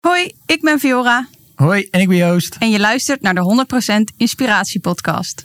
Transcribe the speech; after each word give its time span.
Hoi, 0.00 0.32
ik 0.46 0.60
ben 0.62 0.78
Fiora 0.78 1.26
Hoi, 1.54 1.88
en 1.90 2.00
ik 2.00 2.08
ben 2.08 2.16
Joost. 2.16 2.56
en 2.58 2.70
je 2.70 2.78
luistert 2.80 3.20
naar 3.22 3.34
de 3.34 3.66
100% 4.10 4.16
Inspiratie 4.16 4.80
Podcast. 4.80 5.44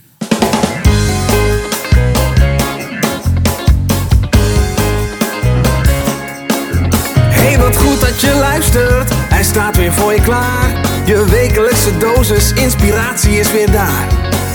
Hey, 7.30 7.58
wat 7.58 7.78
goed 7.78 8.00
dat 8.00 8.22
je 8.22 8.34
luistert. 8.40 9.10
Hij 9.14 9.44
staat 9.44 9.76
weer 9.78 9.94
voor 9.94 10.14
je 10.14 10.22
klaar. 10.22 10.82
Je 11.06 11.26
wekelijkse 11.30 11.98
dosis 11.98 12.54
inspiratie 12.54 13.32
is 13.40 13.52
weer 13.52 13.72
daar. 13.72 14.08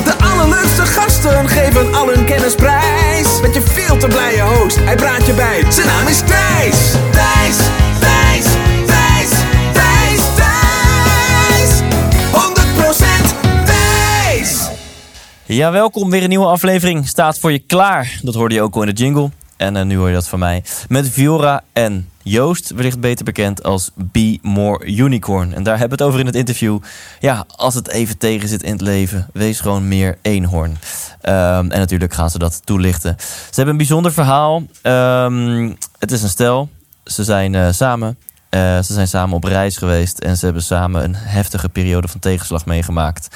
De 0.04 0.14
allerleukste 0.24 0.86
gasten 0.86 1.48
geven 1.48 1.94
al 1.94 2.08
hun 2.08 2.24
kennis 2.24 2.54
prijs. 2.54 3.40
Met 3.40 3.54
je 3.54 3.60
veel 3.62 3.96
te 3.96 4.06
blije 4.06 4.42
host, 4.42 4.76
hij 4.76 4.96
praat 4.96 5.26
je 5.26 5.32
bij. 5.32 5.64
Zijn 5.72 5.86
naam 5.86 6.06
is 6.06 6.18
Thijs. 6.20 6.92
Thijs, 7.10 7.56
Ja, 15.52 15.70
welkom. 15.70 16.10
Weer 16.10 16.22
een 16.22 16.28
nieuwe 16.28 16.46
aflevering 16.46 17.08
staat 17.08 17.38
voor 17.38 17.52
je 17.52 17.58
klaar. 17.58 18.18
Dat 18.22 18.34
hoorde 18.34 18.54
je 18.54 18.62
ook 18.62 18.74
al 18.74 18.82
in 18.82 18.94
de 18.94 19.02
jingle. 19.02 19.30
En 19.56 19.76
eh, 19.76 19.84
nu 19.84 19.96
hoor 19.96 20.08
je 20.08 20.14
dat 20.14 20.28
van 20.28 20.38
mij. 20.38 20.64
Met 20.88 21.08
Viora 21.08 21.62
en 21.72 22.08
Joost, 22.22 22.70
wellicht 22.70 23.00
beter 23.00 23.24
bekend 23.24 23.62
als 23.62 23.90
Be 23.94 24.38
More 24.42 24.84
Unicorn. 24.84 25.54
En 25.54 25.62
daar 25.62 25.78
hebben 25.78 25.98
we 25.98 26.04
het 26.04 26.12
over 26.12 26.20
in 26.20 26.26
het 26.26 26.34
interview. 26.34 26.78
Ja, 27.20 27.44
als 27.56 27.74
het 27.74 27.88
even 27.88 28.18
tegen 28.18 28.48
zit 28.48 28.62
in 28.62 28.72
het 28.72 28.80
leven, 28.80 29.26
wees 29.32 29.60
gewoon 29.60 29.88
meer 29.88 30.18
eenhoorn. 30.22 30.78
Ehm, 31.20 31.70
en 31.70 31.78
natuurlijk 31.78 32.14
gaan 32.14 32.30
ze 32.30 32.38
dat 32.38 32.66
toelichten. 32.66 33.16
Ze 33.18 33.54
hebben 33.54 33.72
een 33.72 33.76
bijzonder 33.76 34.12
verhaal. 34.12 34.62
Ehm, 34.82 35.72
het 35.98 36.12
is 36.12 36.22
een 36.22 36.28
stel. 36.28 36.68
Ze 37.04 37.24
zijn 37.24 37.54
eh, 37.54 37.68
samen. 37.70 38.16
Eh, 38.50 38.60
ze 38.60 38.92
zijn 38.92 39.08
samen 39.08 39.36
op 39.36 39.44
reis 39.44 39.76
geweest 39.76 40.18
en 40.18 40.36
ze 40.36 40.44
hebben 40.44 40.62
samen 40.62 41.04
een 41.04 41.14
heftige 41.14 41.68
periode 41.68 42.08
van 42.08 42.20
tegenslag 42.20 42.66
meegemaakt. 42.66 43.28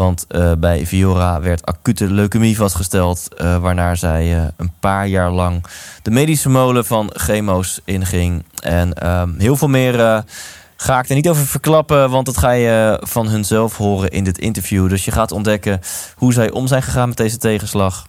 Want 0.00 0.24
eh, 0.28 0.52
bij 0.58 0.86
Viora 0.86 1.40
werd 1.40 1.66
acute 1.66 2.06
leukemie 2.06 2.56
vastgesteld, 2.56 3.34
eh, 3.34 3.58
waarna 3.58 3.94
zij 3.94 4.36
eh, 4.36 4.44
een 4.56 4.72
paar 4.80 5.06
jaar 5.06 5.30
lang 5.30 5.64
de 6.02 6.10
medische 6.10 6.48
molen 6.48 6.84
van 6.84 7.10
chemo's 7.14 7.80
inging. 7.84 8.44
En 8.62 8.94
ehm, 8.94 9.38
heel 9.38 9.56
veel 9.56 9.68
meer 9.68 10.24
ga 10.76 10.98
ik 10.98 11.08
er 11.08 11.14
niet 11.14 11.28
over 11.28 11.46
verklappen, 11.46 12.10
want 12.10 12.26
dat 12.26 12.38
ga 12.38 12.50
je 12.50 13.00
van 13.02 13.28
hunzelf 13.28 13.76
horen 13.76 14.10
in 14.10 14.24
dit 14.24 14.38
interview. 14.38 14.88
Dus 14.88 15.04
je 15.04 15.10
gaat 15.10 15.32
ontdekken 15.32 15.80
hoe 16.16 16.32
zij 16.32 16.50
om 16.50 16.66
zijn 16.66 16.82
gegaan 16.82 17.08
met 17.08 17.16
deze 17.16 17.38
tegenslag. 17.38 18.06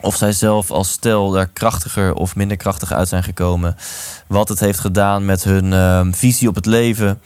Of 0.00 0.16
zij 0.16 0.32
zelf 0.32 0.70
als 0.70 0.90
stel 0.90 1.30
daar 1.30 1.48
krachtiger 1.48 2.14
of 2.14 2.36
minder 2.36 2.56
krachtig 2.56 2.92
uit 2.92 3.08
zijn 3.08 3.22
gekomen. 3.22 3.76
Wat 4.26 4.48
het 4.48 4.60
heeft 4.60 4.78
gedaan 4.78 5.24
met 5.24 5.44
hun 5.44 5.72
ehm, 5.72 6.12
visie 6.12 6.48
op 6.48 6.54
het 6.54 6.66
leven. 6.66 7.20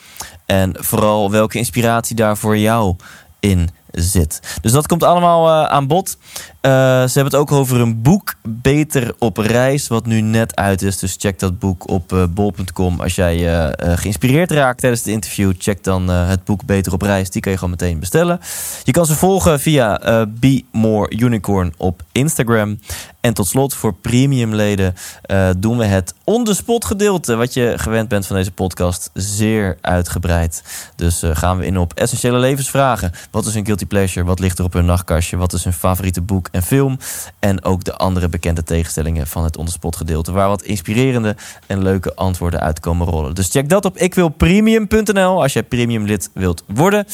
En 0.47 0.77
vooral 0.78 1.31
welke 1.31 1.59
inspiratie 1.59 2.16
daar 2.16 2.36
voor 2.36 2.59
jou 2.59 2.97
in 3.41 3.69
zit. 3.91 4.58
Dus 4.61 4.72
dat 4.72 4.86
komt 4.86 5.03
allemaal 5.03 5.48
eh, 5.48 5.70
aan 5.70 5.86
bod. 5.86 6.17
Eh, 6.61 6.70
ze 6.73 7.12
hebben 7.19 7.25
het 7.25 7.34
ook 7.34 7.53
over 7.53 7.81
een 7.81 8.03
boek, 8.03 8.34
Beter 8.42 9.14
op 9.19 9.37
reis, 9.37 9.89
wat 9.89 10.06
nu 10.06 10.20
net 10.20 10.56
uit 10.56 10.83
is. 10.83 10.98
Dus 10.98 11.17
check 11.19 11.39
dat 11.39 11.59
boek 11.59 11.89
op 11.89 12.12
eh, 12.12 12.25
bol.com. 12.31 13.00
Als 13.00 13.15
jij 13.15 13.59
eh, 13.59 13.97
geïnspireerd 13.98 14.50
raakt 14.50 14.81
tijdens 14.81 15.03
het 15.03 15.11
interview, 15.11 15.53
check 15.59 15.84
dan 15.84 16.09
het 16.09 16.45
boek 16.45 16.65
Beter 16.65 16.92
op 16.92 17.03
reis. 17.03 17.31
Die 17.31 17.42
kan 17.42 17.53
je 17.53 17.59
gewoon 17.59 17.77
meteen 17.78 17.98
bestellen. 17.98 18.41
Je 18.84 18.92
kan 18.92 19.06
ze 19.06 19.15
volgen 19.15 19.61
via 19.61 20.27
Be 20.28 20.65
More 20.73 21.11
Unicorn 21.11 21.75
op 21.77 22.03
Instagram. 22.12 22.78
En 23.20 23.34
tot 23.34 23.47
slot, 23.47 23.75
voor 23.75 23.95
premiumleden 23.95 24.95
eh, 25.22 25.50
doen 25.59 25.78
we 25.78 25.84
het 25.84 26.15
on-the-spot 26.25 26.84
gedeelte. 26.84 27.34
Wat 27.34 27.55
je 27.55 27.75
gewend 27.77 28.09
bent 28.09 28.27
van 28.27 28.37
deze 28.37 28.53
podcast, 28.53 29.11
zeer 29.15 29.78
uitgebreid. 29.81 30.62
Dus 30.97 31.22
gaan 31.33 31.59
we 31.59 31.67
in 31.67 31.78
op 31.78 31.93
essentiële 31.93 32.39
levensvragen. 32.39 33.12
Wat 33.31 33.47
is 33.47 33.55
een 33.55 33.65
guilty 33.65 33.87
pleasure? 33.87 34.27
Wat 34.27 34.39
ligt 34.39 34.59
er 34.59 34.65
op 34.65 34.72
hun 34.72 34.84
nachtkastje? 34.84 35.37
Wat 35.37 35.53
is 35.53 35.65
hun 35.65 35.72
favoriete 35.72 36.20
boek 36.20 36.48
en 36.59 36.64
film? 36.64 36.98
En 37.38 37.65
ook 37.65 37.84
de 37.84 37.97
andere 37.97 38.28
bekende 38.28 38.62
tegenstellingen 38.62 39.27
van 39.27 39.44
het 39.44 39.56
on-the-spot 39.56 39.97
gedeelte. 39.97 40.32
Waar 40.32 40.49
wat 40.49 40.62
inspirerende 40.62 41.37
en 41.66 41.82
leuke 41.82 42.15
antwoorden 42.15 42.60
uit 42.60 42.81
komen 42.81 43.06
rollen. 43.06 43.34
Dus 43.34 43.49
check 43.49 43.69
dat 43.69 43.84
op 43.84 43.97
ikwilpremium.nl 43.97 45.43
als 45.43 45.53
jij 45.53 45.62
premium 45.62 46.05
lid 46.05 46.31
wilt 46.34 46.65
worden. 46.66 47.06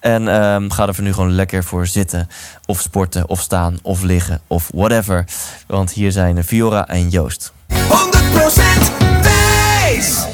En 0.00 0.28
ehm, 0.28 0.68
ga 0.68 0.86
er 0.86 0.94
voor 0.94 1.04
nu 1.04 1.12
gewoon 1.12 1.32
lekker 1.32 1.64
voor 1.64 1.86
zitten. 1.86 2.28
Of 2.66 2.80
sporten, 2.80 3.28
of 3.28 3.40
staan, 3.40 3.78
of 3.82 4.02
liggen, 4.02 4.40
of 4.46 4.70
whatever. 4.74 5.24
Want 5.66 5.92
hier 5.92 6.12
zijn 6.12 6.44
Fiora 6.44 6.88
en 6.88 7.08
Joost. 7.08 7.52
100% 7.68 7.74
Thijs. 9.22 10.26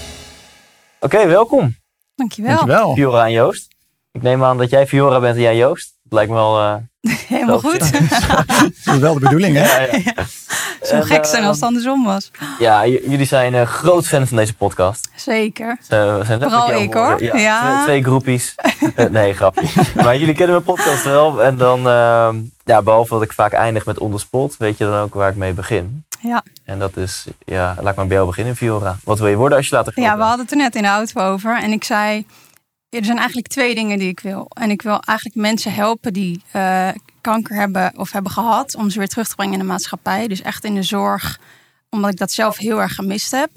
Oké, 1.01 1.27
welkom. 1.27 1.77
Dankjewel. 2.15 2.57
Dankjewel. 2.57 2.95
Fiora 2.95 3.25
en 3.25 3.33
Joost. 3.33 3.69
Ik 4.13 4.23
neem 4.23 4.45
aan 4.45 4.59
dat 4.59 4.71
jij 4.71 4.87
Fiora 4.87 5.21
bent 5.21 5.37
en 5.37 5.43
jij 5.43 5.57
Joost. 5.57 5.94
Lijkt 6.15 6.31
me 6.31 6.37
wel... 6.37 6.61
eh, 6.61 6.75
Helemaal 7.29 7.59
goed. 7.61 7.93
Dat 8.85 8.95
is 8.95 9.01
wel 9.01 9.15
de 9.15 9.21
bedoeling, 9.21 9.57
hè? 9.57 9.63
ja, 9.85 9.99
ja. 10.05 10.13
Zou 10.83 11.01
En, 11.01 11.07
gek 11.07 11.25
zijn 11.25 11.43
eh, 11.43 11.49
als 11.49 11.57
het 11.57 11.65
andersom 11.67 12.05
was. 12.05 12.31
Ja, 12.59 12.87
jullie 12.87 13.27
zijn 13.27 13.55
eh, 13.55 13.67
groot 13.67 14.07
fan 14.07 14.27
van 14.27 14.37
deze 14.37 14.55
podcast. 14.55 15.09
Zeker. 15.17 15.79
Ze- 15.89 16.17
we 16.19 16.25
zijn 16.25 16.41
Vooral 16.41 16.73
ik, 16.73 16.95
hoor. 16.95 17.23
Ja. 17.39 17.73
Twee, 17.73 17.85
twee 17.85 18.03
groepies. 18.03 18.55
Eh, 18.95 19.07
nee, 19.07 19.35
grapje. 19.35 19.67
maar 20.05 20.17
jullie 20.17 20.35
kennen 20.35 20.51
mijn 20.63 20.77
podcast 20.77 21.05
wel. 21.05 21.43
En 21.43 21.57
dan, 21.57 21.89
ehm, 21.89 22.37
ja, 22.65 22.83
behalve 22.83 23.13
dat 23.15 23.23
ik 23.23 23.33
vaak 23.33 23.53
eindig 23.53 23.87
met 23.87 23.99
onderspot, 23.99 24.57
weet 24.59 24.79
je 24.79 24.85
dan 24.85 25.01
ook 25.01 25.15
waar 25.15 25.31
ik 25.31 25.37
mee 25.37 25.53
begin. 25.53 26.05
Ja. 26.21 26.43
En 26.65 26.79
dat 26.79 26.97
is, 26.97 27.25
ja, 27.45 27.75
laat 27.81 27.91
ik 27.91 27.97
maar 27.97 28.07
bij 28.07 28.17
jou 28.17 28.29
beginnen, 28.29 28.57
Fiora. 28.57 28.97
Wat 29.05 29.19
wil 29.19 29.29
je 29.29 29.37
worden 29.37 29.59
als 29.59 29.69
je 29.69 29.75
later 29.75 29.93
groot 29.93 30.05
ja, 30.05 30.17
we 30.17 30.23
hadden 30.23 30.41
het 30.41 30.51
er 30.51 30.57
net 30.57 30.75
in 30.75 30.83
de 30.83 30.89
auto 30.89 31.21
over. 31.21 31.63
En 31.63 31.71
ik 31.73 31.85
zei, 31.85 32.27
er 32.95 33.05
zijn 33.05 33.17
eigenlijk 33.17 33.49
twee 33.49 33.75
dingen 33.75 33.99
die 33.99 34.09
ik 34.09 34.21
wil. 34.21 34.47
En 34.55 34.71
ik 34.71 34.83
wil 34.83 35.01
eigenlijk 35.01 35.37
mensen 35.39 35.73
helpen 35.75 36.13
die 36.13 36.43
eh, 36.51 36.89
kanker 37.21 37.57
hebben 37.57 37.93
of 37.97 38.13
hebben 38.13 38.33
gehad. 38.33 38.75
Om 38.75 38.91
ze 38.91 38.99
weer 38.99 39.09
terug 39.09 39.29
te 39.29 39.35
brengen 39.35 39.53
in 39.53 39.59
de 39.59 39.65
maatschappij. 39.65 40.29
Dus 40.29 40.43
echt 40.43 40.65
in 40.65 40.75
de 40.75 40.83
zorg, 40.83 41.39
omdat 41.91 42.11
ik 42.11 42.19
dat 42.19 42.33
zelf 42.33 42.57
heel 42.57 42.81
erg 42.81 42.95
gemist 42.95 43.31
heb. 43.31 43.51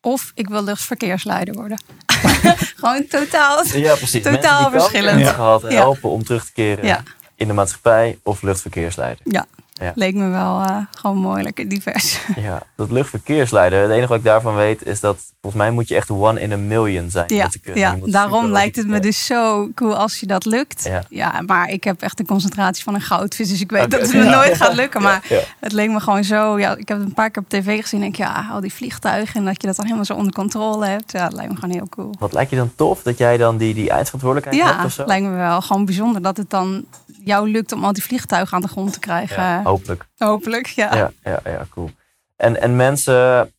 Of 0.00 0.32
ik 0.34 0.48
wil 0.48 0.64
luchtverkeersleider 0.64 1.54
worden. 1.54 1.82
Gewoon 2.76 3.06
totaal. 3.08 3.64
Ja, 3.66 3.94
precies. 3.94 4.22
Totaal 4.22 4.70
verschillend. 4.70 5.14
hebben 5.16 5.34
gehad, 5.34 5.62
Ja. 5.62 5.68
helpen 5.68 6.10
om 6.10 6.24
terug 6.24 6.44
te 6.44 6.52
keren 6.52 6.86
Ja. 6.86 7.02
in 7.34 7.46
de 7.46 7.52
maatschappij 7.52 8.18
of 8.22 8.42
luchtverkeersleider. 8.42 9.20
Ja, 9.24 9.46
Ja. 9.80 9.92
leek 9.94 10.14
me 10.14 10.28
wel 10.28 10.60
eh, 10.62 10.76
gewoon 10.90 11.16
mooi, 11.16 11.42
lekker 11.42 11.68
divers. 11.68 12.20
Ja, 12.36 12.62
dat 12.76 12.90
luchtverkeersleider. 12.90 13.82
Het 13.82 13.90
enige 13.90 14.06
wat 14.08 14.18
ik 14.18 14.24
daarvan 14.24 14.54
weet 14.54 14.86
is 14.86 15.00
dat 15.00 15.16
volgens 15.40 15.62
mij 15.62 15.70
moet 15.70 15.88
je 15.88 15.94
echt 15.94 16.10
one 16.10 16.40
in 16.40 16.52
a 16.52 16.56
million 16.56 17.10
zijn. 17.10 17.24
Ja, 17.34 17.48
te 17.48 17.58
kunnen. 17.60 17.80
ja 17.80 17.96
daarom 18.04 18.46
lijkt 18.46 18.76
het 18.76 18.86
me 18.86 19.00
dus 19.00 19.26
zo 19.26 19.68
cool 19.74 19.96
als 19.96 20.20
je 20.20 20.26
dat 20.26 20.44
lukt. 20.44 20.84
Ja. 20.84 21.02
Ja. 21.08 21.42
maar 21.46 21.68
ik 21.70 21.84
heb 21.84 22.02
echt 22.02 22.16
de 22.16 22.24
concentratie 22.24 22.84
van 22.84 22.94
een 22.94 23.00
goudvis. 23.00 23.48
Dus 23.48 23.60
ik 23.60 23.70
weet 23.70 23.90
dat 23.90 24.00
het 24.00 24.12
me 24.12 24.18
Ja. 24.24 24.30
nooit 24.30 24.56
gaat 24.56 24.74
lukken. 24.74 25.02
Maar 25.02 25.24
Ja. 25.28 25.40
het 25.60 25.72
leek 25.72 25.90
me 25.90 26.00
gewoon 26.00 26.24
zo. 26.24 26.58
Ja, 26.58 26.76
ik 26.76 26.88
heb 26.88 26.98
het 26.98 27.06
een 27.06 27.14
paar 27.14 27.30
keer 27.30 27.42
op 27.42 27.48
tv 27.48 27.80
gezien. 27.82 28.00
En 28.00 28.06
ik, 28.06 28.16
ja, 28.16 28.48
al 28.52 28.60
die 28.60 28.72
vliegtuigen. 28.74 29.34
En 29.34 29.44
dat 29.44 29.60
je 29.60 29.66
dat 29.66 29.76
dan 29.76 29.84
helemaal 29.84 30.04
zo 30.06 30.14
onder 30.14 30.32
controle 30.32 30.86
hebt. 30.86 31.12
Ja, 31.12 31.24
dat 31.24 31.32
lijkt 31.32 31.52
me 31.52 31.58
gewoon 31.58 31.74
heel 31.74 31.88
cool. 31.88 32.14
Wat 32.18 32.32
lijkt 32.32 32.50
je 32.50 32.56
dan 32.56 32.72
tof 32.76 33.02
dat 33.02 33.18
jij 33.18 33.36
dan 33.36 33.56
die, 33.56 33.74
die 33.74 33.90
eindverantwoordelijkheid 33.90 34.62
hebt 34.66 34.78
Ja, 34.78 34.84
of 34.84 34.92
zo? 34.92 35.04
lijkt 35.06 35.26
me 35.26 35.36
wel 35.36 35.60
gewoon 35.60 35.84
bijzonder 35.84 36.22
dat 36.22 36.36
het 36.36 36.50
dan 36.50 36.84
jou 37.24 37.50
lukt 37.50 37.72
om 37.72 37.84
al 37.84 37.92
die 37.92 38.02
vliegtuigen 38.02 38.54
aan 38.56 38.62
de 38.62 38.68
grond 38.68 38.92
te 38.92 38.98
krijgen. 38.98 39.64
Hopelijk. 39.68 40.04
Hopelijk, 40.16 40.66
ja. 40.66 40.94
Ja, 40.96 41.10
ja, 41.24 41.40
ja, 41.44 41.66
cool. 41.70 41.90
En, 42.36 42.60
en 42.60 42.76
mensen 42.76 43.52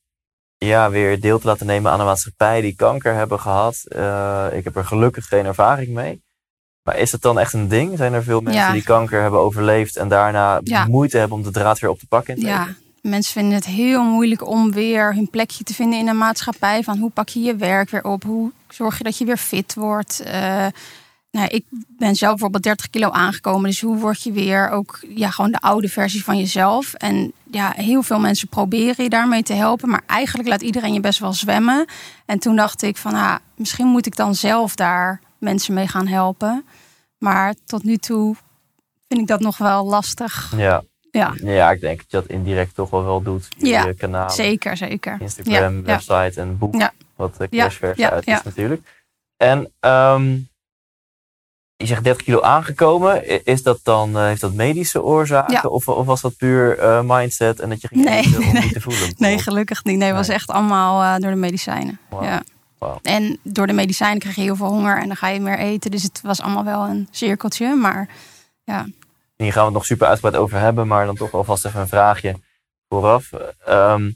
ja, 0.58 0.90
weer 0.90 1.20
deel 1.22 1.40
te 1.40 1.48
laten 1.48 1.66
nemen 1.66 1.92
aan 1.92 2.00
een 2.00 2.06
maatschappij 2.06 2.62
die 2.62 2.76
kanker 2.76 3.14
hebben 3.14 3.40
gehad. 3.40 3.84
Eh, 3.88 4.46
ik 4.52 4.64
heb 4.64 4.76
er 4.76 4.86
gelukkig 4.86 5.28
geen 5.28 5.46
ervaring 5.46 5.90
mee. 5.90 6.22
Maar 6.84 6.98
is 6.98 7.12
het 7.12 7.22
dan 7.22 7.40
echt 7.40 7.54
een 7.54 7.68
ding? 7.68 7.98
Zijn 7.98 8.14
er 8.14 8.24
veel 8.24 8.42
mensen 8.42 8.62
Ja. 8.62 8.72
die 8.72 8.84
kanker 8.84 9.22
hebben 9.22 9.40
overleefd 9.40 9.96
en 9.98 10.08
daarna 10.08 10.60
Ja. 10.64 10.86
moeite 10.86 11.18
hebben 11.18 11.38
om 11.38 11.44
de 11.44 11.52
draad 11.52 11.80
weer 11.80 11.90
op 11.90 12.00
te 12.00 12.08
pakken? 12.08 12.36
In 12.36 12.46
Ja, 12.46 12.68
mensen 13.02 13.34
vinden 13.34 13.54
het 13.54 13.66
heel 13.66 14.04
moeilijk 14.04 14.48
om 14.48 14.72
weer 14.72 15.14
hun 15.16 15.30
plekje 15.30 15.64
te 15.64 15.74
vinden 15.74 16.00
in 16.00 16.06
de 16.06 16.14
maatschappij. 16.14 16.84
Van 16.84 16.98
hoe 16.98 17.10
pak 17.12 17.30
je 17.30 17.40
je 17.40 17.56
werk 17.56 17.90
weer 17.90 18.04
op? 18.04 18.24
Hoe 18.24 18.52
zorg 18.70 18.98
je 18.98 19.04
dat 19.04 19.18
je 19.18 19.26
weer 19.26 19.38
fit 19.38 19.74
wordt? 19.74 20.20
Eh, 20.20 20.66
nou, 21.32 21.48
ik 21.48 21.66
ben 21.72 22.16
zelf 22.16 22.32
bijvoorbeeld 22.32 22.64
30 22.64 22.90
kilo 22.90 23.10
aangekomen. 23.10 23.70
Dus 23.70 23.82
hoe 23.82 23.98
word 23.98 24.24
je 24.24 24.32
weer 24.32 24.70
ook 24.70 25.00
ja, 25.08 25.30
gewoon 25.30 25.52
de 25.52 25.60
oude 25.60 25.90
versie 25.90 26.24
van 26.24 26.38
jezelf? 26.38 26.94
En 26.94 27.32
ja, 27.52 27.74
heel 27.76 28.04
veel 28.04 28.20
mensen 28.20 28.48
proberen 28.48 29.04
je 29.04 29.10
daarmee 29.10 29.44
te 29.44 29.54
helpen. 29.54 29.90
Maar 29.90 30.02
eigenlijk 30.06 30.50
laat 30.50 30.62
iedereen 30.62 30.94
je 30.94 31.00
best 31.00 31.20
wel 31.20 31.34
zwemmen. 31.34 31.86
En 32.26 32.40
toen 32.40 32.56
dacht 32.56 32.82
ik 32.82 32.98
van, 32.98 33.14
ah, 33.14 33.36
misschien 33.56 33.88
moet 33.88 34.06
ik 34.06 34.16
dan 34.16 34.36
zelf 34.36 34.76
daar 34.76 35.22
mensen 35.38 35.74
mee 35.74 35.88
gaan 35.88 36.08
helpen. 36.08 36.66
Maar 37.18 37.54
tot 37.66 37.84
nu 37.84 37.98
toe 37.98 38.36
vind 39.08 39.22
ik 39.22 39.28
dat 39.28 39.40
nog 39.40 39.58
wel 39.58 39.86
lastig. 39.86 40.54
Ja. 40.58 40.84
Ja, 41.12 41.34
ja, 41.36 41.72
ik 41.72 41.80
denk 41.82 41.98
dat 41.98 42.12
je 42.12 42.18
dat 42.18 42.28
indirect 42.28 42.76
toch 42.76 42.90
wel 42.90 43.04
wel 43.04 43.22
doet. 43.22 43.48
Via 43.58 43.82
Ja, 43.82 43.88
je 43.88 43.94
kanaal, 43.94 44.30
zeker, 44.30 44.78
zeker. 44.78 45.18
Instagram, 45.20 45.54
Ja, 45.54 45.70
ja. 45.70 45.82
website 45.82 46.42
en 46.42 46.58
boek. 46.58 46.76
Ja. 46.76 46.92
Wat 47.16 47.38
de 47.38 47.48
Ja, 47.50 47.62
kerstversie 47.64 48.04
ja, 48.04 48.10
uit 48.10 48.26
ja. 48.26 48.38
is 48.38 48.44
natuurlijk. 48.44 49.06
En 49.38 49.72
ehm, 49.80 50.38
je 51.82 51.86
zegt 51.86 52.04
30 52.04 52.24
kilo 52.24 52.42
aangekomen. 52.42 53.46
Is 53.46 53.64
dat 53.64 53.80
dan, 53.84 54.18
eh, 54.18 54.24
heeft 54.24 54.42
dat 54.42 54.54
medische 54.54 55.04
oorzaken? 55.04 55.54
Ja. 55.54 55.62
Of, 55.62 55.88
of 55.88 56.06
was 56.06 56.22
dat 56.22 56.38
puur 56.38 56.78
eh, 56.78 57.02
mindset 57.04 57.60
en 57.60 57.70
dat 57.70 57.82
je 57.82 57.88
ging 57.88 58.06
Nee, 58.06 58.18
eten 58.26 58.42
om 58.44 58.54
nee. 58.54 58.62
niet 58.64 58.74
te 58.74 58.82
voelen? 58.88 59.14
Nee, 59.18 59.40
gelukkig 59.40 59.84
niet. 59.84 59.98
Nee, 59.98 60.08
het 60.08 60.18
was 60.18 60.28
echt 60.28 60.50
allemaal 60.50 61.02
eh, 61.02 61.22
door 61.22 61.32
de 61.32 61.38
medicijnen. 61.38 62.00
Ja. 62.22 62.44
En 63.02 63.40
door 63.44 63.68
de 63.68 63.74
medicijnen 63.74 64.20
krijg 64.20 64.36
je 64.36 64.42
heel 64.42 64.56
veel 64.56 64.68
honger 64.68 64.98
en 65.02 65.08
dan 65.08 65.16
ga 65.16 65.28
je 65.28 65.40
meer 65.40 65.58
eten. 65.60 65.92
Dus 65.92 66.04
het 66.04 66.22
was 66.22 66.42
allemaal 66.42 66.64
wel 66.64 66.88
een 66.88 67.08
cirkeltje. 67.12 67.76
Maar 67.76 68.10
ja, 68.64 68.88
Hier 69.36 69.52
gaan 69.52 69.62
we 69.62 69.68
het 69.68 69.74
nog 69.74 69.86
super 69.86 70.08
uitgebreid 70.08 70.44
over 70.44 70.60
hebben, 70.60 70.88
maar 70.88 71.06
dan 71.06 71.16
toch 71.16 71.32
alvast 71.34 71.66
even 71.66 71.80
een 71.80 71.88
vraagje 71.88 72.36
vooraf. 72.90 73.30
Ehm, 73.66 74.12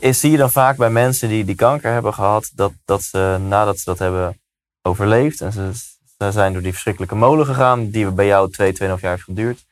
is, 0.00 0.20
zie 0.20 0.30
je 0.30 0.36
dan 0.36 0.50
vaak 0.50 0.76
bij 0.76 0.90
mensen 0.90 1.28
die 1.28 1.44
die 1.44 1.54
kanker 1.54 1.92
hebben 1.92 2.14
gehad, 2.14 2.50
dat, 2.54 2.72
dat 2.84 3.02
ze 3.02 3.38
nadat 3.48 3.78
ze 3.78 3.84
dat 3.84 3.98
hebben 3.98 4.40
overleefd 4.86 5.40
en 5.40 5.52
ze, 5.52 5.70
zijn 6.30 6.52
door 6.52 6.62
die 6.62 6.72
verschrikkelijke 6.72 7.14
molen 7.14 7.46
gegaan, 7.46 7.90
die 7.90 8.10
bij 8.10 8.26
jou 8.26 8.50
twee, 8.50 8.72
tweeënhalf 8.72 9.00
jaar 9.00 9.10
heeft 9.10 9.24
geduurd, 9.24 9.64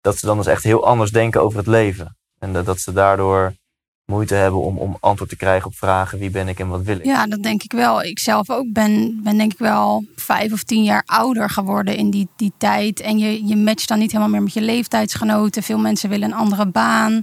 dat 0.00 0.18
ze 0.18 0.26
dan 0.26 0.36
dus 0.36 0.46
echt 0.46 0.62
heel 0.62 0.86
anders 0.86 1.10
denken 1.10 1.42
over 1.42 1.58
het 1.58 1.66
leven. 1.66 2.16
En 2.38 2.52
dat, 2.52 2.66
dat 2.66 2.78
ze 2.78 2.92
daardoor 2.92 3.54
moeite 4.04 4.34
hebben 4.34 4.60
om, 4.60 4.78
om 4.78 4.96
antwoord 5.00 5.30
te 5.30 5.36
krijgen 5.36 5.66
op 5.66 5.74
vragen 5.74 6.18
wie 6.18 6.30
ben 6.30 6.48
ik 6.48 6.58
en 6.58 6.68
wat 6.68 6.82
wil 6.82 6.96
ik. 6.96 7.04
ja, 7.04 7.26
dat 7.26 7.42
denk 7.42 7.62
ik 7.62 7.72
wel. 7.72 8.02
Ik 8.02 8.18
zelf 8.18 8.50
ook 8.50 8.72
ben, 8.72 9.20
ben 9.22 9.36
denk 9.36 9.52
ik 9.52 9.58
wel 9.58 10.04
vijf 10.16 10.52
of 10.52 10.62
tien 10.62 10.84
jaar 10.84 11.02
ouder 11.06 11.50
geworden 11.50 11.96
in 11.96 12.10
die, 12.10 12.28
die 12.36 12.52
tijd. 12.58 13.00
En 13.00 13.18
je, 13.18 13.46
je 13.46 13.56
matcht 13.56 13.88
dan 13.88 13.98
niet 13.98 14.10
helemaal 14.10 14.32
meer 14.32 14.42
met 14.42 14.52
je 14.52 14.60
leeftijdsgenoten. 14.60 15.62
Veel 15.62 15.78
mensen 15.78 16.08
willen 16.08 16.30
een 16.30 16.38
andere 16.38 16.66
baan. 16.66 17.22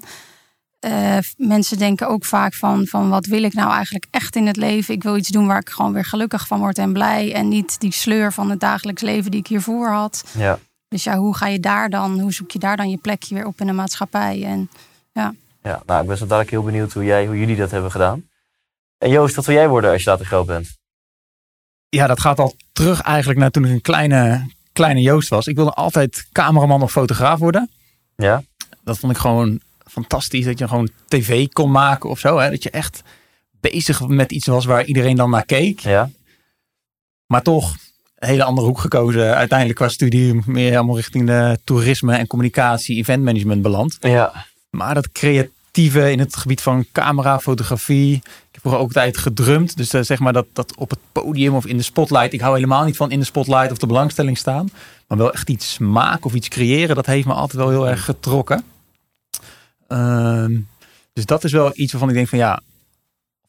Eh, 0.80 1.18
mensen 1.38 1.78
denken 1.78 2.08
ook 2.08 2.26
vaak 2.26 2.54
van, 2.54 2.86
van 2.86 3.10
wat 3.10 3.26
wil 3.26 3.44
ik 3.44 3.54
nou 3.54 3.72
eigenlijk 3.72 4.06
echt 4.12 4.36
in 4.36 4.48
het 4.48 4.58
leven? 4.58 4.94
Ik 4.94 5.04
wil 5.04 5.18
iets 5.18 5.30
doen 5.30 5.48
waar 5.48 5.60
ik 5.60 5.70
gewoon 5.70 5.94
weer 5.94 6.06
gelukkig 6.06 6.48
van 6.48 6.60
word 6.60 6.78
en 6.78 6.94
blij. 6.94 7.34
En 7.34 7.48
niet 7.48 7.80
die 7.80 7.92
sleur 7.92 8.34
van 8.34 8.50
het 8.50 8.60
dagelijks 8.60 9.02
leven 9.02 9.32
die 9.32 9.40
ik 9.40 9.48
hiervoor 9.48 9.90
had. 9.90 10.24
Ja. 10.38 10.60
Dus 10.88 11.04
ja, 11.04 11.18
hoe 11.18 11.36
ga 11.36 11.48
je 11.48 11.60
daar 11.60 11.90
dan, 11.90 12.20
hoe 12.20 12.34
zoek 12.34 12.52
je 12.52 12.60
daar 12.60 12.78
dan 12.78 12.90
je 12.90 12.98
plekje 12.98 13.36
weer 13.36 13.46
op 13.46 13.60
in 13.60 13.68
de 13.68 13.74
maatschappij? 13.74 14.44
En 14.44 14.70
Ja, 15.62 15.82
nou, 15.86 16.02
ik 16.02 16.08
ben 16.08 16.18
zo 16.18 16.26
dadelijk 16.26 16.50
heel 16.50 16.64
benieuwd 16.64 16.94
hoe, 16.94 17.04
jij, 17.04 17.26
hoe 17.26 17.40
jullie 17.40 17.56
dat 17.56 17.72
hebben 17.72 17.92
gedaan. 17.92 18.24
En 18.98 19.10
Joost, 19.10 19.36
wat 19.36 19.46
wil 19.46 19.56
jij 19.56 19.68
worden 19.68 19.92
als 19.92 20.04
je 20.04 20.10
later 20.10 20.26
groot 20.26 20.46
bent? 20.46 20.78
Ja, 21.90 22.08
dat 22.08 22.20
gaat 22.20 22.40
al 22.40 22.56
terug 22.72 23.02
eigenlijk 23.02 23.40
naar 23.40 23.52
toen 23.52 23.66
ik 23.66 23.72
een 23.72 23.82
kleine, 23.82 24.52
kleine 24.74 25.02
Joost 25.02 25.30
was. 25.30 25.48
Ik 25.48 25.56
wilde 25.56 25.72
altijd 25.72 26.28
cameraman 26.32 26.82
of 26.82 26.92
fotograaf 26.92 27.40
worden. 27.40 27.70
Ja? 28.16 28.44
Dat 28.84 28.98
vond 28.98 29.12
ik 29.12 29.18
gewoon 29.18 29.62
fantastisch. 30.02 30.46
Dat 30.46 30.60
je 30.60 30.68
gewoon 30.68 30.90
tv 31.08 31.48
kon 31.48 31.72
maken 31.72 32.10
of 32.10 32.20
zo. 32.20 32.38
Hè? 32.38 32.50
Dat 32.50 32.64
je 32.64 32.70
echt 32.70 33.02
bezig 33.60 34.08
met 34.08 34.32
iets 34.32 34.48
was 34.48 34.66
waar 34.66 34.86
iedereen 34.86 35.16
dan 35.16 35.30
naar 35.30 35.46
keek. 35.46 35.80
Ja? 35.80 36.10
Maar 37.26 37.42
toch 37.42 37.76
een 38.16 38.28
hele 38.28 38.44
andere 38.44 38.68
hoek 38.68 38.80
gekozen. 38.80 39.36
Uiteindelijk 39.36 39.80
qua 39.80 39.88
studie 39.88 40.42
meer 40.46 40.70
helemaal 40.70 40.96
richting 40.96 41.28
de 41.28 41.60
toerisme 41.64 42.16
en 42.16 42.28
communicatie, 42.28 42.98
eventmanagement 42.98 43.62
beland. 43.62 43.98
Ja. 44.00 44.46
Maar 44.70 44.94
dat 44.94 45.12
creatieve 45.12 46.12
in 46.12 46.20
het 46.20 46.36
gebied 46.36 46.62
van 46.62 46.86
camera, 46.92 47.40
fotografie. 47.40 48.16
Ik 48.16 48.24
heb 48.52 48.62
vroeger 48.62 48.82
ook 48.82 48.92
tijd 48.92 49.18
gedrumd. 49.18 49.78
Dus 49.78 49.94
eh, 49.94 50.02
zeg 50.02 50.20
maar 50.20 50.34
dat, 50.34 50.46
dat 50.54 50.76
op 50.76 50.90
het 50.90 51.00
podium 51.12 51.56
of 51.56 51.66
in 51.66 51.78
de 51.78 51.84
spotlight. 51.84 52.34
Ik 52.34 52.42
hou 52.42 52.56
helemaal 52.56 52.84
niet 52.84 52.98
van 52.98 53.12
in 53.12 53.20
de 53.20 53.26
spotlight 53.26 53.72
of 53.72 53.78
de 53.78 53.88
belangstelling 53.88 54.38
staan. 54.38 54.70
Maar 55.08 55.18
wel 55.18 55.34
echt 55.34 55.50
iets 55.50 55.78
maken 55.78 56.26
of 56.26 56.34
iets 56.34 56.48
creëren. 56.48 56.96
Dat 56.96 57.06
heeft 57.06 57.28
me 57.28 57.34
altijd 57.34 57.62
wel 57.62 57.70
heel 57.70 57.88
erg 57.88 58.06
getrokken. 58.06 58.64
Ehm, 59.88 60.60
dus 61.14 61.26
dat 61.26 61.44
is 61.44 61.52
wel 61.52 61.72
iets 61.74 61.92
waarvan 61.92 62.10
ik 62.10 62.16
denk 62.16 62.28
van 62.28 62.38
ja. 62.38 62.60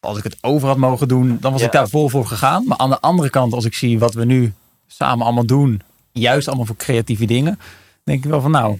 Als 0.01 0.19
ik 0.19 0.25
het 0.25 0.37
over 0.41 0.69
had 0.69 0.77
mogen 0.77 1.09
doen, 1.09 1.39
dan 1.41 1.53
was 1.53 1.61
Ja. 1.61 1.67
ik 1.67 1.73
daar 1.73 1.89
vol 1.89 2.09
voor 2.09 2.27
gegaan. 2.27 2.65
Maar 2.67 2.77
aan 2.79 2.91
de 2.91 3.01
andere 3.01 3.31
kant, 3.31 3.53
als 3.53 3.65
ik 3.65 3.75
zie 3.75 3.99
wat 3.99 4.15
we 4.15 4.25
nu 4.25 4.53
samen 4.87 5.25
allemaal 5.25 5.47
doen. 5.47 5.81
Juist 6.13 6.47
allemaal 6.49 6.67
voor 6.67 6.77
creatieve 6.77 7.25
dingen. 7.25 7.59
Denk 8.05 8.25
ik 8.25 8.31
wel 8.31 8.41
van 8.41 8.51
nou, 8.51 8.79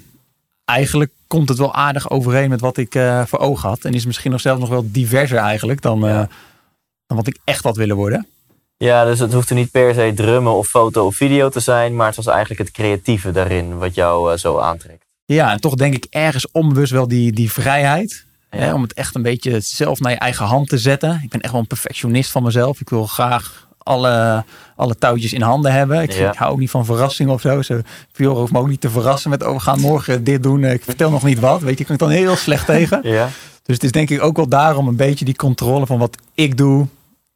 eigenlijk 0.65 1.11
komt 1.27 1.49
het 1.49 1.59
wel 1.59 1.75
aardig 1.75 2.11
overeen 2.11 2.49
met 2.49 2.61
wat 2.61 2.77
ik 2.77 2.95
eh, 2.95 3.25
voor 3.27 3.39
ogen 3.39 3.69
had. 3.69 3.85
En 3.85 3.95
is 3.95 4.07
misschien 4.07 4.31
nog 4.31 4.41
zelfs 4.41 4.61
nog 4.61 4.69
wel 4.69 4.85
diverser 4.87 5.39
eigenlijk 5.39 5.83
dan, 5.83 6.07
eh, 6.07 6.23
dan 7.07 7.17
wat 7.17 7.27
ik 7.27 7.39
echt 7.45 7.65
had 7.65 7.77
willen 7.77 7.97
worden. 7.97 8.27
Ja, 8.77 9.05
dus 9.05 9.19
het 9.19 9.33
hoeft 9.33 9.49
er 9.49 9.55
niet 9.55 9.71
per 9.71 9.95
se 9.95 10.13
drummen 10.15 10.53
of 10.53 10.69
foto 10.69 11.07
of 11.07 11.17
video 11.17 11.49
te 11.49 11.61
zijn, 11.61 11.97
maar 11.97 12.07
het 12.07 12.17
was 12.17 12.27
eigenlijk 12.27 12.61
het 12.61 12.71
creatieve 12.71 13.31
daarin 13.31 13.79
wat 13.79 13.95
jou 13.95 14.33
eh, 14.33 14.39
zo 14.39 14.59
aantrekt. 14.59 15.05
Ja, 15.35 15.53
en 15.53 15.61
toch 15.61 15.75
denk 15.75 15.95
ik 15.95 16.07
ergens 16.11 16.51
onbewust 16.51 16.93
wel 16.93 17.09
die, 17.09 17.33
die 17.33 17.53
vrijheid. 17.53 18.25
Ja. 18.51 18.59
Hè, 18.59 18.75
om 18.75 18.83
het 18.83 18.93
echt 18.93 19.15
een 19.15 19.23
beetje 19.23 19.61
zelf 19.61 20.01
naar 20.01 20.13
je 20.13 20.19
eigen 20.19 20.47
hand 20.47 20.69
te 20.69 20.79
zetten. 20.79 21.21
Ik 21.23 21.31
ben 21.31 21.41
echt 21.41 21.53
wel 21.53 21.61
een 21.61 21.67
perfectionist 21.67 22.31
van 22.31 22.43
mezelf. 22.43 22.81
Ik 22.81 22.89
wil 22.89 23.07
graag 23.07 23.69
alle, 23.79 24.45
alle 24.77 24.99
touwtjes 24.99 25.33
in 25.33 25.43
handen 25.43 25.73
hebben. 25.73 26.03
Ik, 26.03 26.13
Ja. 26.13 26.31
ik 26.33 26.39
hou 26.39 26.53
ook 26.53 26.59
niet 26.59 26.71
van 26.71 26.85
verrassingen 26.85 27.33
of 27.33 27.41
zo. 27.41 27.61
Fiora 28.13 28.39
hoeft 28.39 28.53
me 28.53 28.59
ook 28.59 28.69
niet 28.69 28.81
te 28.81 28.91
verrassen 28.91 29.31
met... 29.31 29.43
oh, 29.47 29.53
we 29.53 29.61
gaan 29.61 29.81
morgen 29.81 30.25
dit 30.25 30.43
doen. 30.43 30.65
Ik 30.65 30.85
vertel 30.85 31.11
nog 31.11 31.23
niet 31.23 31.39
wat. 31.41 31.61
Weet 31.61 31.75
je, 31.75 31.79
ik 31.81 31.87
kan 31.87 31.95
ik 31.95 32.01
dan 32.01 32.11
heel 32.11 32.37
slecht 32.37 32.67
tegen. 32.67 33.01
Ja? 33.03 33.29
Dus 33.63 33.75
het 33.75 33.85
is 33.85 33.93
denk 33.93 34.11
ik 34.11 34.23
ook 34.23 34.37
wel 34.37 34.49
daarom 34.49 34.89
een 34.89 34.97
beetje 34.97 35.25
die 35.25 35.37
controle 35.37 35.87
van 35.87 35.99
wat 35.99 36.17
ik 36.35 36.57
doe, 36.57 36.87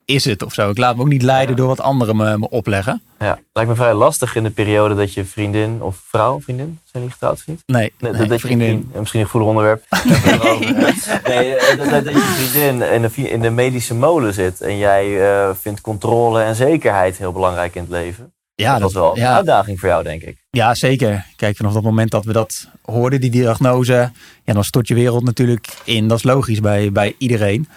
is 0.05 0.25
het 0.25 0.43
of 0.43 0.53
zo. 0.53 0.71
Ik 0.71 0.79
laat 0.79 0.97
me 0.97 1.03
ook 1.03 1.09
niet 1.09 1.23
leiden 1.23 1.57
door 1.57 1.67
wat 1.67 1.81
anderen 1.81 2.17
me, 2.17 2.39
me 2.39 2.51
opleggen. 2.51 3.03
ja. 3.19 3.39
Lijkt 3.53 3.71
me 3.71 3.77
vrij 3.77 3.95
lastig 3.95 4.37
in 4.37 4.43
de 4.43 4.51
periode 4.51 4.95
dat 4.95 5.15
je 5.15 5.25
vriendin 5.25 5.83
of 5.83 5.97
vrouw, 6.09 6.41
vriendin, 6.41 6.79
zijn 6.85 7.03
die 7.03 7.13
getrouwd 7.13 7.43
niet? 7.47 7.63
Nee, 7.67 7.93
Nee, 7.99 8.11
nee, 8.11 8.21
dat, 8.21 8.29
dat 8.29 8.41
je 8.41 8.47
vriendin. 8.47 8.91
misschien 8.99 9.21
een 9.21 9.27
gevoelig 9.27 9.49
onderwerp. 9.49 9.85
nee, 11.29 11.55
dat, 11.77 11.91
dat, 11.91 12.05
dat 12.05 12.15
je 12.15 12.49
vriendin 12.51 12.93
in 12.93 13.03
de, 13.03 13.31
in 13.31 13.41
de 13.41 13.51
medische 13.51 13.95
molen 13.95 14.35
zit 14.35 14.61
en 14.61 14.79
jij 14.79 15.31
eh, 15.31 15.51
vindt 15.61 15.81
controle 15.81 16.43
en 16.43 16.55
zekerheid 16.55 17.19
heel 17.19 17.33
belangrijk 17.33 17.75
in 17.75 17.83
het 17.83 17.91
leven. 17.91 18.33
Ja, 18.55 18.73
dat 18.73 18.83
was 18.83 18.93
wel 18.93 19.17
een 19.19 19.27
uitdaging 19.27 19.81
voor 19.81 19.89
jou, 19.89 20.03
denk 20.03 20.23
ik. 20.23 20.37
ja, 20.51 20.75
zeker. 20.75 21.27
Kijk, 21.37 21.57
vanaf 21.57 21.73
dat 21.73 21.83
moment 21.83 22.11
dat 22.11 22.25
we 22.25 22.33
dat 22.33 22.69
hoorden, 22.83 23.21
die 23.21 23.31
diagnose, 23.31 24.11
ja, 24.45 24.53
dan 24.53 24.65
stort 24.65 24.89
je 24.89 24.95
wereld 24.95 25.25
natuurlijk 25.25 25.67
in. 25.85 26.09
Dat 26.09 26.19
is 26.19 26.25
logisch 26.25 26.61
bij, 26.61 26.93
bij 26.93 27.15
iedereen. 27.19 27.69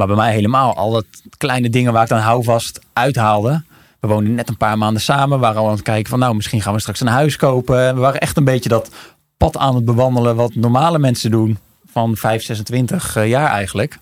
Maar 0.00 0.08
bij 0.08 0.18
mij 0.18 0.32
helemaal. 0.32 0.76
Al 0.76 0.90
dat 0.90 1.04
kleine 1.36 1.70
dingen 1.70 1.92
waar 1.92 2.02
ik 2.02 2.08
dan 2.08 2.18
houvast 2.18 2.80
uithaalde. 2.92 3.62
We 4.00 4.08
woonden 4.08 4.34
net 4.34 4.48
een 4.48 4.56
paar 4.56 4.78
maanden 4.78 5.02
samen. 5.02 5.38
We 5.38 5.44
waren 5.44 5.60
al 5.60 5.66
aan 5.66 5.72
het 5.72 5.82
kijken 5.82 6.10
van 6.10 6.18
nou, 6.18 6.34
misschien 6.34 6.62
gaan 6.62 6.74
we 6.74 6.80
straks 6.80 7.00
een 7.00 7.06
huis 7.06 7.36
kopen. 7.36 7.94
We 7.94 8.00
waren 8.00 8.20
echt 8.20 8.36
een 8.36 8.44
beetje 8.44 8.68
dat 8.68 8.90
pad 9.36 9.56
aan 9.56 9.74
het 9.74 9.84
bewandelen 9.84 10.36
wat 10.36 10.54
normale 10.54 10.98
mensen 10.98 11.30
doen. 11.30 11.58
Van 11.84 12.16
5, 12.16 12.42
26 12.42 13.16
eh, 13.16 13.28
jaar 13.28 13.50
eigenlijk. 13.50 13.98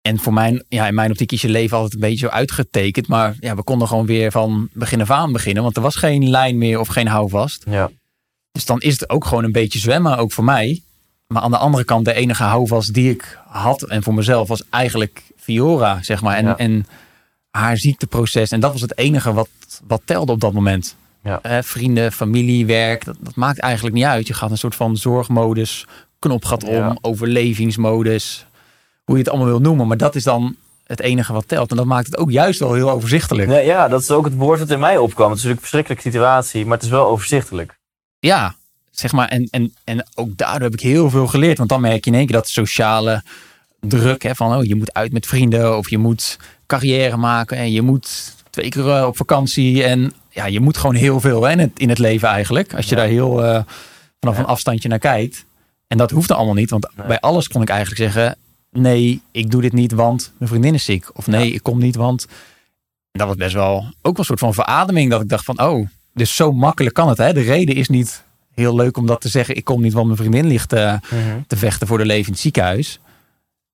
En 0.00 0.18
voor 0.18 0.32
mijn, 0.32 0.64
ja, 0.68 0.86
in 0.86 0.94
mijn 0.94 1.10
optiek 1.10 1.32
is 1.32 1.42
je 1.42 1.48
leven 1.48 1.76
altijd 1.76 1.94
een 1.94 2.08
beetje 2.08 2.26
zo 2.26 2.32
uitgetekend. 2.32 3.08
Maar 3.08 3.36
ja, 3.40 3.54
we 3.54 3.62
konden 3.62 3.88
gewoon 3.88 4.06
weer 4.06 4.30
van 4.30 4.68
begin 4.72 5.00
af 5.00 5.10
aan 5.10 5.32
beginnen. 5.32 5.62
Want 5.62 5.76
er 5.76 5.82
was 5.82 5.96
geen 5.96 6.30
lijn 6.30 6.58
meer 6.58 6.80
of 6.80 6.88
geen 6.88 7.08
houvast. 7.08 7.64
Ja. 7.68 7.90
Dus 8.52 8.64
dan 8.64 8.80
is 8.80 8.92
het 9.00 9.10
ook 9.10 9.24
gewoon 9.24 9.44
een 9.44 9.52
beetje 9.52 9.78
zwemmen, 9.78 10.18
ook 10.18 10.32
voor 10.32 10.44
mij. 10.44 10.82
Maar 11.32 11.42
aan 11.42 11.50
de 11.50 11.56
andere 11.58 11.84
kant, 11.84 12.04
de 12.04 12.12
enige 12.14 12.42
houvast 12.42 12.94
die 12.94 13.10
ik 13.10 13.38
had 13.48 13.82
en 13.82 14.02
voor 14.02 14.14
mezelf 14.14 14.48
was 14.48 14.62
eigenlijk 14.70 15.22
Fiora, 15.36 15.98
zeg 16.02 16.22
maar. 16.22 16.36
En, 16.36 16.44
Ja. 16.44 16.56
en 16.56 16.86
haar 17.50 17.76
ziekteproces. 17.76 18.50
En 18.50 18.60
dat 18.60 18.72
was 18.72 18.80
het 18.80 18.98
enige 18.98 19.32
wat, 19.32 19.48
wat 19.86 20.00
telde 20.04 20.32
op 20.32 20.40
dat 20.40 20.52
moment. 20.52 20.96
Ja. 21.22 21.38
Eh, 21.42 21.58
vrienden, 21.62 22.12
familie, 22.12 22.66
werk, 22.66 23.04
dat, 23.04 23.16
dat 23.20 23.34
maakt 23.34 23.58
eigenlijk 23.58 23.94
niet 23.94 24.04
uit. 24.04 24.26
Je 24.26 24.34
gaat 24.34 24.50
een 24.50 24.58
soort 24.58 24.74
van 24.74 24.96
zorgmodus, 24.96 25.86
knop 26.18 26.44
gaat 26.44 26.64
om, 26.64 26.74
Ja. 26.74 26.96
overlevingsmodus. 27.00 28.46
Hoe 29.04 29.14
je 29.16 29.22
het 29.22 29.30
allemaal 29.30 29.48
wil 29.48 29.60
noemen. 29.60 29.86
Maar 29.86 29.96
dat 29.96 30.14
is 30.14 30.24
dan 30.24 30.56
het 30.86 31.00
enige 31.00 31.32
wat 31.32 31.48
telt. 31.48 31.70
En 31.70 31.76
dat 31.76 31.86
maakt 31.86 32.06
het 32.06 32.16
ook 32.18 32.30
juist 32.30 32.60
wel 32.60 32.74
heel 32.74 32.90
overzichtelijk. 32.90 33.48
Nee, 33.48 33.66
ja, 33.66 33.88
dat 33.88 34.00
is 34.00 34.10
ook 34.10 34.24
het 34.24 34.36
woord 34.36 34.58
dat 34.58 34.70
in 34.70 34.78
mij 34.78 34.96
opkwam. 34.96 35.28
Het 35.30 35.38
is 35.38 35.44
natuurlijk 35.44 35.60
een 35.60 35.68
verschrikkelijke 35.68 36.02
situatie, 36.10 36.64
maar 36.66 36.76
het 36.76 36.84
is 36.86 36.90
wel 36.92 37.06
overzichtelijk. 37.06 37.78
Ja, 38.18 38.54
zeg 39.00 39.12
maar. 39.12 39.28
En, 39.28 39.48
en, 39.50 39.74
en 39.84 40.06
ook 40.14 40.36
daardoor 40.36 40.62
heb 40.62 40.72
ik 40.72 40.80
heel 40.80 41.10
veel 41.10 41.26
geleerd. 41.26 41.58
Want 41.58 41.68
dan 41.70 41.80
merk 41.80 42.04
je 42.04 42.10
in 42.10 42.16
één 42.16 42.26
keer 42.26 42.36
dat 42.36 42.48
sociale 42.48 43.22
druk. 43.80 44.22
Hè, 44.22 44.34
van 44.34 44.56
oh, 44.56 44.64
je 44.64 44.74
moet 44.74 44.94
uit 44.94 45.12
met 45.12 45.26
vrienden. 45.26 45.76
Of 45.78 45.90
je 45.90 45.98
moet 45.98 46.38
carrière 46.66 47.16
maken. 47.16 47.56
En 47.56 47.72
je 47.72 47.82
moet 47.82 48.34
twee 48.50 48.68
keer 48.68 48.96
eh, 48.96 49.06
op 49.06 49.16
vakantie. 49.16 49.84
En 49.84 50.12
ja, 50.30 50.46
je 50.46 50.60
moet 50.60 50.76
gewoon 50.76 50.94
heel 50.94 51.20
veel 51.20 51.42
hè, 51.42 51.50
in, 51.52 51.58
het, 51.58 51.70
in 51.76 51.88
het 51.88 51.98
leven 51.98 52.28
eigenlijk. 52.28 52.74
Als 52.74 52.84
je 52.88 52.94
Ja. 52.94 53.00
daar 53.00 53.10
heel 53.10 53.44
eh, 53.44 53.62
vanaf 54.20 54.34
Ja. 54.36 54.40
een 54.40 54.46
afstandje 54.48 54.88
naar 54.88 54.98
kijkt. 54.98 55.44
En 55.86 55.98
dat 55.98 56.10
hoeft 56.10 56.30
allemaal 56.30 56.54
niet. 56.54 56.70
Want 56.70 56.86
Nee. 56.96 57.06
bij 57.06 57.20
alles 57.20 57.48
kon 57.48 57.62
ik 57.62 57.68
eigenlijk 57.68 58.00
zeggen. 58.12 58.36
Nee, 58.70 59.22
ik 59.30 59.50
doe 59.50 59.60
dit 59.62 59.72
niet, 59.72 59.92
want 59.92 60.32
mijn 60.38 60.50
vriendin 60.50 60.74
is 60.74 60.84
ziek. 60.84 61.06
Of 61.14 61.26
nee, 61.26 61.52
ik 61.52 61.62
kom 61.62 61.78
niet, 61.78 61.96
want... 61.96 62.26
En 63.12 63.18
dat 63.18 63.26
was 63.28 63.36
best 63.36 63.54
wel 63.54 63.76
ook 63.76 63.86
wel 64.02 64.14
een 64.16 64.24
soort 64.24 64.38
van 64.38 64.54
verademing. 64.54 65.10
Dat 65.10 65.20
ik 65.20 65.28
dacht 65.28 65.44
van, 65.44 65.60
oh, 65.62 65.88
dus 66.14 66.36
zo 66.36 66.52
makkelijk 66.52 66.94
kan 66.94 67.08
het. 67.08 67.18
Hè? 67.18 67.32
De 67.32 67.40
reden 67.40 67.74
is 67.74 67.88
niet 67.88 68.22
heel 68.60 68.76
leuk 68.76 68.96
om 68.96 69.06
dat 69.06 69.20
te 69.20 69.28
zeggen. 69.28 69.56
Ik 69.56 69.64
kom 69.64 69.82
niet, 69.82 69.92
want 69.92 70.06
mijn 70.06 70.18
vriendin 70.18 70.46
ligt 70.46 70.72
eh, 70.72 70.94
te 71.46 71.56
vechten 71.56 71.86
voor 71.86 71.98
de 71.98 72.06
leven 72.06 72.26
in 72.26 72.32
het 72.32 72.40
ziekenhuis. 72.40 73.00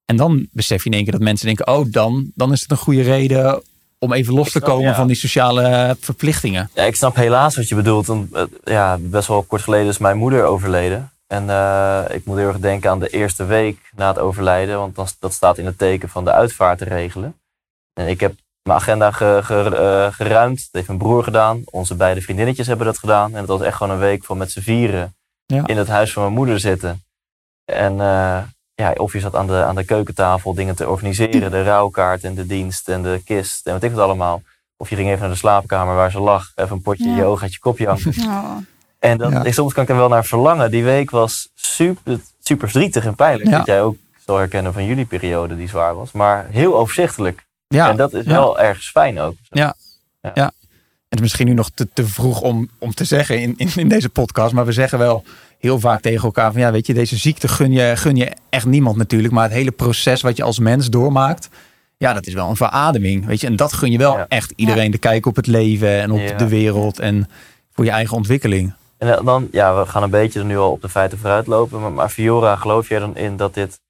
En 0.04 0.16
dan 0.16 0.48
besef 0.52 0.82
je 0.82 0.90
in 0.90 0.94
één 0.94 1.02
keer 1.02 1.12
dat 1.12 1.22
mensen 1.22 1.46
denken, 1.46 1.66
oh, 1.66 1.86
dan, 1.90 2.30
dan 2.34 2.52
is 2.52 2.60
het 2.60 2.70
een 2.70 2.76
goede 2.76 3.02
reden 3.02 3.62
om 3.98 4.12
even 4.12 4.34
los 4.34 4.50
te 4.50 4.60
komen 4.60 4.84
ja. 4.84 4.94
van 4.94 5.06
die 5.06 5.16
sociale 5.16 5.96
verplichtingen. 6.00 6.70
Ja, 6.74 6.82
ik 6.82 6.96
snap 6.96 7.16
helaas 7.16 7.56
wat 7.56 7.68
je 7.68 7.74
bedoelt. 7.74 8.06
Want, 8.06 8.34
eh, 8.34 8.44
ja, 8.64 8.98
best 9.00 9.28
wel 9.28 9.42
kort 9.42 9.62
geleden 9.62 9.88
is 9.88 9.98
mijn 9.98 10.16
moeder 10.16 10.44
overleden. 10.44 11.10
En 11.26 11.50
eh, 11.50 12.02
ik 12.10 12.24
moet 12.24 12.36
heel 12.36 12.48
erg 12.48 12.58
denken 12.58 12.90
aan 12.90 12.98
de 12.98 13.08
eerste 13.08 13.44
week 13.44 13.90
na 13.96 14.08
het 14.08 14.18
overlijden. 14.18 14.78
Want 14.78 14.94
dan, 14.94 15.06
dat 15.18 15.32
staat 15.32 15.58
in 15.58 15.66
het 15.66 15.78
teken 15.78 16.08
van 16.08 16.24
de 16.24 16.32
uitvaart 16.32 16.78
te 16.78 16.84
regelen. 16.84 17.34
En 17.92 18.08
ik 18.08 18.20
heb 18.20 18.34
mijn 18.66 18.78
agenda 18.78 19.10
ge, 19.10 19.40
ge- 19.42 19.76
eh, 19.76 20.14
geruimd. 20.14 20.56
Dat 20.58 20.68
heeft 20.72 20.86
mijn 20.86 20.98
broer 20.98 21.22
gedaan. 21.24 21.62
Onze 21.64 21.94
beide 21.94 22.20
vriendinnetjes 22.20 22.66
hebben 22.66 22.86
dat 22.86 22.98
gedaan. 22.98 23.32
En 23.32 23.38
het 23.38 23.48
was 23.48 23.60
echt 23.60 23.76
gewoon 23.76 23.92
een 23.92 23.98
week 23.98 24.24
van 24.24 24.36
met 24.38 24.50
z'n 24.50 24.60
vieren 24.60 25.14
Ja. 25.46 25.66
in 25.66 25.76
het 25.76 25.88
huis 25.88 26.12
van 26.12 26.22
mijn 26.22 26.34
moeder 26.34 26.60
zitten. 26.60 27.02
En 27.64 27.92
eh, 28.00 28.38
ja, 28.74 28.92
of 28.96 29.12
je 29.12 29.20
zat 29.20 29.34
aan 29.36 29.46
de, 29.46 29.64
aan 29.64 29.74
de 29.74 29.84
keukentafel 29.84 30.54
dingen 30.54 30.76
te 30.76 30.88
organiseren. 30.88 31.50
De 31.50 31.62
rouwkaart 31.62 32.24
en 32.24 32.34
de 32.34 32.46
dienst 32.46 32.88
en 32.88 33.02
de 33.02 33.20
kist 33.24 33.66
en 33.66 33.72
wat 33.72 33.82
ik 33.82 33.90
het 33.90 33.98
allemaal. 34.00 34.42
Of 34.76 34.90
je 34.90 34.96
ging 34.96 35.08
even 35.08 35.20
naar 35.20 35.30
de 35.30 35.36
slaapkamer 35.36 35.94
waar 35.94 36.10
ze 36.10 36.20
lag. 36.20 36.52
Even 36.54 36.76
een 36.76 36.82
potje 36.82 37.04
in 37.04 37.10
je 37.10 37.16
Ja. 37.16 37.22
oog 37.24 37.42
uit 37.42 37.52
je 37.52 37.58
kopje 37.58 37.86
hangen. 37.86 38.14
Oh. 38.26 38.56
En 38.98 39.18
dat, 39.18 39.32
Ja. 39.32 39.44
ik, 39.44 39.54
soms 39.54 39.72
kan 39.72 39.82
ik 39.82 39.88
er 39.88 39.96
wel 39.96 40.08
naar 40.08 40.24
verlangen. 40.24 40.70
Die 40.70 40.84
week 40.84 41.10
was 41.10 41.48
super, 41.54 42.18
super 42.40 42.68
verdrietig 42.70 43.04
en 43.04 43.14
pijnlijk. 43.14 43.50
Ja. 43.50 43.56
Dat 43.56 43.66
jij 43.66 43.82
ook 43.82 43.96
zal 44.24 44.36
herkennen 44.36 44.72
van 44.72 44.84
jullie 44.84 45.04
periode 45.04 45.56
die 45.56 45.68
zwaar 45.68 45.94
was. 45.94 46.12
Maar 46.12 46.46
heel 46.50 46.76
overzichtelijk. 46.76 47.44
Ja, 47.68 47.90
en 47.90 47.96
dat 47.96 48.12
is 48.14 48.24
ja. 48.24 48.30
wel 48.30 48.58
ergens 48.60 48.90
fijn 48.90 49.20
ook. 49.20 49.34
Het 51.08 51.18
is 51.18 51.20
misschien 51.20 51.46
nu 51.46 51.54
nog 51.54 51.70
te, 51.70 51.88
te 51.92 52.06
vroeg 52.06 52.40
om, 52.40 52.68
om 52.78 52.94
te 52.94 53.04
zeggen 53.04 53.40
in, 53.40 53.54
in, 53.56 53.70
in 53.74 53.88
deze 53.88 54.08
podcast. 54.08 54.54
Maar 54.54 54.66
we 54.66 54.72
zeggen 54.72 54.98
wel 54.98 55.24
heel 55.58 55.80
vaak 55.80 56.00
tegen 56.00 56.24
elkaar 56.24 56.52
van 56.52 56.60
ja, 56.60 56.72
weet 56.72 56.86
je, 56.86 56.94
deze 56.94 57.16
ziekte 57.16 57.48
gun 57.48 57.72
je, 57.72 57.96
gun 57.96 58.16
je 58.16 58.32
echt 58.50 58.66
niemand 58.66 58.96
natuurlijk. 58.96 59.34
Maar 59.34 59.42
het 59.44 59.52
hele 59.52 59.70
proces 59.70 60.22
wat 60.22 60.36
je 60.36 60.42
als 60.42 60.58
mens 60.58 60.90
doormaakt. 60.90 61.48
Ja, 61.96 62.12
dat 62.12 62.26
is 62.26 62.34
wel 62.34 62.48
een 62.48 62.56
verademing. 62.56 63.26
Weet 63.26 63.40
je, 63.40 63.46
en 63.46 63.56
dat 63.56 63.72
gun 63.72 63.90
je 63.90 63.98
wel 63.98 64.16
Ja. 64.16 64.26
echt 64.28 64.52
iedereen. 64.56 64.90
De 64.90 64.98
kijk 64.98 65.26
op 65.26 65.36
het 65.36 65.46
leven 65.46 66.00
en 66.00 66.10
op 66.10 66.18
Ja. 66.20 66.36
de 66.36 66.48
wereld 66.48 66.98
en 66.98 67.28
voor 67.72 67.84
je 67.84 67.90
eigen 67.90 68.16
ontwikkeling. 68.16 68.74
En 68.98 69.24
dan, 69.24 69.48
ja, 69.52 69.78
we 69.78 69.86
gaan 69.86 70.02
een 70.02 70.10
beetje 70.10 70.38
er 70.38 70.44
nu 70.44 70.58
al 70.58 70.70
op 70.70 70.82
de 70.82 70.88
feiten 70.88 71.18
vooruit 71.18 71.46
lopen. 71.46 71.80
Maar, 71.80 71.92
maar 71.92 72.08
Fiora, 72.08 72.56
geloof 72.56 72.88
jij 72.88 72.98
dan 72.98 73.16
in 73.16 73.36
dat 73.36 73.54
dit 73.54 73.80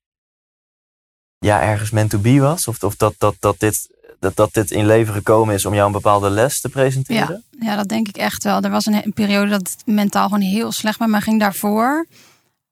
ja, 1.39 1.63
ergens 1.63 1.91
meant 1.91 2.11
to 2.11 2.19
be 2.19 2.41
was? 2.41 2.69
Of, 2.69 2.83
of 2.83 2.97
dat, 2.97 3.15
dat, 3.19 3.37
dat, 3.41 3.61
dit, 3.61 3.89
dat, 4.21 4.37
dat 4.37 4.55
dit 4.55 4.71
in 4.71 4.87
leven 4.87 5.15
gekomen 5.15 5.55
is 5.55 5.67
om 5.67 5.75
jou 5.75 5.87
een 5.87 5.93
bepaalde 5.93 6.31
les 6.31 6.61
te 6.61 6.69
presenteren? 6.69 7.45
Ja, 7.61 7.77
dat 7.77 7.89
denk 7.89 8.09
ik 8.09 8.17
echt 8.17 8.45
wel. 8.45 8.61
Er 8.61 8.71
was 8.71 8.87
een, 8.87 9.13
periode 9.15 9.51
dat 9.51 9.61
het 9.61 9.83
mentaal 9.85 10.29
gewoon 10.29 10.41
heel 10.41 10.73
slecht 10.73 10.99
met 10.99 11.09
mij 11.09 11.21
ging 11.21 11.41
daarvoor. 11.41 12.07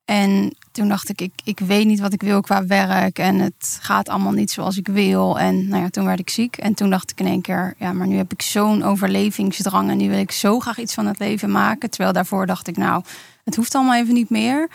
En 0.05 0.55
toen 0.71 0.87
dacht 0.87 1.09
ik, 1.09 1.21
ik, 1.21 1.31
ik 1.43 1.59
weet 1.59 1.85
niet 1.85 1.99
wat 1.99 2.13
ik 2.13 2.21
wil 2.21 2.41
qua 2.41 2.65
werk. 2.65 3.19
En 3.19 3.39
het 3.39 3.77
gaat 3.81 4.09
allemaal 4.09 4.31
niet 4.31 4.51
zoals 4.51 4.77
ik 4.77 4.87
wil. 4.87 5.39
En 5.39 5.67
nou 5.67 5.83
ja, 5.83 5.89
toen 5.89 6.05
werd 6.05 6.19
ik 6.19 6.29
ziek. 6.29 6.57
En 6.57 6.73
toen 6.73 6.89
dacht 6.89 7.11
ik 7.11 7.19
in 7.19 7.27
één 7.27 7.41
keer, 7.41 7.73
ja, 7.79 7.93
maar 7.93 8.07
nu 8.07 8.17
heb 8.17 8.31
ik 8.31 8.41
zo'n 8.41 8.83
overlevingsdrang. 8.83 9.89
En 9.89 9.97
nu 9.97 10.09
wil 10.09 10.19
ik 10.19 10.31
zo 10.31 10.59
graag 10.59 10.77
iets 10.77 10.93
van 10.93 11.05
het 11.05 11.19
leven 11.19 11.51
maken. 11.51 11.89
Terwijl 11.89 12.13
daarvoor 12.13 12.45
dacht 12.45 12.67
ik, 12.67 12.77
nou, 12.77 13.03
het 13.43 13.55
hoeft 13.55 13.75
allemaal 13.75 13.95
even 13.95 14.13
niet 14.13 14.29
meer. 14.29 14.69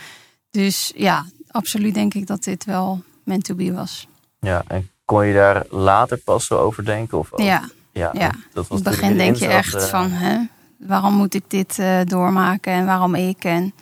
Dus 0.51 0.93
ja, 0.97 1.27
absoluut 1.51 1.95
denk 1.95 2.15
ik 2.15 2.27
dat 2.27 2.45
dit 2.45 2.65
wel 2.65 3.03
meant 3.25 3.45
to 3.45 3.55
be 3.55 3.73
was. 3.73 4.09
Ja, 4.41 4.63
en 4.67 4.91
kon 5.05 5.27
je 5.27 5.35
daar 5.35 5.65
later 5.69 6.17
pas 6.17 6.47
zo 6.47 6.59
over 6.59 6.85
denken? 6.85 7.19
Of, 7.19 7.31
Ja, 7.37 7.69
ja, 7.93 8.11
ja. 8.13 8.31
dat 8.53 8.69
was 8.69 8.79
in 8.79 8.85
het 8.87 8.95
begin 8.95 9.17
denk 9.17 9.37
je 9.37 9.47
echt 9.47 9.75
eh, 9.75 9.83
van, 9.83 10.11
hè, 10.11 10.39
waarom 10.79 11.15
moet 11.15 11.35
ik 11.35 11.45
dit 11.47 11.79
eh, 11.79 12.01
doormaken 12.05 12.73
en 12.73 12.87
waarom 12.87 13.15
ik? 13.15 13.45
En 13.45 13.75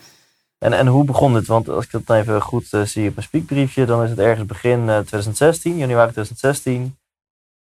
En, 0.58 0.72
en 0.72 0.86
hoe 0.86 1.04
begon 1.04 1.34
dit? 1.34 1.46
Want 1.46 1.68
als 1.68 1.84
ik 1.84 1.90
dat 1.90 2.16
even 2.16 2.42
goed 2.42 2.72
eh, 2.72 2.82
zie 2.82 3.08
op 3.08 3.14
mijn 3.14 3.26
speakbriefje, 3.26 3.84
dan 3.84 4.02
is 4.04 4.10
het 4.10 4.18
ergens 4.18 4.46
begin 4.46 4.78
eh, 4.78 4.98
2016, 4.98 5.76
januari 5.76 6.12
2016. 6.12 6.96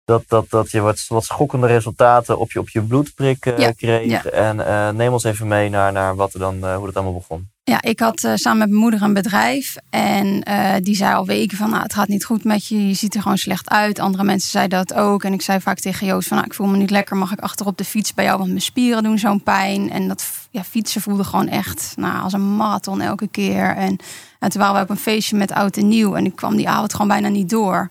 Dat, 0.08 0.24
dat, 0.28 0.50
dat 0.50 0.72
je 0.72 0.82
wat, 0.82 1.06
wat 1.08 1.24
schokkende 1.24 1.68
resultaten 1.68 2.40
op 2.40 2.52
je, 2.52 2.60
op 2.60 2.70
je 2.70 2.82
bloedprik 2.82 3.46
eh, 3.46 3.58
Ja, 3.58 3.72
kreeg. 3.72 4.06
ja. 4.06 4.24
En 4.24 4.68
eh, 4.68 4.90
neem 4.90 5.14
ons 5.14 5.24
even 5.24 5.48
mee 5.48 5.70
naar, 5.70 5.92
naar 5.92 6.16
wat 6.16 6.34
er 6.34 6.40
dan, 6.40 6.66
eh, 6.66 6.76
hoe 6.76 6.86
dat 6.86 6.96
allemaal 6.96 7.14
begon. 7.14 7.50
Ja, 7.64 7.82
ik 7.82 8.00
had 8.00 8.20
samen 8.20 8.58
met 8.58 8.68
mijn 8.68 8.82
moeder 8.82 9.02
een 9.02 9.14
bedrijf. 9.14 9.76
En 9.90 10.44
die 10.84 10.96
zei 10.96 11.16
al 11.16 11.26
weken 11.26 11.58
van, 11.58 11.70
nou, 11.70 11.84
het 11.84 11.94
gaat 11.94 12.08
niet 12.08 12.26
goed 12.26 12.44
met 12.44 12.68
je. 12.68 12.88
Je 12.88 12.94
ziet 12.94 13.16
er 13.16 13.22
gewoon 13.22 13.38
slecht 13.38 13.70
uit. 13.70 14.00
Andere 14.00 14.24
mensen 14.24 14.50
zeiden 14.50 14.86
dat 14.86 14.98
ook. 14.98 15.24
En 15.24 15.34
ik 15.34 15.42
zei 15.42 15.60
vaak 15.60 15.80
tegen 15.80 16.08
Joost 16.08 16.28
van, 16.28 16.38
nou, 16.38 16.50
ik 16.50 16.56
voel 16.56 16.68
me 16.68 16.78
niet 16.78 16.90
lekker. 16.90 17.18
Mag 17.18 17.32
ik 17.32 17.40
achter 17.40 17.66
op 17.66 17.78
de 17.78 17.86
fiets 17.86 18.14
bij 18.14 18.26
jou? 18.26 18.38
Want 18.38 18.50
mijn 18.50 18.62
spieren 18.62 19.04
doen 19.04 19.20
zo'n 19.20 19.44
pijn. 19.44 19.92
En 19.92 20.08
dat 20.08 20.26
ja, 20.52 20.64
fietsen 20.64 21.02
voelde 21.02 21.24
gewoon 21.24 21.48
echt 21.48 21.94
nou, 21.96 22.22
als 22.24 22.34
een 22.34 22.56
marathon 22.56 23.02
elke 23.02 23.28
keer. 23.28 23.76
En, 23.76 23.98
en 24.40 24.50
toen 24.50 24.62
waren 24.62 24.76
we 24.76 24.82
op 24.82 24.90
een 24.90 24.98
feestje 24.98 25.36
met 25.38 25.52
oud 25.52 25.78
en 25.78 25.88
nieuw. 25.88 26.16
En 26.16 26.26
ik 26.26 26.36
kwam 26.36 26.56
die 26.56 26.70
avond 26.70 26.92
gewoon 26.92 27.08
bijna 27.08 27.28
niet 27.28 27.50
door. 27.50 27.90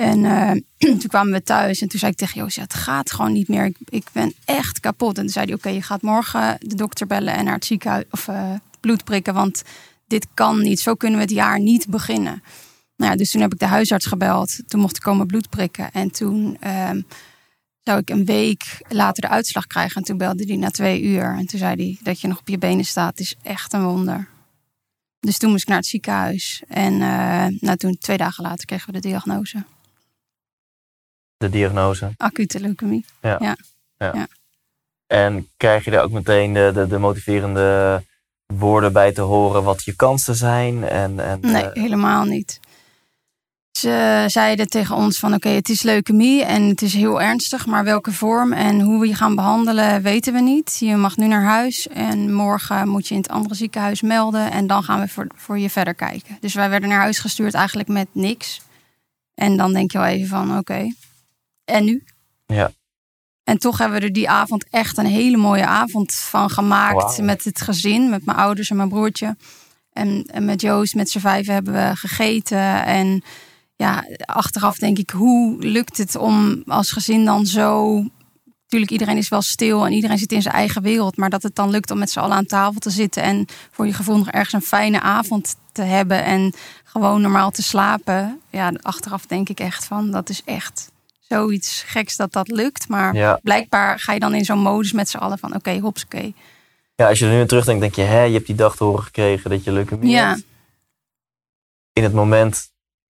En 0.00 0.24
eh, 0.24 0.50
toen 1.00 1.08
kwamen 1.08 1.32
we 1.32 1.42
thuis 1.42 1.80
en 1.80 1.88
toen 1.88 1.98
zei 1.98 2.12
ik 2.12 2.18
tegen 2.18 2.40
Joost, 2.40 2.56
het 2.56 2.74
gaat 2.74 3.12
gewoon 3.12 3.32
niet 3.32 3.48
meer. 3.48 3.64
Ik, 3.64 3.76
ik 3.88 4.06
ben 4.12 4.34
echt 4.44 4.80
kapot. 4.80 5.16
En 5.16 5.22
toen 5.22 5.32
zei 5.32 5.44
hij, 5.44 5.54
oké, 5.54 5.68
je 5.68 5.82
gaat 5.82 6.02
morgen 6.02 6.56
de 6.60 6.74
dokter 6.74 7.06
bellen 7.06 7.34
en 7.34 7.44
naar 7.44 7.54
het 7.54 7.64
ziekenhuis 7.64 8.04
of 8.10 8.28
eh, 8.28 8.52
bloed 8.80 9.04
prikken, 9.04 9.34
want 9.34 9.62
dit 10.06 10.26
kan 10.34 10.62
niet. 10.62 10.80
Zo 10.80 10.94
kunnen 10.94 11.18
we 11.18 11.24
het 11.24 11.34
jaar 11.34 11.60
niet 11.60 11.88
beginnen. 11.88 12.42
Nou 12.96 13.10
ja, 13.10 13.16
dus 13.16 13.30
toen 13.30 13.40
heb 13.40 13.52
ik 13.52 13.58
de 13.58 13.66
huisarts 13.66 14.06
gebeld. 14.06 14.58
Toen 14.68 14.80
mocht 14.80 14.96
ik 14.96 15.02
komen 15.02 15.26
bloed 15.26 15.48
prikken. 15.48 15.92
En 15.92 16.10
toen 16.10 16.56
ehm, 16.60 17.00
zou 17.80 17.98
ik 17.98 18.10
een 18.10 18.24
week 18.24 18.78
later 18.88 19.22
de 19.22 19.28
uitslag 19.28 19.66
krijgen. 19.66 19.96
En 19.96 20.02
toen 20.02 20.18
belde 20.18 20.44
hij 20.44 20.56
na 20.56 20.70
twee 20.70 21.02
uur. 21.02 21.36
En 21.38 21.46
toen 21.46 21.58
zei 21.58 21.74
hij 21.74 21.98
dat 22.02 22.20
je 22.20 22.28
nog 22.28 22.38
op 22.38 22.48
je 22.48 22.58
benen 22.58 22.84
staat, 22.84 23.20
is 23.20 23.36
echt 23.42 23.72
een 23.72 23.84
wonder. 23.84 24.28
Dus 25.20 25.38
toen 25.38 25.50
moest 25.50 25.62
ik 25.62 25.68
naar 25.68 25.76
het 25.76 25.86
ziekenhuis. 25.86 26.62
En 26.68 26.92
eh, 26.92 27.46
nou, 27.60 27.76
toen, 27.76 27.98
twee 27.98 28.16
dagen 28.16 28.44
later 28.44 28.66
kregen 28.66 28.86
we 28.86 29.00
de 29.00 29.08
diagnose. 29.08 29.64
De 31.40 31.50
diagnose. 31.50 32.12
Acute 32.16 32.60
leukemie. 32.60 33.04
En 35.06 35.48
krijg 35.56 35.84
je 35.84 35.90
daar 35.90 36.02
ook 36.02 36.10
meteen 36.10 36.52
de, 36.52 36.70
de, 36.74 36.86
de 36.86 36.98
motiverende 36.98 38.02
woorden 38.46 38.92
bij 38.92 39.12
te 39.12 39.20
horen 39.20 39.62
wat 39.62 39.84
je 39.84 39.96
kansen 39.96 40.34
zijn? 40.34 40.84
En, 40.84 41.20
en, 41.20 41.38
Nee, 41.40 41.62
eh, 41.62 41.82
helemaal 41.82 42.24
niet. 42.24 42.60
Ze 43.78 44.24
zeiden 44.26 44.68
tegen 44.68 44.96
ons 44.96 45.18
van 45.18 45.34
oké, 45.34 45.48
het 45.48 45.68
is 45.68 45.82
leukemie 45.82 46.44
en 46.44 46.62
het 46.62 46.82
is 46.82 46.94
heel 46.94 47.20
ernstig, 47.20 47.66
maar 47.66 47.84
welke 47.84 48.12
vorm 48.12 48.52
en 48.52 48.80
hoe 48.80 49.00
we 49.00 49.06
je 49.06 49.14
gaan 49.14 49.34
behandelen 49.34 50.02
weten 50.02 50.32
we 50.32 50.40
niet. 50.40 50.76
Je 50.78 50.96
mag 50.96 51.16
nu 51.16 51.26
naar 51.26 51.44
huis 51.44 51.88
en 51.88 52.32
morgen 52.32 52.88
moet 52.88 53.08
je 53.08 53.14
in 53.14 53.20
het 53.20 53.30
andere 53.30 53.54
ziekenhuis 53.54 54.02
melden 54.02 54.50
en 54.50 54.66
dan 54.66 54.82
gaan 54.82 55.00
we 55.00 55.08
voor, 55.08 55.26
voor 55.34 55.58
je 55.58 55.70
verder 55.70 55.94
kijken. 55.94 56.38
Dus 56.40 56.54
wij 56.54 56.70
werden 56.70 56.88
naar 56.88 57.00
huis 57.00 57.18
gestuurd 57.18 57.54
eigenlijk 57.54 57.88
met 57.88 58.08
niks. 58.12 58.60
En 59.34 59.56
dan 59.56 59.72
denk 59.72 59.92
je 59.92 59.98
wel 59.98 60.06
even 60.06 60.28
van 60.28 60.58
oké, 60.58 60.92
en 61.70 61.84
nu? 61.84 62.04
Ja. 62.46 62.70
En 63.44 63.58
toch 63.58 63.78
hebben 63.78 63.98
we 63.98 64.06
er 64.06 64.12
die 64.12 64.30
avond 64.30 64.66
echt 64.70 64.98
een 64.98 65.06
hele 65.06 65.36
mooie 65.36 65.66
avond 65.66 66.14
van 66.14 66.50
gemaakt. 66.50 67.20
Met 67.22 67.44
het 67.44 67.60
gezin, 67.60 68.10
met 68.10 68.24
mijn 68.24 68.38
ouders 68.38 68.70
en 68.70 68.76
mijn 68.76 68.88
broertje. 68.88 69.36
En, 69.92 70.24
en 70.26 70.44
met 70.44 70.60
Joost, 70.60 70.94
met 70.94 71.10
z'n 71.10 71.18
vijven 71.18 71.54
hebben 71.54 71.72
we 71.72 71.96
gegeten. 71.96 72.84
En 72.84 73.22
ja, 73.76 74.04
achteraf 74.24 74.78
denk 74.78 74.98
ik, 74.98 75.10
hoe 75.10 75.56
lukt 75.58 75.98
het 75.98 76.16
om 76.16 76.62
als 76.66 76.90
gezin 76.90 77.24
dan 77.24 77.46
zo... 77.46 77.94
Natuurlijk, 78.62 79.00
iedereen 79.00 79.16
is 79.16 79.28
wel 79.28 79.42
stil 79.42 79.86
en 79.86 79.92
iedereen 79.92 80.18
zit 80.18 80.32
in 80.32 80.42
zijn 80.42 80.54
eigen 80.54 80.82
wereld. 80.82 81.16
Maar 81.16 81.30
dat 81.30 81.42
het 81.42 81.54
dan 81.54 81.70
lukt 81.70 81.90
om 81.90 81.98
met 81.98 82.10
z'n 82.10 82.18
allen 82.18 82.36
aan 82.36 82.46
tafel 82.46 82.80
te 82.80 82.90
zitten... 82.90 83.22
en 83.22 83.46
voor 83.70 83.86
je 83.86 83.92
gevoel 83.92 84.16
nog 84.16 84.28
ergens 84.28 84.52
een 84.52 84.68
fijne 84.68 85.00
avond 85.00 85.56
te 85.72 85.82
hebben... 85.82 86.24
en 86.24 86.54
gewoon 86.84 87.20
normaal 87.20 87.50
te 87.50 87.62
slapen. 87.62 88.40
Ja, 88.50 88.72
achteraf 88.82 89.26
denk 89.26 89.48
ik 89.48 89.60
echt 89.60 89.84
van, 89.84 90.10
dat 90.10 90.28
is 90.28 90.42
echt 90.44 90.89
zoiets 91.38 91.82
geks 91.86 92.16
dat 92.16 92.32
dat 92.32 92.48
lukt. 92.48 92.88
Maar 92.88 93.14
ja. 93.14 93.38
blijkbaar 93.42 93.98
ga 93.98 94.12
je 94.12 94.20
dan 94.20 94.34
in 94.34 94.44
zo'n 94.44 94.58
modus 94.58 94.92
met 94.92 95.08
z'n 95.08 95.16
allen 95.16 95.38
van... 95.38 95.54
oké, 95.54 95.78
hops, 95.78 96.04
oké. 96.04 96.32
ja, 96.94 97.08
als 97.08 97.18
je 97.18 97.26
er 97.26 97.32
nu 97.32 97.40
aan 97.40 97.46
terugdenkt, 97.46 97.80
denk 97.80 97.94
je, 97.94 98.02
hè, 98.02 98.22
je 98.22 98.32
hebt 98.34 98.46
die 98.46 98.54
dag 98.56 98.76
te 98.76 98.84
horen 98.84 99.02
gekregen 99.02 99.50
dat 99.50 99.64
je 99.64 99.72
leukemie 99.72 100.10
Ja. 100.10 100.28
hebt. 100.28 100.42
In 101.92 102.02
het 102.02 102.12
moment 102.12 102.68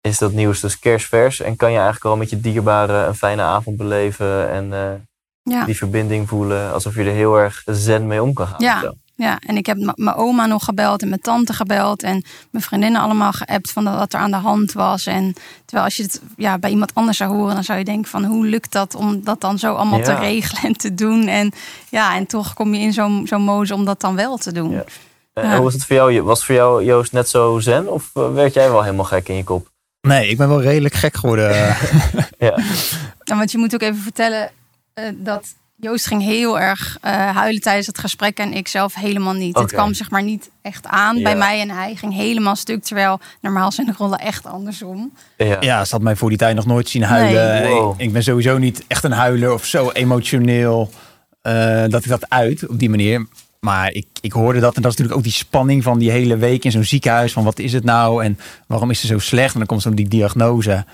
is 0.01 0.17
dat 0.17 0.31
nieuws 0.31 0.59
dus 0.59 0.79
kerstvers 0.79 1.39
en 1.39 1.55
kan 1.55 1.69
je 1.71 1.75
eigenlijk 1.75 2.05
al 2.05 2.17
met 2.17 2.29
je 2.29 2.39
dierbaren 2.39 3.07
een 3.07 3.15
fijne 3.15 3.41
avond 3.41 3.77
beleven 3.77 4.49
en 4.49 4.73
eh, 4.73 4.93
Ja. 5.53 5.65
die 5.65 5.77
verbinding 5.77 6.27
voelen, 6.29 6.73
alsof 6.73 6.95
je 6.95 7.03
er 7.03 7.11
heel 7.13 7.35
erg 7.39 7.61
zen 7.65 8.07
mee 8.07 8.23
om 8.23 8.33
kan 8.33 8.47
gaan. 8.47 8.61
Ja. 8.61 8.93
Zo. 9.17 9.23
Ja, 9.23 9.39
en 9.45 9.57
ik 9.57 9.65
heb 9.65 9.77
mijn 9.95 10.15
oma 10.15 10.45
nog 10.45 10.63
gebeld 10.63 11.01
en 11.01 11.09
mijn 11.09 11.21
tante 11.21 11.53
gebeld 11.53 12.03
en 12.03 12.23
mijn 12.51 12.63
vriendinnen 12.63 13.01
allemaal 13.01 13.31
geappt 13.31 13.71
van 13.71 13.83
wat 13.83 14.13
er 14.13 14.19
aan 14.19 14.31
de 14.31 14.37
hand 14.37 14.71
was. 14.73 15.05
En 15.05 15.33
terwijl 15.65 15.85
als 15.85 15.95
je 15.95 16.03
het 16.03 16.21
ja, 16.37 16.57
bij 16.57 16.69
iemand 16.69 16.95
anders 16.95 17.17
zou 17.17 17.33
horen, 17.33 17.53
dan 17.53 17.63
zou 17.63 17.77
je 17.79 17.85
denken 17.85 18.09
van 18.11 18.23
hoe 18.25 18.45
lukt 18.45 18.71
dat 18.71 18.95
om 18.95 19.23
dat 19.23 19.41
dan 19.41 19.59
zo 19.59 19.73
allemaal 19.73 20.01
te 20.01 20.15
regelen 20.15 20.61
en 20.63 20.73
te 20.73 20.93
doen. 20.93 21.27
En 21.27 21.51
ja, 21.89 22.15
en 22.15 22.25
toch 22.25 22.53
kom 22.53 22.73
je 22.73 22.79
in 22.81 22.93
zo'n 22.93 23.27
zo'n 23.27 23.41
modus 23.41 23.71
om 23.71 23.85
dat 23.85 24.01
dan 24.01 24.15
wel 24.15 24.37
te 24.37 24.51
doen. 24.53 24.71
Ja. 24.71 24.83
En 25.33 25.47
Ja. 25.47 25.55
hoe 25.55 25.63
was 25.63 25.73
het 25.73 25.85
voor 25.85 25.95
jou? 25.95 26.21
Was 26.21 26.37
het 26.37 26.45
voor 26.45 26.55
jou, 26.55 26.83
Joost, 26.83 27.11
net 27.11 27.29
zo 27.29 27.59
zen? 27.59 27.91
Of 27.91 28.09
eh, 28.13 28.33
werd 28.33 28.53
jij 28.53 28.69
wel 28.69 28.83
helemaal 28.83 29.05
gek 29.05 29.27
in 29.29 29.35
je 29.35 29.43
kop? 29.43 29.69
Nee, 30.01 30.29
ik 30.29 30.37
ben 30.37 30.47
wel 30.47 30.61
redelijk 30.61 30.93
gek 30.93 31.15
geworden. 31.15 31.49
Ja. 32.37 32.57
Ja, 33.23 33.35
want 33.37 33.51
je 33.51 33.57
moet 33.57 33.73
ook 33.73 33.81
even 33.81 34.01
vertellen 34.01 34.51
eh, 34.93 35.05
dat 35.15 35.53
Joost 35.81 36.05
ging 36.07 36.21
heel 36.21 36.59
erg 36.59 36.97
eh, 37.01 37.35
huilen 37.35 37.61
tijdens 37.61 37.87
het 37.87 37.97
gesprek 37.97 38.37
en 38.37 38.53
ik 38.53 38.67
zelf 38.67 38.93
helemaal 38.93 39.33
niet. 39.33 39.57
Het 39.57 39.71
kwam 39.71 39.93
zeg 39.93 40.09
maar 40.09 40.23
niet 40.23 40.49
echt 40.61 40.87
aan 40.87 41.17
Ja. 41.17 41.23
bij 41.23 41.35
mij 41.35 41.61
en 41.61 41.69
hij 41.69 41.95
ging 41.95 42.13
helemaal 42.13 42.55
stuk. 42.55 42.83
Terwijl 42.83 43.19
normaal 43.41 43.71
zijn 43.71 43.87
de 43.87 43.93
rollen 43.97 44.19
echt 44.19 44.45
andersom. 44.45 45.11
Ja. 45.37 45.57
Ja, 45.59 45.85
ze 45.85 45.91
had 45.91 46.01
mij 46.03 46.15
voor 46.15 46.29
die 46.29 46.37
tijd 46.37 46.55
nog 46.55 46.65
nooit 46.65 46.89
zien 46.89 47.03
huilen. 47.03 47.61
Nee. 47.61 47.73
Wow. 47.73 47.93
Ik, 47.93 48.07
ik 48.07 48.13
ben 48.13 48.23
sowieso 48.23 48.57
niet 48.57 48.83
echt 48.87 49.03
een 49.03 49.11
huiler 49.11 49.53
of 49.53 49.65
zo 49.65 49.89
emotioneel 49.91 50.89
eh, 51.41 51.83
dat 51.87 52.03
ik 52.03 52.09
dat 52.09 52.29
uit 52.29 52.67
op 52.67 52.79
die 52.79 52.89
manier. 52.89 53.27
Maar 53.59 53.91
ik, 53.91 54.07
ik 54.21 54.31
hoorde 54.31 54.59
dat 54.59 54.75
en 54.75 54.81
dat 54.81 54.91
is 54.91 54.97
natuurlijk 54.97 55.17
ook 55.17 55.31
die 55.33 55.43
spanning 55.45 55.83
van 55.83 55.99
die 55.99 56.11
hele 56.11 56.37
week 56.37 56.63
in 56.65 56.71
zo'n 56.71 56.83
ziekenhuis. 56.83 57.33
Van 57.33 57.43
wat 57.43 57.59
is 57.59 57.73
het 57.73 57.83
nou 57.83 58.23
en 58.23 58.39
waarom 58.67 58.89
is 58.89 58.99
ze 58.99 59.07
zo 59.07 59.19
slecht? 59.19 59.51
En 59.53 59.57
dan 59.59 59.67
komt 59.67 59.81
zo'n 59.81 59.95
die 59.95 60.07
diagnose. 60.07 60.85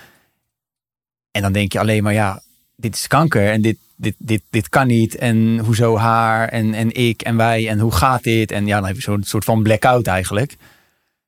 En 1.31 1.41
dan 1.41 1.51
denk 1.51 1.71
je 1.71 1.79
alleen 1.79 2.03
maar 2.03 2.13
ja, 2.13 2.41
dit 2.79 2.95
is 2.95 3.07
kanker 3.07 3.51
en 3.51 3.61
dit, 3.61 3.77
dit, 3.95 4.15
dit, 4.17 4.41
dit 4.49 4.69
kan 4.69 4.87
niet. 4.87 5.15
En 5.15 5.59
hoezo 5.59 5.97
haar 5.97 6.47
en, 6.47 6.73
en 6.73 6.93
ik 6.93 7.21
en 7.21 7.37
wij 7.37 7.69
en 7.69 7.79
hoe 7.79 7.91
gaat 7.91 8.23
dit? 8.23 8.51
En 8.51 8.65
ja, 8.65 8.79
dan 8.79 8.87
heb 8.87 9.01
zo'n 9.01 9.23
soort 9.23 9.43
van 9.43 9.63
blackout 9.63 10.07
eigenlijk. 10.07 10.55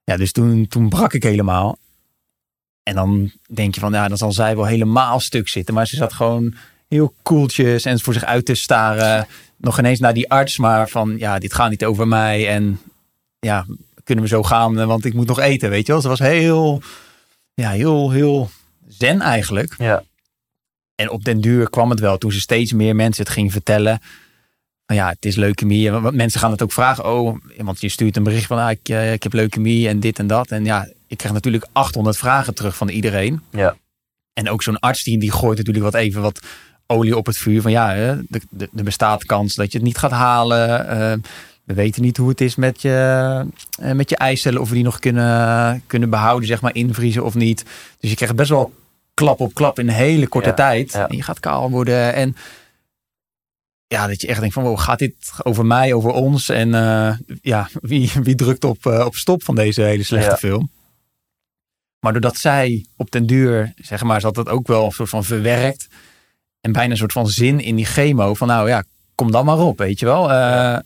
Ja, 0.03 0.17
dus 0.17 0.31
toen, 0.31 0.67
toen 0.67 0.89
brak 0.89 1.13
ik 1.13 1.23
helemaal. 1.23 1.77
En 2.83 2.95
dan 2.95 3.31
denk 3.53 3.75
je 3.75 3.79
van, 3.79 3.91
ja, 3.91 4.07
dan 4.07 4.17
zal 4.17 4.31
zij 4.31 4.55
wel 4.55 4.65
helemaal 4.65 5.19
stuk 5.19 5.47
zitten. 5.47 5.73
Maar 5.73 5.87
ze 5.87 5.95
zat 5.95 6.13
gewoon 6.13 6.55
heel 6.87 7.13
koeltjes 7.21 7.85
en 7.85 7.99
voor 7.99 8.13
zich 8.13 8.25
uit 8.25 8.45
te 8.45 8.55
staren. 8.55 9.27
Nog 9.57 9.79
ineens 9.79 9.99
naar 9.99 10.13
die 10.13 10.29
arts, 10.29 10.57
maar 10.57 10.89
van, 10.89 11.17
ja, 11.17 11.39
dit 11.39 11.53
gaat 11.53 11.69
niet 11.69 11.85
over 11.85 12.07
mij. 12.07 12.47
En 12.47 12.79
ja, 13.39 13.65
kunnen 14.03 14.23
we 14.23 14.29
zo 14.29 14.43
gaan, 14.43 14.85
want 14.85 15.05
ik 15.05 15.13
moet 15.13 15.27
nog 15.27 15.39
eten, 15.39 15.69
weet 15.69 15.85
je 15.85 15.91
wel. 15.91 16.01
Ze 16.01 16.07
was 16.07 16.19
heel, 16.19 16.81
ja, 17.53 17.69
heel, 17.69 18.11
heel 18.11 18.49
zen 18.87 19.21
eigenlijk. 19.21 19.75
Ja. 19.77 20.03
En 20.99 21.09
op 21.09 21.23
den 21.23 21.41
duur 21.41 21.69
kwam 21.69 21.89
het 21.89 21.99
wel 21.99 22.17
toen 22.17 22.31
ze 22.31 22.39
steeds 22.39 22.73
meer 22.73 22.95
mensen 22.95 23.23
het 23.23 23.33
gingen 23.33 23.51
vertellen. 23.51 23.99
Ja, 24.85 25.09
het 25.09 25.25
is 25.25 25.35
leukemie. 25.35 25.91
Want 25.91 26.15
mensen 26.15 26.39
gaan 26.39 26.51
het 26.51 26.61
ook 26.61 26.71
vragen. 26.71 27.05
Oh, 27.05 27.37
want 27.57 27.81
je 27.81 27.89
stuurt 27.89 28.17
een 28.17 28.23
bericht 28.23 28.45
van 28.45 28.57
ah, 28.57 28.71
ik, 28.71 28.89
eh, 28.89 29.13
ik 29.13 29.23
heb 29.23 29.33
leukemie 29.33 29.87
en 29.87 29.99
dit 29.99 30.19
en 30.19 30.27
dat. 30.27 30.51
En 30.51 30.65
ja, 30.65 30.87
ik 31.07 31.17
krijg 31.17 31.33
natuurlijk 31.33 31.67
800 31.71 32.17
vragen 32.17 32.53
terug 32.53 32.75
van 32.75 32.89
iedereen. 32.89 33.41
Ja. 33.51 33.75
En 34.33 34.49
ook 34.49 34.63
zo'n 34.63 34.79
arts 34.79 35.03
die, 35.03 35.19
die 35.19 35.31
gooit 35.31 35.57
natuurlijk 35.57 35.85
wat 35.85 35.95
even 35.95 36.21
wat 36.21 36.39
olie 36.87 37.17
op 37.17 37.25
het 37.25 37.37
vuur. 37.37 37.61
Van 37.61 37.71
ja, 37.71 37.95
er 37.95 38.83
bestaat 38.83 39.25
kans 39.25 39.55
dat 39.55 39.71
je 39.71 39.77
het 39.77 39.87
niet 39.87 39.97
gaat 39.97 40.11
halen. 40.11 40.87
Eh, 40.87 41.13
we 41.63 41.73
weten 41.73 42.01
niet 42.01 42.17
hoe 42.17 42.29
het 42.29 42.41
is 42.41 42.55
met 42.55 42.81
je, 42.81 43.45
eh, 43.79 43.91
met 43.91 44.09
je 44.09 44.17
eicellen. 44.17 44.61
Of 44.61 44.69
we 44.69 44.75
die 44.75 44.83
nog 44.83 44.99
kunnen, 44.99 45.83
kunnen 45.87 46.09
behouden, 46.09 46.47
zeg 46.47 46.61
maar, 46.61 46.75
invriezen 46.75 47.23
of 47.23 47.35
niet. 47.35 47.65
Dus 47.99 48.09
je 48.09 48.15
krijgt 48.15 48.35
best 48.35 48.49
wel 48.49 48.73
klap 49.19 49.39
op 49.39 49.53
klap 49.53 49.79
in 49.79 49.87
een 49.87 49.93
hele 49.93 50.27
korte 50.27 50.49
Ja, 50.49 50.55
tijd. 50.55 50.91
ja. 50.91 51.07
En 51.07 51.15
je 51.15 51.23
gaat 51.23 51.39
kaal 51.39 51.69
worden. 51.69 52.13
En 52.13 52.35
ja, 53.87 54.07
dat 54.07 54.21
je 54.21 54.27
echt 54.27 54.39
denkt 54.39 54.53
van, 54.53 54.63
wow, 54.63 54.79
gaat 54.79 54.99
dit 54.99 55.31
over 55.43 55.65
mij, 55.65 55.93
over 55.93 56.11
ons? 56.11 56.49
En 56.49 56.73
eh, 56.73 57.15
ja, 57.41 57.69
wie, 57.81 58.11
wie 58.23 58.35
drukt 58.35 58.63
op, 58.63 58.85
eh, 58.85 59.05
op 59.05 59.15
stop 59.15 59.43
van 59.43 59.55
deze 59.55 59.81
hele 59.81 60.03
slechte 60.03 60.29
Ja. 60.29 60.37
film? 60.37 60.69
Maar 61.99 62.11
doordat 62.11 62.37
zij 62.37 62.85
op 62.97 63.11
den 63.11 63.25
duur, 63.25 63.73
zeg 63.75 64.03
maar, 64.03 64.19
ze 64.19 64.25
had 64.25 64.35
dat 64.35 64.49
ook 64.49 64.67
wel 64.67 64.85
een 64.85 64.91
soort 64.91 65.09
van 65.09 65.23
verwerkt. 65.23 65.87
En 66.61 66.71
bijna 66.71 66.91
een 66.91 66.97
soort 66.97 67.11
van 67.11 67.27
zin 67.27 67.59
in 67.59 67.75
die 67.75 67.85
chemo. 67.85 68.33
Van 68.33 68.47
nou 68.47 68.67
ja, 68.67 68.83
kom 69.15 69.31
dan 69.31 69.45
maar 69.45 69.57
op, 69.59 69.77
weet 69.77 69.99
je 69.99 70.05
wel. 70.05 70.31
Eh, 70.31 70.77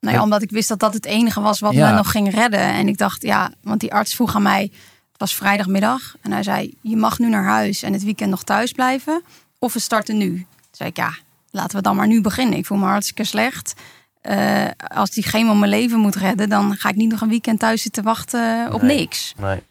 Nou 0.00 0.16
ja, 0.16 0.22
omdat 0.22 0.42
ik 0.42 0.50
wist 0.50 0.68
dat 0.68 0.78
dat 0.78 0.94
het 0.94 1.04
enige 1.06 1.40
was 1.40 1.60
wat 1.60 1.72
Ja. 1.72 1.90
me 1.90 1.96
nog 1.96 2.10
ging 2.10 2.30
redden. 2.34 2.60
En 2.60 2.88
ik 2.88 2.98
dacht, 2.98 3.22
ja, 3.22 3.52
want 3.62 3.80
die 3.80 3.92
arts 3.92 4.14
vroeg 4.14 4.34
aan 4.34 4.42
mij, 4.42 4.72
was 5.20 5.34
vrijdagmiddag. 5.34 6.14
En 6.20 6.32
hij 6.32 6.42
zei, 6.42 6.74
je 6.80 6.96
mag 6.96 7.18
nu 7.18 7.28
naar 7.28 7.44
huis 7.44 7.82
en 7.82 7.92
het 7.92 8.04
weekend 8.04 8.30
nog 8.30 8.42
thuis 8.44 8.72
blijven. 8.72 9.22
Of 9.58 9.72
we 9.72 9.78
starten 9.80 10.16
nu. 10.16 10.34
Toen 10.36 10.46
zei 10.70 10.88
ik, 10.88 10.96
ja, 10.96 11.14
laten 11.50 11.76
we 11.76 11.82
dan 11.82 11.96
maar 11.96 12.06
nu 12.06 12.20
beginnen. 12.20 12.58
Ik 12.58 12.66
voel 12.66 12.78
me 12.78 12.84
hartstikke 12.86 13.24
slecht. 13.24 13.74
Eh, 14.20 14.66
als 14.94 15.10
die 15.10 15.22
chemo 15.24 15.54
mijn 15.54 15.70
leven 15.70 15.98
moet 15.98 16.14
redden, 16.14 16.48
dan 16.48 16.74
ga 16.76 16.88
ik 16.88 16.94
niet 16.96 17.10
nog 17.10 17.20
een 17.20 17.28
weekend 17.28 17.58
thuis 17.58 17.82
zitten 17.82 18.02
wachten 18.04 18.72
op 18.72 18.82
Nee. 18.82 18.96
niks. 18.98 19.34
Nee. 19.38 19.62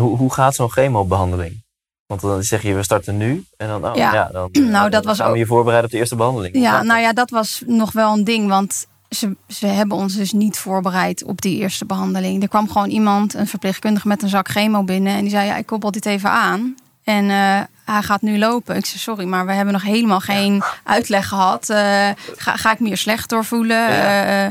Hoe, 0.00 0.16
hoe 0.16 0.32
gaat 0.32 0.54
zo'n 0.54 0.70
chemobehandeling? 0.70 1.64
Want 2.06 2.20
dan 2.20 2.42
zeg 2.42 2.62
je, 2.62 2.74
we 2.74 2.82
starten 2.82 3.16
nu. 3.16 3.44
En 3.56 3.68
dan, 3.68 3.86
oh, 3.86 3.94
ja. 3.96 4.12
Ja. 4.12 4.28
dan, 4.32 4.48
eh, 4.52 4.62
Nou, 4.62 4.82
dat 4.82 4.92
dan 4.92 5.02
was 5.02 5.16
gaan 5.16 5.26
we 5.26 5.32
ook- 5.32 5.38
je 5.38 5.46
voorbereiden 5.46 5.84
op 5.86 5.92
de 5.92 5.98
eerste 5.98 6.16
behandeling. 6.16 6.54
Ja, 6.56 6.70
nou 6.82 6.86
dat? 6.88 7.00
ja, 7.00 7.12
dat 7.12 7.30
was 7.30 7.62
nog 7.66 7.92
wel 7.92 8.12
een 8.12 8.24
ding. 8.24 8.48
Want 8.48 8.86
ze, 9.18 9.36
ze 9.48 9.66
hebben 9.66 9.96
ons 9.96 10.14
dus 10.14 10.32
niet 10.32 10.58
voorbereid 10.58 11.24
op 11.24 11.40
die 11.40 11.58
eerste 11.58 11.84
behandeling. 11.84 12.42
Er 12.42 12.48
kwam 12.48 12.70
gewoon 12.70 12.88
iemand, 12.88 13.34
een 13.34 13.46
verpleegkundige 13.46 14.08
met 14.08 14.22
een 14.22 14.28
zak 14.28 14.48
chemo 14.48 14.82
binnen. 14.84 15.14
En 15.14 15.20
die 15.20 15.30
zei, 15.30 15.46
ja, 15.46 15.56
ik 15.56 15.66
koppel 15.66 15.90
dit 15.90 16.06
even 16.06 16.30
aan. 16.30 16.74
En 17.04 17.30
eh, 17.30 17.60
hij 17.84 18.02
gaat 18.02 18.22
nu 18.22 18.38
lopen. 18.38 18.76
Ik 18.76 18.86
zei, 18.86 18.98
sorry, 18.98 19.24
maar 19.24 19.46
we 19.46 19.52
hebben 19.52 19.72
nog 19.72 19.82
helemaal 19.82 20.20
geen 20.20 20.62
uitleg 20.84 21.28
gehad. 21.28 21.70
Eh, 21.70 22.08
ga, 22.36 22.56
ga 22.56 22.72
ik 22.72 22.80
me 22.80 22.86
hier 22.86 22.96
slecht 22.96 23.28
door 23.28 23.44
voelen? 23.44 23.92
Ja. 23.92 24.50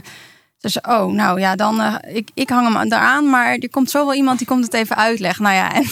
Ze 0.58 0.70
zei, 0.70 1.00
oh, 1.00 1.14
nou 1.14 1.40
ja, 1.40 1.56
dan... 1.56 2.00
ik, 2.08 2.30
ik 2.34 2.50
hang 2.50 2.74
hem 2.74 2.92
eraan, 2.92 3.30
maar 3.30 3.56
er 3.56 3.70
komt 3.70 3.90
zo 3.90 4.06
wel 4.06 4.16
iemand 4.16 4.38
die 4.38 4.48
komt 4.48 4.64
het 4.64 4.74
even 4.74 4.96
uitleggen. 4.96 5.44
Nou 5.44 5.56
ja, 5.56 5.74
en 5.74 5.84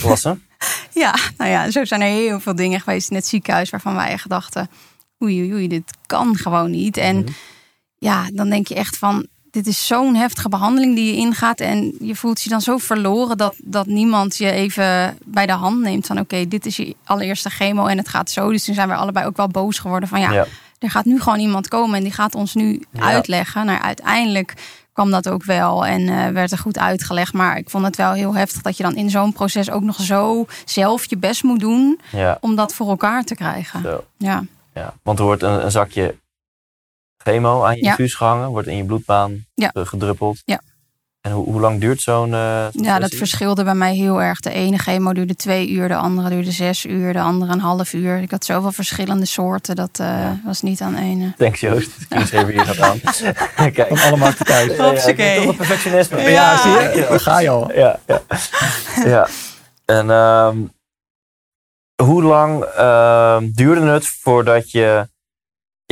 ja, 1.03 1.15
nou 1.38 1.51
ja, 1.51 1.72
zo 1.72 1.86
zijn 1.86 2.01
er 2.01 2.08
heel 2.08 2.39
veel 2.39 2.56
dingen 2.56 2.80
geweest 2.80 3.10
in 3.10 3.15
het 3.15 3.27
ziekenhuis 3.27 3.70
waarvan 3.70 3.96
wij 3.96 4.10
echt 4.10 4.30
dachten: 4.30 4.70
oei, 5.24 5.42
oei, 5.42 5.53
oei, 5.53 5.68
dit 5.68 5.98
kan 6.06 6.36
gewoon 6.36 6.72
niet. 6.72 6.98
En 6.98 7.15
Mhm. 7.15 7.31
Ja, 8.03 8.25
dan 8.33 8.50
denk 8.50 8.68
je 8.68 8.75
echt 8.75 8.98
van: 8.98 9.27
dit 9.51 9.68
is 9.68 9.87
zo'n 9.87 10.16
heftige 10.16 10.50
behandeling 10.50 10.96
die 10.96 11.05
je 11.05 11.18
ingaat. 11.20 11.59
En 11.59 11.96
je 12.00 12.16
voelt 12.16 12.42
je 12.42 12.50
dan 12.50 12.61
zo 12.61 12.77
verloren 12.77 13.37
dat, 13.37 13.55
dat 13.63 13.85
niemand 13.85 14.37
je 14.37 14.51
even 14.51 15.18
bij 15.25 15.46
de 15.46 15.51
hand 15.51 15.79
neemt 15.81 16.05
van: 16.07 16.20
oké, 16.20 16.48
dit 16.48 16.66
is 16.66 16.75
je 16.77 16.96
allereerste 17.03 17.50
chemo 17.50 17.85
en 17.85 17.98
het 17.98 18.07
gaat 18.07 18.29
zo. 18.31 18.51
Dus 18.51 18.63
toen 18.66 18.75
zijn 18.75 18.87
we 18.87 18.96
allebei 18.96 19.25
ook 19.25 19.37
wel 19.37 19.48
boos 19.48 19.79
geworden 19.79 20.09
van: 20.09 20.20
ja, 20.20 20.31
Ja. 20.31 20.46
er 20.79 20.89
gaat 20.89 21.05
nu 21.05 21.22
gewoon 21.22 21.39
iemand 21.39 21.68
komen 21.68 21.96
en 21.98 22.03
die 22.03 22.11
gaat 22.13 22.35
ons 22.35 22.53
nu 22.53 22.83
Ja. 22.92 23.01
uitleggen. 23.01 23.66
Nou, 23.66 23.81
uiteindelijk 23.81 24.53
kwam 24.94 25.11
dat 25.11 25.29
ook 25.29 25.44
wel 25.44 25.85
en 25.85 26.09
eh, 26.09 26.27
werd 26.27 26.51
er 26.51 26.57
goed 26.57 26.77
uitgelegd. 26.79 27.33
Maar 27.33 27.57
ik 27.57 27.70
vond 27.70 27.85
het 27.85 27.96
wel 27.96 28.11
heel 28.13 28.35
heftig 28.35 28.61
dat 28.61 28.77
je 28.77 28.83
dan 28.83 28.96
in 28.96 29.09
zo'n 29.09 29.33
proces 29.33 29.70
ook 29.72 29.81
nog 29.83 30.01
zo 30.01 30.46
zelf 30.66 31.05
je 31.05 31.18
best 31.18 31.44
moet 31.44 31.59
doen 31.59 32.00
Ja, 32.11 32.37
om 32.42 32.55
dat 32.55 32.74
voor 32.74 32.87
elkaar 32.89 33.24
te 33.24 33.35
krijgen. 33.35 33.81
zo. 33.81 34.03
Ja, 34.18 34.44
Ja. 34.74 34.94
Want 35.03 35.20
er 35.20 35.25
wordt 35.25 35.44
een, 35.44 35.63
een 35.66 35.72
zakje 35.72 36.16
chemo 37.24 37.64
aan 37.64 37.75
je 37.75 37.83
Ja. 37.83 37.90
infuus 37.90 38.14
gehangen. 38.16 38.50
Wordt 38.50 38.68
in 38.68 38.77
je 38.77 38.83
bloedbaan 38.86 39.46
Ja. 39.53 39.72
eh, 39.74 39.86
gedruppeld. 39.86 40.42
Ja. 40.46 40.62
En 41.22 41.31
hoe, 41.31 41.46
hoe 41.46 41.59
lang 41.62 41.79
duurt 41.79 42.01
zo'n 42.01 42.33
eh, 42.33 42.66
ja 42.72 43.00
dat 43.00 43.14
verschilde 43.16 43.64
bij 43.64 43.74
mij 43.75 43.96
heel 43.96 44.22
erg. 44.22 44.40
De 44.40 44.50
ene 44.51 44.77
chemo 44.77 45.14
duurde 45.14 45.36
twee 45.36 45.70
uur, 45.70 45.88
de 45.88 45.96
andere 45.96 46.29
duurde 46.29 46.51
zes 46.51 46.86
uur, 46.86 47.14
de 47.14 47.20
andere 47.20 47.51
een 47.53 47.59
half 47.59 47.94
uur. 47.94 48.18
Ik 48.22 48.31
had 48.31 48.46
zoveel 48.46 48.72
verschillende 48.72 49.25
soorten, 49.25 49.75
dat 49.75 50.00
eh, 50.00 50.07
Ja. 50.07 50.40
was 50.46 50.62
niet 50.62 50.81
aan 50.81 50.96
ene. 50.96 51.33
Thanks 51.38 51.59
Joost. 51.59 51.90
Ik 52.09 52.25
schreef 52.25 52.48
hier 52.48 52.66
nog 52.66 52.79
aan. 52.79 53.00
Kijk. 53.72 53.88
van 53.88 54.00
alle 54.01 54.18
markten 54.18 54.46
thuis. 54.46 54.70
Ja, 54.70 54.75
ja, 54.75 54.83
Hopsakee. 54.90 55.38
Toch 55.40 55.48
een 55.50 55.55
perfectionisme. 55.55 56.22
Ja. 56.22 56.27
Ja, 56.29 56.57
zie 56.57 56.72
je? 56.72 57.05
Daar 57.09 57.20
ga 57.20 57.40
je 57.40 57.50
al. 57.50 57.72
Ja, 57.74 58.00
ja. 58.07 58.22
ja. 59.05 59.27
En 59.86 60.09
ehm, 60.12 60.57
hoe 62.03 62.24
lang 62.24 62.64
ehm, 62.64 63.50
duurde 63.53 63.81
het 63.81 64.07
voordat 64.07 64.72
je 64.72 65.07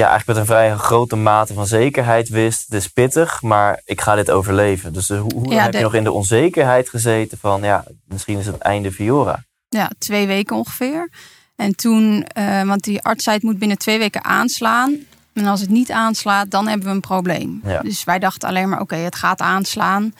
ja, 0.01 0.07
eigenlijk 0.09 0.27
met 0.27 0.37
een 0.37 0.55
vrij 0.55 0.77
grote 0.77 1.15
mate 1.15 1.53
van 1.53 1.67
zekerheid 1.67 2.29
wist, 2.29 2.65
het 2.65 2.73
is 2.73 2.87
pittig, 2.87 3.41
maar 3.41 3.81
ik 3.85 4.01
ga 4.01 4.15
dit 4.15 4.31
overleven. 4.31 4.93
Dus 4.93 5.09
eh, 5.09 5.19
hoe, 5.21 5.33
hoe 5.33 5.53
Ja, 5.53 5.63
heb 5.63 5.73
je 5.73 5.79
nog 5.79 5.93
in 5.93 6.03
de 6.03 6.11
onzekerheid 6.11 6.89
gezeten 6.89 7.37
van, 7.37 7.63
ja, 7.63 7.83
misschien 8.07 8.39
is 8.39 8.45
het 8.45 8.57
einde 8.57 8.91
Viora. 8.91 9.43
Ja, 9.69 9.89
twee 9.97 10.27
weken 10.27 10.55
ongeveer. 10.55 11.09
En 11.55 11.75
toen, 11.75 12.23
eh, 12.23 12.63
want 12.63 12.83
die 12.83 13.01
arts 13.01 13.23
zei 13.23 13.35
het 13.35 13.45
moet 13.45 13.59
binnen 13.59 13.77
twee 13.77 13.99
weken 13.99 14.23
aanslaan. 14.23 14.95
En 15.33 15.45
als 15.45 15.61
het 15.61 15.69
niet 15.69 15.91
aanslaat, 15.91 16.51
dan 16.51 16.67
hebben 16.67 16.87
we 16.87 16.93
een 16.93 16.99
probleem. 16.99 17.61
Ja. 17.63 17.81
Dus 17.81 18.03
wij 18.03 18.19
dachten 18.19 18.49
alleen 18.49 18.69
maar, 18.69 18.81
oké, 18.81 18.95
het 18.95 19.15
gaat 19.15 19.41
aanslaan. 19.41 20.13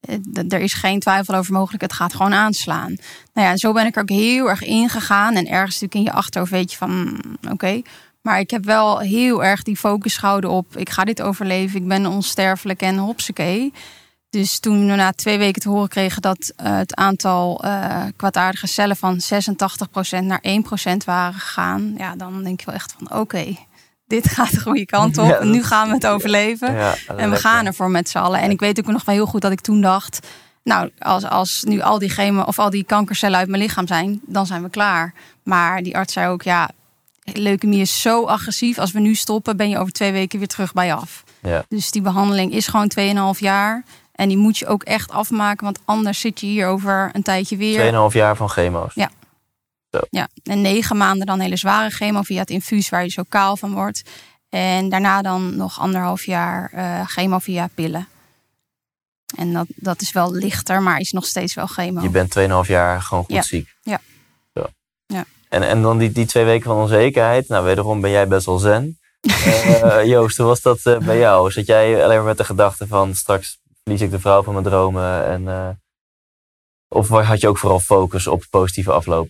Eh, 0.00 0.16
Er 0.48 0.60
is 0.60 0.72
geen 0.72 1.00
twijfel 1.00 1.34
over 1.34 1.52
mogelijk, 1.52 1.82
het 1.82 1.92
gaat 1.92 2.14
gewoon 2.14 2.34
aanslaan. 2.34 2.96
Nou 3.32 3.46
ja, 3.46 3.50
en 3.50 3.58
zo 3.58 3.72
ben 3.72 3.86
ik 3.86 3.96
er 3.96 4.02
ook 4.02 4.08
heel 4.08 4.48
erg 4.48 4.62
ingegaan. 4.62 5.34
En 5.34 5.46
ergens 5.46 5.80
natuurlijk 5.80 5.94
in 5.94 6.02
je 6.02 6.12
achterhoofd 6.12 6.52
weet 6.52 6.70
je 6.70 6.76
van, 6.76 6.90
mm, 6.90 7.18
oké. 7.50 7.82
Maar 8.28 8.40
ik 8.40 8.50
heb 8.50 8.64
wel 8.64 8.98
heel 8.98 9.44
erg 9.44 9.62
die 9.62 9.76
focus 9.76 10.16
gehouden 10.16 10.50
op, 10.50 10.76
ik 10.76 10.90
ga 10.90 11.04
dit 11.04 11.22
overleven. 11.22 11.80
Ik 11.80 11.88
ben 11.88 12.06
onsterfelijk 12.06 12.80
en 12.80 12.96
hopsakee. 12.96 13.72
Dus 14.30 14.58
toen 14.58 14.88
we 14.88 14.94
na 14.94 15.12
twee 15.12 15.38
weken 15.38 15.62
te 15.62 15.68
horen 15.68 15.88
kregen 15.88 16.22
dat 16.22 16.52
eh, 16.56 16.76
het 16.76 16.94
aantal 16.94 17.64
eh 17.64 18.04
kwaadaardige 18.16 18.66
cellen 18.66 18.96
van 18.96 19.20
86% 20.18 20.24
naar 20.24 20.42
1% 21.02 21.04
waren 21.04 21.40
gegaan. 21.40 21.94
Ja, 21.96 22.16
dan 22.16 22.42
denk 22.42 22.60
je 22.60 22.66
wel 22.66 22.74
echt 22.74 22.94
van 22.98 23.18
oké, 23.18 23.56
dit 24.06 24.28
gaat 24.34 24.50
de 24.50 24.60
goede 24.60 24.86
kant 24.86 25.18
op. 25.18 25.28
Ja, 25.28 25.44
nu 25.44 25.62
gaan 25.62 25.88
we 25.88 25.94
het 25.94 26.06
overleven. 26.06 26.72
Ja, 26.72 26.94
En 27.16 27.30
we 27.30 27.36
gaan 27.36 27.66
ervoor 27.66 27.90
met 27.90 28.08
z'n 28.08 28.18
allen. 28.18 28.40
En 28.40 28.50
ik 28.50 28.60
weet 28.60 28.78
ook 28.78 28.86
nog 28.86 29.04
wel 29.04 29.14
heel 29.14 29.26
goed 29.26 29.42
dat 29.42 29.52
ik 29.52 29.60
toen 29.60 29.80
dacht... 29.80 30.26
nou, 30.62 30.90
als, 30.98 31.24
als 31.24 31.64
nu 31.66 31.80
al 31.80 31.98
die 31.98 32.10
chemo 32.10 32.42
of 32.42 32.58
al 32.58 32.70
die 32.70 32.84
kankercellen 32.84 33.38
uit 33.38 33.48
mijn 33.48 33.62
lichaam 33.62 33.86
zijn... 33.86 34.20
dan 34.26 34.46
zijn 34.46 34.62
we 34.62 34.70
klaar. 34.70 35.14
Maar 35.42 35.82
die 35.82 35.96
arts 35.96 36.12
zei 36.12 36.28
ook, 36.28 36.42
ja, 36.42 36.70
leukemie 37.32 37.80
is 37.80 38.00
zo 38.00 38.24
agressief. 38.26 38.78
Als 38.78 38.92
we 38.92 39.00
nu 39.00 39.14
stoppen, 39.14 39.56
ben 39.56 39.68
je 39.68 39.78
over 39.78 39.92
twee 39.92 40.12
weken 40.12 40.38
weer 40.38 40.48
terug 40.48 40.72
bij 40.72 40.86
je 40.86 40.94
af. 40.94 41.24
Ja. 41.42 41.64
Dus 41.68 41.90
die 41.90 42.02
behandeling 42.02 42.52
is 42.52 42.66
gewoon 42.66 42.90
2,5 43.34 43.38
jaar. 43.38 43.84
En 44.12 44.28
die 44.28 44.36
moet 44.36 44.58
je 44.58 44.66
ook 44.66 44.82
echt 44.82 45.10
afmaken. 45.10 45.64
Want 45.64 45.78
anders 45.84 46.20
zit 46.20 46.40
je 46.40 46.46
hier 46.46 46.66
over 46.66 47.10
een 47.12 47.22
tijdje 47.22 47.56
weer. 47.56 47.92
2,5 48.10 48.16
jaar 48.16 48.36
van 48.36 48.48
chemo's. 48.48 48.94
Ja. 48.94 49.10
Ja, 50.10 50.28
en 50.42 50.60
negen 50.60 50.96
maanden 50.96 51.26
dan 51.26 51.40
hele 51.40 51.56
zware 51.56 51.90
chemo 51.90 52.22
via 52.22 52.40
het 52.40 52.50
infuus 52.50 52.88
waar 52.88 53.02
je 53.02 53.10
zo 53.10 53.22
kaal 53.28 53.56
van 53.56 53.72
wordt. 53.72 54.02
En 54.48 54.88
daarna 54.88 55.22
dan 55.22 55.56
nog 55.56 55.80
anderhalf 55.80 56.24
jaar 56.24 56.70
eh, 56.72 57.06
chemo 57.06 57.38
via 57.38 57.68
pillen. 57.74 58.08
En 59.36 59.52
dat, 59.52 59.66
dat 59.68 60.00
is 60.00 60.12
wel 60.12 60.32
lichter, 60.34 60.82
maar 60.82 60.98
is 60.98 61.12
nog 61.12 61.26
steeds 61.26 61.54
wel 61.54 61.66
chemo. 61.66 62.02
Je 62.02 62.08
bent 62.10 62.38
2,5 62.38 62.68
jaar 62.68 63.02
gewoon 63.02 63.24
goed 63.24 63.34
Ja. 63.34 63.42
ziek. 63.42 63.74
Ja. 63.82 64.00
Zo. 64.54 64.66
Ja. 65.06 65.24
En, 65.48 65.62
en 65.62 65.82
dan 65.82 65.98
die, 65.98 66.12
die 66.12 66.26
twee 66.26 66.44
weken 66.44 66.64
van 66.64 66.76
onzekerheid. 66.82 67.48
Nou, 67.48 67.64
wederom 67.64 68.00
ben 68.00 68.10
jij 68.10 68.28
best 68.28 68.46
wel 68.46 68.58
zen. 68.58 68.98
Eh, 69.82 70.04
Joost, 70.04 70.36
hoe 70.36 70.46
was 70.46 70.62
dat 70.62 70.80
eh, 70.82 70.98
bij 70.98 71.18
jou? 71.18 71.50
Zat 71.50 71.66
jij 71.66 72.04
alleen 72.04 72.16
maar 72.16 72.26
met 72.26 72.36
de 72.36 72.44
gedachte 72.44 72.86
van 72.86 73.14
straks 73.14 73.58
verlies 73.82 74.02
ik 74.02 74.10
de 74.10 74.20
vrouw 74.20 74.42
van 74.42 74.52
mijn 74.52 74.64
dromen? 74.64 75.26
En, 75.26 75.48
eh, 75.48 75.68
of 76.88 77.08
had 77.08 77.40
je 77.40 77.48
ook 77.48 77.58
vooral 77.58 77.80
focus 77.80 78.26
op 78.26 78.44
positieve 78.50 78.92
afloop? 78.92 79.28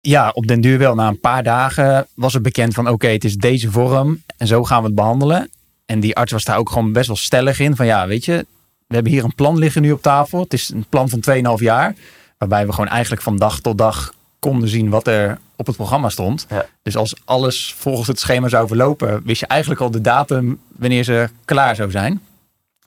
Ja, 0.00 0.30
op 0.30 0.46
den 0.46 0.60
duur 0.60 0.78
wel. 0.78 0.94
Na 0.94 1.08
een 1.08 1.20
paar 1.20 1.42
dagen 1.42 2.06
was 2.14 2.32
het 2.32 2.42
bekend 2.42 2.74
van 2.74 2.88
oké, 2.88 3.08
het 3.08 3.24
is 3.24 3.36
deze 3.36 3.70
vorm 3.70 4.22
en 4.36 4.46
zo 4.46 4.64
gaan 4.64 4.80
we 4.80 4.86
het 4.86 4.94
behandelen. 4.94 5.50
En 5.86 6.00
die 6.00 6.16
arts 6.16 6.32
was 6.32 6.44
daar 6.44 6.58
ook 6.58 6.70
gewoon 6.70 6.92
best 6.92 7.06
wel 7.06 7.16
stellig 7.16 7.58
in. 7.58 7.76
Van 7.76 7.86
ja, 7.86 8.06
weet 8.06 8.24
je, 8.24 8.46
we 8.86 8.94
hebben 8.94 9.12
hier 9.12 9.24
een 9.24 9.34
plan 9.34 9.58
liggen 9.58 9.82
nu 9.82 9.92
op 9.92 10.02
tafel. 10.02 10.40
Het 10.40 10.52
is 10.52 10.68
een 10.68 10.86
plan 10.88 11.08
van 11.08 11.22
2,5 11.58 11.62
jaar. 11.62 11.94
Waarbij 12.38 12.66
we 12.66 12.72
gewoon 12.72 12.90
eigenlijk 12.90 13.22
van 13.22 13.36
dag 13.36 13.60
tot 13.60 13.78
dag 13.78 14.14
konden 14.40 14.68
zien 14.68 14.90
wat 14.90 15.06
er 15.06 15.38
op 15.56 15.66
het 15.66 15.76
programma 15.76 16.08
stond. 16.08 16.46
Ja. 16.48 16.66
Dus 16.82 16.96
als 16.96 17.14
alles 17.24 17.74
volgens 17.78 18.08
het 18.08 18.20
schema 18.20 18.48
zou 18.48 18.66
verlopen, 18.66 19.22
wist 19.24 19.40
je 19.40 19.46
eigenlijk 19.46 19.80
al 19.80 19.90
de 19.90 20.00
datum 20.00 20.60
wanneer 20.76 21.04
ze 21.04 21.28
klaar 21.44 21.76
zou 21.76 21.90
zijn. 21.90 22.20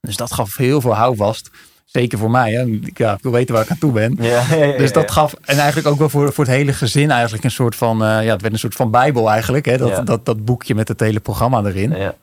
Dus 0.01 0.17
dat 0.17 0.31
gaf 0.31 0.57
heel 0.57 0.81
veel 0.81 0.95
houvast. 0.95 1.49
Zeker 1.85 2.17
voor 2.17 2.31
mij. 2.31 2.51
Hè. 2.51 2.65
Ik, 2.65 2.97
ja, 2.97 3.13
ik 3.13 3.21
wil 3.21 3.31
weten 3.31 3.53
waar 3.53 3.63
ik 3.63 3.69
aan 3.69 3.77
toe 3.77 3.91
ben. 3.91 4.17
Ja, 4.19 4.43
ja, 4.49 4.55
ja, 4.55 4.77
Dus 4.77 4.91
dat 4.91 5.11
gaf, 5.11 5.33
en 5.41 5.57
eigenlijk 5.57 5.87
ook 5.87 5.97
wel 5.97 6.09
voor, 6.09 6.33
voor 6.33 6.45
het 6.45 6.53
hele 6.53 6.73
gezin 6.73 7.11
eigenlijk 7.11 7.43
een 7.43 7.51
soort 7.51 7.75
van, 7.75 8.03
eh, 8.03 8.23
ja, 8.23 8.31
het 8.31 8.41
werd 8.41 8.53
een 8.53 8.59
soort 8.59 8.75
van 8.75 8.91
bijbel 8.91 9.29
eigenlijk. 9.29 9.65
Hè? 9.65 9.77
Dat, 9.77 10.05
dat, 10.05 10.25
dat 10.25 10.45
boekje 10.45 10.75
met 10.75 10.87
het 10.87 10.99
hele 10.99 11.19
programma 11.19 11.63
erin. 11.63 11.95
Ja. 11.95 12.15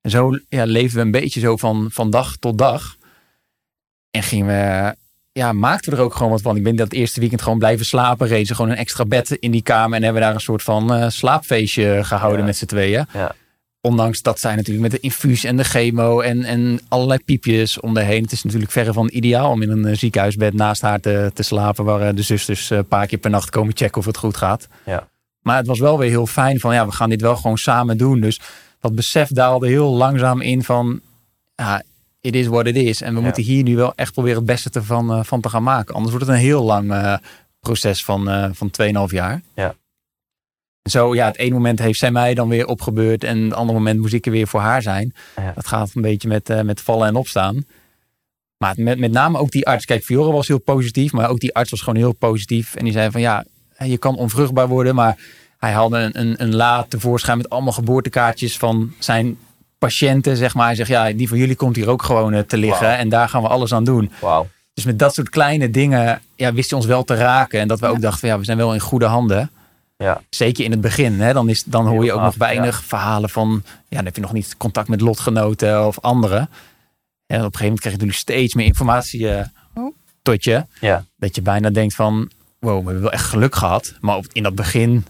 En 0.00 0.10
zo 0.10 0.38
ja, 0.48 0.64
leven 0.64 0.96
we 0.96 1.02
een 1.02 1.10
beetje 1.10 1.40
zo 1.40 1.56
van, 1.56 1.88
van 1.90 2.10
dag 2.10 2.36
tot 2.36 2.58
dag. 2.58 2.96
En 4.10 4.22
gingen 4.22 4.46
we, 4.46 4.94
ja, 5.32 5.52
maakten 5.52 5.90
we 5.92 5.96
er 5.98 6.02
ook 6.04 6.14
gewoon 6.14 6.32
wat 6.32 6.40
van. 6.42 6.56
Ik 6.56 6.62
ben 6.62 6.76
dat 6.76 6.92
eerste 6.92 7.20
weekend 7.20 7.42
gewoon 7.42 7.58
blijven 7.58 7.86
slapen. 7.86 8.26
Reden 8.26 8.46
ze 8.46 8.54
gewoon 8.54 8.70
een 8.70 8.76
extra 8.76 9.04
bed 9.04 9.30
in 9.30 9.50
die 9.50 9.62
kamer. 9.62 9.96
En 9.96 10.02
hebben 10.02 10.22
daar 10.22 10.34
een 10.34 10.40
soort 10.40 10.62
van 10.62 10.94
eh, 10.94 11.08
slaapfeestje 11.08 12.04
gehouden 12.04 12.40
Ja. 12.40 12.44
met 12.46 12.56
z'n 12.56 12.66
tweeën. 12.66 13.06
Ja. 13.12 13.34
Ondanks 13.80 14.22
dat 14.22 14.38
zij 14.40 14.54
natuurlijk 14.54 14.82
met 14.82 14.90
de 14.90 15.00
infuus 15.00 15.44
en 15.44 15.56
de 15.56 15.64
chemo 15.64 16.20
en, 16.20 16.44
en 16.44 16.80
allerlei 16.88 17.18
piepjes 17.24 17.80
om 17.80 17.94
de 17.94 18.02
heen. 18.02 18.22
Het 18.22 18.32
is 18.32 18.42
natuurlijk 18.42 18.72
verre 18.72 18.92
van 18.92 19.08
ideaal 19.12 19.50
om 19.50 19.62
in 19.62 19.70
een 19.70 19.84
eh, 19.86 19.96
ziekenhuisbed 19.96 20.54
naast 20.54 20.82
haar 20.82 21.00
te, 21.00 21.30
te 21.34 21.42
slapen. 21.42 21.84
Waar 21.84 22.00
eh, 22.00 22.14
de 22.14 22.22
zusters 22.22 22.70
een 22.70 22.86
paar 22.86 23.06
keer 23.06 23.18
per 23.18 23.30
nacht 23.30 23.50
komen 23.50 23.76
checken 23.76 23.98
of 23.98 24.04
het 24.06 24.16
goed 24.16 24.36
gaat. 24.36 24.68
Ja. 24.86 25.08
Maar 25.40 25.56
het 25.56 25.66
was 25.66 25.78
wel 25.78 25.98
weer 25.98 26.08
heel 26.10 26.26
fijn 26.26 26.60
van 26.60 26.74
ja, 26.74 26.86
we 26.86 26.92
gaan 26.92 27.10
dit 27.10 27.20
wel 27.20 27.36
gewoon 27.36 27.58
samen 27.58 27.98
doen. 27.98 28.20
Dus 28.20 28.40
dat 28.80 28.94
besef 28.94 29.28
daalde 29.28 29.68
heel 29.68 29.90
langzaam 29.94 30.40
in 30.40 30.62
van 30.64 31.00
ja, 31.54 31.82
it 32.22 32.34
is 32.34 32.46
what 32.46 32.66
it 32.66 32.76
is. 32.76 33.00
En 33.02 33.12
we 33.12 33.18
Ja. 33.18 33.24
moeten 33.24 33.42
hier 33.42 33.62
nu 33.62 33.76
wel 33.76 33.92
echt 33.94 34.12
proberen 34.12 34.36
het 34.36 34.46
beste 34.46 34.70
ervan 34.72 35.12
eh, 35.12 35.24
van 35.24 35.40
te 35.40 35.48
gaan 35.48 35.62
maken. 35.62 35.94
Anders 35.94 36.12
wordt 36.12 36.26
het 36.26 36.36
een 36.36 36.42
heel 36.42 36.62
lang 36.62 36.90
eh, 36.92 37.16
proces 37.60 38.04
van, 38.04 38.28
eh 38.28 38.48
van 38.52 38.70
2,5 38.70 39.12
jaar. 39.12 39.42
Ja. 39.54 39.74
En 40.82 40.90
Zo, 40.90 41.14
ja, 41.14 41.26
het 41.26 41.36
ene 41.38 41.54
moment 41.54 41.78
heeft 41.78 41.98
zij 41.98 42.10
mij 42.10 42.34
dan 42.34 42.48
weer 42.48 42.66
opgebeurd 42.66 43.24
en 43.24 43.38
het 43.42 43.52
andere 43.54 43.78
moment 43.78 44.00
moest 44.00 44.12
ik 44.14 44.26
er 44.26 44.32
weer 44.32 44.46
voor 44.46 44.60
haar 44.60 44.82
zijn. 44.82 45.14
Ja. 45.36 45.52
Dat 45.54 45.66
gaat 45.66 45.90
een 45.94 46.02
beetje 46.02 46.28
met, 46.28 46.64
met 46.64 46.80
vallen 46.80 47.06
en 47.08 47.14
opstaan. 47.14 47.64
Maar 48.58 48.74
met, 48.76 48.98
met 48.98 49.12
name 49.12 49.38
ook 49.38 49.50
die 49.50 49.66
arts. 49.66 49.84
Kijk, 49.84 50.04
Fiore 50.04 50.32
was 50.32 50.48
heel 50.48 50.58
positief, 50.60 51.12
maar 51.12 51.28
ook 51.28 51.40
die 51.40 51.54
arts 51.54 51.70
was 51.70 51.80
gewoon 51.80 51.98
heel 51.98 52.12
positief. 52.12 52.74
En 52.74 52.84
die 52.84 52.92
zei 52.92 53.10
van 53.10 53.20
ja, 53.20 53.44
je 53.78 53.98
kan 53.98 54.16
onvruchtbaar 54.16 54.68
worden, 54.68 54.94
maar 54.94 55.18
hij 55.58 55.72
haalde 55.72 55.98
een, 55.98 56.20
een, 56.20 56.42
een 56.42 56.54
la 56.54 56.82
tevoorschijn 56.82 57.36
met 57.36 57.50
allemaal 57.50 57.72
geboortekaartjes 57.72 58.58
van 58.58 58.92
zijn 58.98 59.38
patiënten, 59.88 60.36
zeg 60.36 60.54
maar. 60.54 60.66
Hij 60.66 60.74
zegt 60.74 60.88
ja, 60.88 61.12
die 61.12 61.28
van 61.28 61.38
jullie 61.38 61.56
komt 61.56 61.76
hier 61.76 61.88
ook 61.88 62.02
gewoon 62.02 62.32
eh, 62.32 62.40
te 62.40 62.56
liggen 62.56 62.96
en 62.98 63.08
daar 63.08 63.28
gaan 63.28 63.42
we 63.42 63.48
alles 63.48 63.74
aan 63.74 63.84
doen. 63.84 64.10
Wauw. 64.20 64.48
Dus 64.74 64.84
met 64.84 64.98
dat 64.98 65.14
soort 65.14 65.28
kleine 65.28 65.70
dingen 65.70 66.20
ja, 66.36 66.52
wist 66.52 66.70
hij 66.70 66.78
ons 66.78 66.88
wel 66.88 67.04
te 67.04 67.14
raken. 67.14 67.60
En 67.60 67.68
dat 67.68 67.80
we 67.80 67.86
Ja. 67.86 67.92
ook 67.92 68.00
dachten, 68.00 68.20
van, 68.20 68.28
ja, 68.28 68.38
we 68.38 68.44
zijn 68.44 68.56
wel 68.56 68.74
in 68.74 68.80
goede 68.80 69.04
handen. 69.06 69.50
Ja. 69.96 70.20
Zeker 70.30 70.64
in 70.64 70.70
het 70.70 70.80
begin. 70.80 71.20
Hè? 71.20 71.32
Dan, 71.32 71.48
is, 71.48 71.64
dan 71.64 71.86
hoor 71.86 72.04
je 72.04 72.12
ook 72.12 72.20
nog 72.20 72.34
weinig 72.34 72.84
verhalen 72.84 73.30
van... 73.30 73.62
Ja, 73.88 73.96
dan 73.96 74.04
heb 74.04 74.14
je 74.14 74.20
nog 74.20 74.32
niet 74.32 74.56
contact 74.56 74.88
met 74.88 75.00
lotgenoten 75.00 75.86
of 75.86 76.00
anderen. 76.00 76.38
En 76.40 76.46
op 76.46 76.50
een 77.26 77.38
gegeven 77.42 77.62
moment 77.64 77.80
krijg 77.80 77.94
je 77.96 78.00
natuurlijk 78.00 78.18
steeds 78.18 78.54
meer 78.54 78.66
informatie 78.66 79.28
eh, 79.34 79.44
Oh. 79.74 79.94
tot 80.22 80.44
je. 80.44 80.66
Ja. 80.80 81.04
Dat 81.16 81.34
je 81.34 81.42
bijna 81.42 81.70
denkt 81.70 81.94
van... 81.94 82.30
Wow, 82.58 82.78
we 82.78 82.84
hebben 82.84 83.02
wel 83.02 83.12
echt 83.12 83.24
geluk 83.24 83.54
gehad. 83.54 83.94
Maar 84.00 84.16
op, 84.16 84.26
in 84.32 84.42
dat 84.42 84.54
begin 84.54 85.06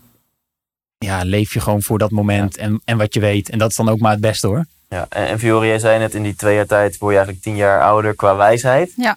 ja, 1.02 1.22
leef 1.24 1.52
je 1.52 1.60
gewoon 1.60 1.82
voor 1.82 1.98
dat 1.98 2.10
moment 2.10 2.56
en, 2.56 2.80
en 2.84 2.98
wat 2.98 3.14
je 3.14 3.20
weet. 3.20 3.48
En 3.50 3.58
dat 3.58 3.70
is 3.70 3.76
dan 3.76 3.88
ook 3.88 3.98
maar 3.98 4.12
het 4.12 4.20
beste 4.20 4.46
hoor. 4.46 4.66
Ja, 4.88 5.06
en, 5.08 5.26
en 5.26 5.38
Fiore, 5.38 5.66
jij 5.66 5.78
zei 5.78 5.98
net 5.98 6.14
in 6.14 6.22
die 6.22 6.34
twee 6.34 6.54
jaar 6.54 6.66
tijd 6.66 6.98
word 6.98 7.10
je 7.10 7.16
eigenlijk 7.16 7.44
tien 7.44 7.56
jaar 7.56 7.82
ouder 7.82 8.14
qua 8.14 8.36
wijsheid. 8.36 8.92
Ja. 8.96 9.16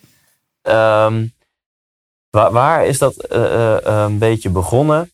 Ehm, 0.62 1.26
waar, 2.30 2.52
waar 2.52 2.86
is 2.86 2.98
dat 2.98 3.16
eh, 3.16 3.76
eh, 3.76 3.82
een 3.86 4.18
beetje 4.18 4.50
begonnen? 4.50 5.12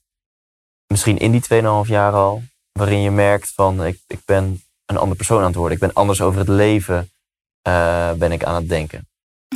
Misschien 0.88 1.17
in 1.17 1.31
die 1.31 1.41
2,5 1.41 1.89
jaar 1.89 2.13
al, 2.13 2.43
waarin 2.71 3.01
je 3.01 3.12
merkt 3.12 3.51
van 3.55 3.86
ik, 3.86 3.99
ik 4.07 4.19
ben 4.25 4.63
een 4.86 4.97
ander 4.97 5.17
persoon 5.17 5.39
aan 5.39 5.45
het 5.45 5.55
worden. 5.55 5.73
Ik 5.73 5.84
ben 5.84 5.93
anders 5.93 6.21
over 6.21 6.39
het 6.39 6.49
leven 6.49 7.12
eh, 7.62 8.12
ben 8.12 8.31
ik 8.31 8.43
aan 8.43 8.55
het 8.55 8.69
denken. 8.69 9.07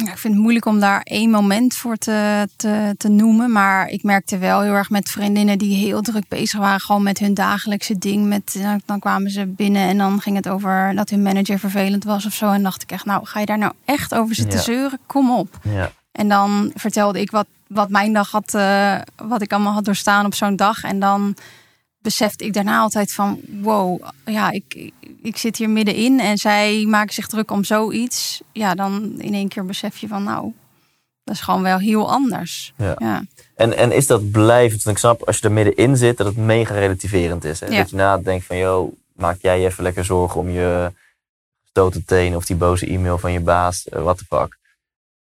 Ja, 0.03 0.12
ik 0.12 0.17
vind 0.17 0.34
het 0.34 0.41
moeilijk 0.41 0.65
om 0.65 0.79
daar 0.79 1.01
één 1.01 1.29
moment 1.29 1.73
voor 1.75 1.97
te, 1.97 2.47
te, 2.55 2.95
te 2.97 3.08
noemen. 3.10 3.51
Maar 3.51 3.88
ik 3.89 4.03
merkte 4.03 4.38
wel 4.38 4.62
heel 4.62 4.73
erg 4.73 4.89
met 4.89 5.10
vriendinnen 5.10 5.58
die 5.58 5.75
heel 5.75 6.01
druk 6.01 6.27
bezig 6.27 6.60
waren. 6.60 6.79
Gewoon 6.79 7.03
met 7.03 7.19
hun 7.19 7.34
dagelijkse 7.34 7.97
ding. 7.97 8.27
Met, 8.27 8.55
eh, 8.58 8.73
dan 8.86 8.99
kwamen 8.99 9.31
ze 9.31 9.45
binnen 9.45 9.81
en 9.88 9.97
dan 9.97 10.21
ging 10.21 10.36
het 10.36 10.49
over 10.49 10.91
dat 10.95 11.10
hun 11.10 11.21
manager 11.21 11.60
vervelend 11.60 12.03
was 12.03 12.25
of 12.25 12.34
zo. 12.34 12.51
En 12.51 12.63
dacht 12.63 12.81
ik 12.81 12.91
echt, 12.91 13.05
nou 13.05 13.25
ga 13.25 13.39
je 13.39 13.45
daar 13.45 13.58
nou 13.58 13.73
echt 13.86 14.13
over 14.15 14.36
zitten 14.36 14.58
Ja. 14.58 14.63
zeuren? 14.65 14.99
Kom 15.05 15.31
op. 15.31 15.60
Ja, 15.63 15.91
En 16.12 16.27
dan 16.27 16.71
vertelde 16.75 17.19
ik 17.21 17.31
wat, 17.31 17.47
wat 17.67 17.89
mijn 17.89 18.13
dag 18.13 18.31
had, 18.31 18.53
eh, 18.53 18.95
wat 19.15 19.41
ik 19.41 19.51
allemaal 19.53 19.73
had 19.73 19.86
doorstaan 19.86 20.25
op 20.25 20.34
zo'n 20.34 20.55
dag. 20.55 20.84
En 20.84 20.99
dan 20.99 21.36
besefte 22.06 22.46
ik 22.46 22.54
daarna 22.54 22.80
altijd 22.80 23.13
van, 23.13 23.39
wow, 23.62 24.04
ja, 24.26 24.52
ik, 24.52 24.91
ik 25.22 25.38
zit 25.38 25.58
hier 25.58 25.70
middenin 25.70 26.20
en 26.20 26.38
zij 26.38 26.86
maken 26.88 27.13
zich 27.13 27.28
druk 27.28 27.52
om 27.52 27.63
zoiets. 27.63 28.41
Ja, 28.52 28.76
dan 28.76 29.15
in 29.18 29.34
één 29.34 29.48
keer 29.48 29.65
besef 29.65 29.98
je 29.98 30.08
van, 30.08 30.24
nou, 30.24 30.54
dat 31.24 31.36
is 31.36 31.41
gewoon 31.41 31.62
wel 31.62 31.78
heel 31.78 32.12
anders. 32.12 32.74
Ja. 32.78 32.96
ja. 32.98 33.24
En, 33.56 33.78
en 33.78 33.91
is 33.91 34.08
dat 34.08 34.32
blijvend? 34.32 34.84
Want 34.84 34.96
ik 34.96 35.04
snap 35.04 35.24
als 35.24 35.38
je 35.38 35.48
er 35.48 35.52
middenin 35.52 35.98
zit 35.98 36.18
dat 36.18 36.28
het 36.28 36.38
mega 36.38 36.74
relativerend 36.74 37.44
is. 37.44 37.60
Hè? 37.60 37.68
Ja. 37.68 37.78
Dat 37.78 37.89
je 37.89 37.96
nadenkt 37.96 38.46
van, 38.46 38.58
joh, 38.58 38.94
maak 39.13 39.38
jij 39.41 39.60
je 39.60 39.65
even 39.65 39.84
lekker 39.84 40.06
zorgen 40.06 40.39
om 40.39 40.50
je 40.50 40.91
gestoten 41.62 42.06
teen 42.06 42.36
of 42.36 42.46
die 42.46 42.56
boze 42.56 42.86
e-mail 42.86 43.18
van 43.18 43.32
je 43.32 43.39
baas, 43.39 43.89
eh, 43.89 44.02
what 44.02 44.18
the 44.18 44.26
fuck. 44.30 44.58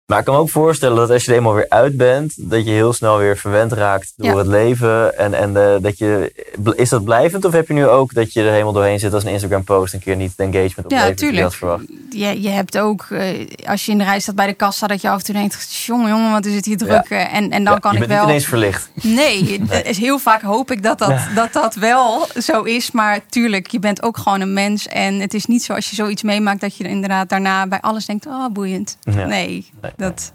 Maar 0.10 0.20
ik 0.20 0.26
kan 0.26 0.34
me 0.34 0.40
ook 0.40 0.50
voorstellen 0.50 0.98
dat 0.98 1.10
als 1.10 1.26
je 1.26 1.32
er 1.32 1.38
eenmaal 1.38 1.54
weer 1.54 1.70
uit 1.70 1.98
bent, 1.98 2.34
dat 2.38 2.66
je 2.66 2.72
heel 2.72 2.94
snel 2.94 3.18
weer 3.18 3.38
verwend 3.38 3.72
raakt 3.72 4.14
door 4.16 4.28
Ja. 4.30 4.38
het 4.38 4.48
leven. 4.48 5.18
En, 5.18 5.34
en 5.34 5.58
eh, 5.58 5.76
dat 5.82 5.98
je, 5.98 6.34
is 6.76 6.90
dat 6.90 7.04
blijvend 7.04 7.46
of 7.46 7.52
heb 7.54 7.68
je 7.68 7.74
nu 7.74 7.88
ook 7.88 8.14
dat 8.14 8.34
je 8.34 8.42
er 8.44 8.52
helemaal 8.52 8.74
doorheen 8.74 9.00
zit 9.00 9.14
als 9.14 9.24
een 9.24 9.32
Instagram 9.32 9.64
post 9.64 9.94
een 9.94 10.00
keer 10.00 10.16
niet 10.16 10.32
het 10.32 10.40
engagement 10.40 10.76
Ja, 10.92 10.98
oplevert 10.98 11.18
die 11.20 11.34
je 11.34 11.42
had 11.42 11.52
tuurlijk. 11.52 11.54
verwacht? 11.54 11.84
Je, 12.10 12.42
je 12.42 12.50
hebt 12.50 12.78
ook, 12.78 13.06
eh, 13.10 13.48
als 13.66 13.86
je 13.86 13.92
in 13.92 13.98
de 13.98 14.04
rij 14.04 14.20
staat 14.20 14.36
bij 14.36 14.48
de 14.48 14.54
kassa, 14.54 14.88
dat 14.88 15.02
je 15.02 15.10
af 15.10 15.20
en 15.20 15.26
toe 15.26 15.34
denkt, 15.36 15.74
jongen, 15.86 16.10
jongen, 16.10 16.32
wat 16.32 16.46
is 16.46 16.56
het 16.56 16.66
hier 16.66 16.78
druk. 16.78 17.10
eh, 17.10 17.34
En, 17.34 17.50
en 17.52 17.64
dan 17.64 17.74
Ja, 17.74 17.80
kan 17.80 17.94
je 17.94 18.00
ik 18.02 18.08
bent 18.08 18.20
wel... 18.20 18.20
niet 18.22 18.30
ineens 18.30 18.46
verlicht. 18.48 18.90
Nee, 19.02 19.62
is 19.84 19.98
heel 19.98 20.20
vaak 20.20 20.42
hoop 20.42 20.72
ik 20.72 20.84
dat 20.84 20.98
dat, 21.00 21.14
dat 21.36 21.54
dat 21.54 21.76
wel 21.76 22.28
zo 22.42 22.62
is. 22.62 22.92
Maar 22.92 23.20
tuurlijk, 23.30 23.68
je 23.72 23.80
bent 23.80 24.02
ook 24.04 24.18
gewoon 24.18 24.42
een 24.42 24.54
mens. 24.54 24.88
En 24.88 25.20
het 25.20 25.34
is 25.34 25.46
niet 25.46 25.64
zo 25.64 25.74
als 25.74 25.90
je 25.90 25.96
zoiets 25.96 26.24
meemaakt 26.24 26.62
dat 26.62 26.76
je 26.76 26.84
er 26.84 26.90
inderdaad 26.90 27.30
daarna 27.30 27.68
bij 27.68 27.80
alles 27.82 28.06
denkt: 28.06 28.26
oh, 28.26 28.46
boeiend. 28.52 28.98
Ja. 29.02 29.26
Nee, 29.26 29.68
Nee, 29.82 29.99
dat. 30.00 30.34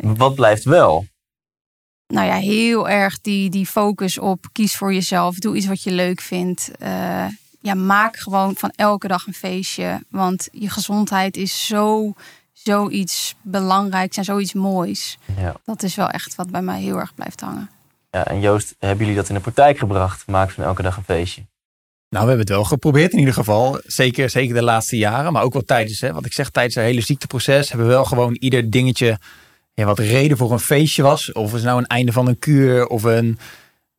Wat 0.00 0.34
blijft 0.34 0.64
wel? 0.64 1.06
Nou 2.06 2.26
ja, 2.26 2.34
heel 2.34 2.88
erg 2.88 3.20
die, 3.20 3.50
die 3.50 3.66
focus 3.66 4.18
op 4.18 4.46
kies 4.52 4.76
voor 4.76 4.92
jezelf. 4.94 5.38
Doe 5.38 5.56
iets 5.56 5.66
wat 5.66 5.82
je 5.82 5.90
leuk 5.90 6.20
vindt. 6.20 6.70
Eh, 6.78 7.26
ja, 7.60 7.74
maak 7.74 8.16
gewoon 8.16 8.54
van 8.56 8.70
elke 8.76 9.08
dag 9.08 9.26
een 9.26 9.34
feestje. 9.34 10.02
Want 10.10 10.48
je 10.52 10.70
gezondheid 10.70 11.36
is 11.36 11.66
zo, 11.66 12.12
zoiets 12.52 13.34
belangrijks 13.42 14.16
en 14.16 14.24
zoiets 14.24 14.52
moois. 14.52 15.18
Ja. 15.36 15.54
Dat 15.64 15.82
is 15.82 15.94
wel 15.94 16.08
echt 16.08 16.34
wat 16.34 16.50
bij 16.50 16.62
mij 16.62 16.80
heel 16.80 16.98
erg 16.98 17.14
blijft 17.14 17.40
hangen. 17.40 17.70
Ja, 18.10 18.26
en 18.26 18.40
Joost, 18.40 18.74
hebben 18.78 18.98
jullie 18.98 19.20
dat 19.20 19.28
in 19.28 19.34
de 19.34 19.40
praktijk 19.40 19.78
gebracht? 19.78 20.26
Maak 20.26 20.50
van 20.50 20.64
elke 20.64 20.82
dag 20.82 20.96
een 20.96 21.04
feestje. 21.04 21.42
Nou, 22.16 22.28
we 22.28 22.34
hebben 22.34 22.54
het 22.54 22.62
wel 22.62 22.72
geprobeerd 22.76 23.12
in 23.12 23.18
ieder 23.18 23.34
geval. 23.34 23.80
Zeker, 23.86 24.30
zeker 24.30 24.54
de 24.54 24.62
laatste 24.62 24.96
jaren. 24.96 25.32
Maar 25.32 25.42
ook 25.42 25.52
wel 25.52 25.64
tijdens, 25.64 26.00
hè, 26.00 26.12
wat 26.12 26.26
ik 26.26 26.32
zeg, 26.32 26.50
tijdens 26.50 26.74
het 26.74 26.84
hele 26.84 27.00
ziekteproces 27.00 27.68
hebben 27.68 27.86
we 27.86 27.92
wel 27.92 28.04
gewoon 28.04 28.34
ieder 28.34 28.70
dingetje 28.70 29.18
ja, 29.74 29.84
wat 29.84 29.98
reden 29.98 30.36
voor 30.36 30.52
een 30.52 30.60
feestje 30.60 31.02
was. 31.02 31.32
Of 31.32 31.52
het 31.52 31.62
nou 31.62 31.78
een 31.78 31.86
einde 31.86 32.12
van 32.12 32.28
een 32.28 32.38
kuur 32.38 32.86
of 32.86 33.02
een, 33.02 33.38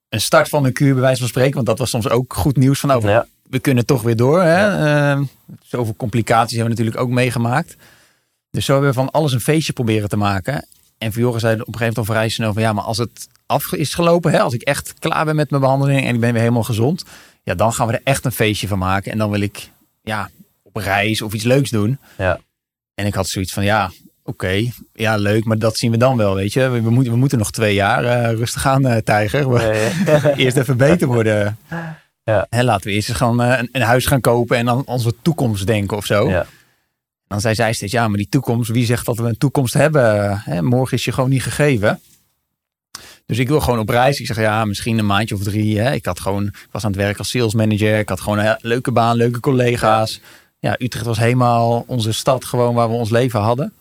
een 0.10 0.22
start 0.22 0.50
van 0.50 0.66
een 0.66 0.74
kuur, 0.74 0.94
bij 0.94 1.02
wijze 1.02 1.20
van 1.20 1.28
spreken. 1.28 1.54
Want 1.54 1.66
dat 1.66 1.78
was 1.78 1.90
soms 1.90 2.10
ook 2.10 2.34
goed 2.34 2.58
nieuws 2.58 2.80
van, 2.80 2.96
oh, 2.96 3.04
Ja. 3.04 3.26
we 3.50 3.60
kunnen 3.60 3.86
toch 3.86 4.02
weer 4.02 4.16
door. 4.16 4.42
Hè? 4.44 4.86
Eh, 4.86 5.22
zoveel 5.64 5.96
complicaties 5.98 6.58
hebben 6.58 6.76
we 6.76 6.82
natuurlijk 6.82 7.06
ook 7.08 7.16
meegemaakt. 7.16 7.76
Dus 8.52 8.66
zo 8.66 8.72
hebben 8.72 8.90
we 8.90 8.96
van 8.96 9.12
alles 9.12 9.34
een 9.34 9.42
feestje 9.42 9.74
proberen 9.74 10.10
te 10.10 10.18
maken. 10.18 10.68
En 10.98 11.14
Fiore 11.14 11.40
zei 11.40 11.54
op 11.54 11.60
een 11.60 11.66
gegeven 11.66 11.88
moment 11.88 11.98
al 11.98 12.16
vrij 12.16 12.30
snel 12.30 12.54
van 12.54 12.62
ja, 12.62 12.74
maar 12.74 12.84
als 12.84 12.98
het 12.98 13.28
af 13.46 13.74
is 13.74 13.94
gelopen, 13.94 14.32
hè, 14.32 14.40
als 14.40 14.54
ik 14.54 14.62
echt 14.62 14.94
klaar 15.00 15.26
ben 15.26 15.36
met 15.36 15.50
mijn 15.50 15.62
behandeling 15.62 16.06
en 16.06 16.14
ik 16.14 16.20
ben 16.20 16.32
weer 16.32 16.42
helemaal 16.42 16.64
gezond, 16.64 17.04
ja, 17.48 17.56
dan 17.56 17.74
gaan 17.74 17.88
we 17.88 17.94
er 17.94 18.02
echt 18.04 18.26
een 18.26 18.32
feestje 18.32 18.68
van 18.68 18.78
maken. 18.78 19.12
En 19.12 19.18
dan 19.18 19.30
wil 19.30 19.42
ik 19.42 19.72
ja, 20.04 20.30
op 20.62 20.76
reis 20.76 21.22
of 21.22 21.34
iets 21.34 21.44
leuks 21.44 21.70
doen. 21.70 22.00
Ja. 22.18 22.40
En 22.94 23.06
ik 23.06 23.14
had 23.14 23.28
zoiets 23.28 23.54
van 23.54 23.64
ja, 23.64 23.92
oké, 24.24 24.72
ja, 24.94 25.16
leuk, 25.16 25.46
maar 25.46 25.58
dat 25.58 25.78
zien 25.78 25.92
we 25.92 25.98
dan 25.98 26.18
wel, 26.18 26.36
weet 26.36 26.54
je. 26.54 26.70
We, 26.70 26.82
we 26.82 26.90
moeten, 26.90 27.12
we 27.12 27.18
moeten 27.18 27.38
nog 27.38 27.52
twee 27.52 27.74
jaar 27.74 28.04
eh, 28.06 28.34
rustig 28.38 28.66
aan, 28.66 28.86
eh, 28.86 28.98
tijger. 28.98 29.50
We, 29.50 29.90
Ja, 30.06 30.20
ja. 30.24 30.36
eerst 30.36 30.58
even 30.58 30.78
beter 30.78 31.08
worden. 31.08 31.58
Ja. 32.24 32.48
Hè, 32.50 32.64
laten 32.64 32.88
we 32.88 32.94
eerst 32.94 33.10
eens 33.10 33.18
gaan, 33.18 33.42
eh, 33.42 33.58
een, 33.60 33.70
een 33.72 33.82
huis 33.82 34.06
gaan 34.06 34.22
kopen 34.22 34.58
en 34.58 34.66
dan 34.66 34.84
onze 34.86 35.14
toekomst 35.22 35.68
denken 35.68 35.98
of 35.98 36.06
zo. 36.06 36.30
Ja. 36.30 36.46
Dan 37.28 37.42
zei 37.42 37.56
zij 37.56 37.74
steeds, 37.74 37.92
ja, 37.92 38.08
maar 38.08 38.18
die 38.18 38.30
toekomst, 38.30 38.70
wie 38.70 38.86
zegt 38.86 39.06
dat 39.06 39.18
we 39.18 39.24
een 39.24 39.38
toekomst 39.38 39.74
hebben? 39.74 40.38
Hè, 40.40 40.62
morgen 40.62 40.98
is 40.98 41.06
je 41.06 41.12
gewoon 41.12 41.30
niet 41.30 41.44
gegeven. 41.44 42.02
Dus 43.28 43.38
ik 43.38 43.48
wil 43.48 43.60
gewoon 43.60 43.80
op 43.80 43.90
reis. 43.90 44.20
Ik 44.20 44.26
zeg, 44.26 44.38
ja, 44.40 44.66
misschien 44.66 44.98
een 44.98 45.06
maandje 45.06 45.36
of 45.36 45.44
drie. 45.44 45.80
Hè. 45.80 45.94
Ik 45.94 46.06
had 46.06 46.20
gewoon, 46.20 46.46
ik 46.46 46.68
was 46.72 46.84
aan 46.84 46.92
het 46.92 47.00
werk 47.00 47.18
als 47.18 47.30
sales 47.30 47.54
manager. 47.54 48.00
Ik 48.00 48.10
had 48.10 48.22
gewoon 48.22 48.38
een 48.40 48.58
leuke 48.62 48.92
baan, 48.92 49.16
leuke 49.16 49.40
collega's. 49.40 50.22
ja, 50.60 50.76
Utrecht 50.80 51.06
was 51.06 51.18
helemaal 51.18 51.84
onze 51.88 52.12
stad 52.12 52.46
gewoon 52.46 52.74
waar 52.76 52.90
we 52.90 52.96
ons 52.96 53.10
leven 53.10 53.40
hadden. 53.40 53.74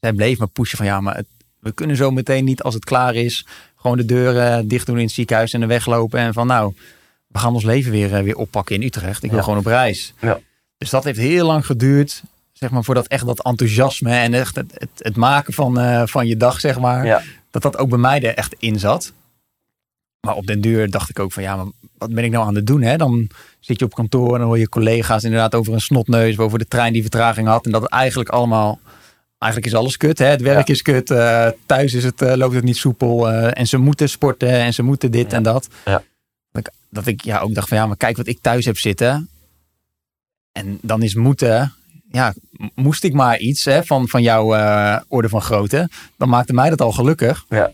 Zij 0.00 0.12
bleef 0.12 0.38
me 0.38 0.46
pushen 0.46 0.76
van 0.76 0.86
ja, 0.86 1.00
maar 1.00 1.16
het, 1.16 1.26
we 1.60 1.72
kunnen 1.72 1.96
zo 1.96 2.10
meteen 2.10 2.44
niet 2.44 2.62
als 2.62 2.74
het 2.74 2.84
klaar 2.84 3.14
is. 3.14 3.46
Gewoon 3.76 3.96
de 3.96 4.04
deuren 4.04 4.68
dicht 4.68 4.86
doen 4.86 4.96
in 4.98 5.04
het 5.04 5.12
ziekenhuis 5.12 5.52
en 5.52 5.62
er 5.62 5.68
weglopen. 5.68 6.18
En 6.20 6.32
van 6.32 6.46
nou, 6.46 6.74
we 7.26 7.38
gaan 7.38 7.54
ons 7.54 7.64
leven 7.64 7.90
weer, 7.90 8.14
eh, 8.14 8.22
weer 8.22 8.36
oppakken 8.36 8.74
in 8.76 8.82
Utrecht. 8.82 9.22
Ik 9.22 9.28
wil 9.30 9.38
Ja. 9.38 9.44
gewoon 9.44 9.58
op 9.58 9.66
reis. 9.66 10.14
Ja. 10.20 10.40
Dus 10.78 10.90
dat 10.90 11.04
heeft 11.04 11.18
heel 11.18 11.46
lang 11.46 11.66
geduurd. 11.66 12.22
Zeg 12.52 12.70
maar 12.70 12.84
voordat 12.84 13.06
echt 13.06 13.26
dat 13.26 13.42
enthousiasme 13.42 14.10
en 14.10 14.34
echt 14.34 14.56
het, 14.56 14.70
het, 14.74 14.88
het 14.98 15.16
maken 15.16 15.52
van, 15.52 15.78
eh, 15.80 16.02
van 16.06 16.26
je 16.26 16.36
dag, 16.36 16.60
zeg 16.60 16.78
maar. 16.78 17.06
Ja. 17.06 17.22
Dat 17.50 17.62
dat 17.62 17.78
ook 17.78 17.88
bij 17.88 17.98
mij 17.98 18.22
er 18.22 18.34
echt 18.34 18.54
in 18.58 18.78
zat. 18.78 19.12
Maar 20.20 20.34
op 20.34 20.46
den 20.46 20.60
duur 20.60 20.90
dacht 20.90 21.10
ik 21.10 21.18
ook 21.18 21.32
van 21.32 21.42
ja, 21.42 21.56
maar 21.56 21.66
wat 21.98 22.12
ben 22.14 22.24
ik 22.24 22.30
nou 22.30 22.46
aan 22.46 22.54
het 22.54 22.66
doen? 22.66 22.82
Hè? 22.82 22.96
Dan 22.96 23.28
zit 23.60 23.78
je 23.78 23.84
op 23.84 23.94
kantoor 23.94 24.32
en 24.32 24.38
dan 24.38 24.46
hoor 24.48 24.58
je 24.58 24.68
collega's 24.68 25.22
inderdaad 25.24 25.54
over 25.54 25.72
een 25.72 25.80
snotneus, 25.80 26.38
over 26.38 26.58
de 26.58 26.66
trein 26.68 26.92
die 26.92 27.02
vertraging 27.02 27.48
had. 27.48 27.64
En 27.66 27.70
dat 27.72 27.82
het 27.82 27.90
eigenlijk 27.90 28.28
allemaal, 28.28 28.78
eigenlijk 29.38 29.72
is 29.72 29.78
alles 29.78 29.96
kut. 29.96 30.18
Hè? 30.18 30.26
Het 30.26 30.40
werk 30.42 30.68
is 30.68 30.82
kut, 30.82 31.10
eh, 31.10 31.48
thuis 31.66 31.94
is 31.94 32.04
het, 32.04 32.22
eh, 32.22 32.34
loopt 32.34 32.54
het 32.54 32.64
niet 32.64 32.76
soepel. 32.76 33.28
eh, 33.30 33.58
en 33.58 33.66
ze 33.66 33.76
moeten 33.78 34.08
sporten 34.08 34.50
en 34.50 34.74
ze 34.74 34.82
moeten 34.82 35.10
dit 35.10 35.30
Ja. 35.30 35.36
en 35.36 35.42
dat. 35.42 35.68
Ja. 35.84 36.02
Dat, 36.52 36.66
ik, 36.66 36.72
dat 36.90 37.06
ik 37.06 37.24
ja, 37.24 37.38
ook 37.38 37.54
dacht 37.54 37.68
van 37.68 37.76
ja, 37.76 37.86
maar 37.86 37.96
kijk 37.96 38.16
wat 38.16 38.26
ik 38.26 38.38
thuis 38.40 38.64
heb 38.64 38.78
zitten. 38.78 39.28
En 40.52 40.78
dan 40.82 41.02
is 41.02 41.14
moeten, 41.14 41.72
ja, 42.10 42.34
moest 42.74 43.04
ik 43.04 43.12
maar 43.12 43.38
iets 43.38 43.64
hè, 43.64 43.84
van, 43.84 44.08
van 44.08 44.22
jouw 44.22 44.54
eh, 44.54 45.00
orde 45.08 45.28
van 45.28 45.42
grootte. 45.42 45.88
Dan 46.16 46.28
maakte 46.28 46.52
mij 46.52 46.70
dat 46.70 46.80
al 46.80 46.92
gelukkig. 46.92 47.44
Ja. 47.48 47.72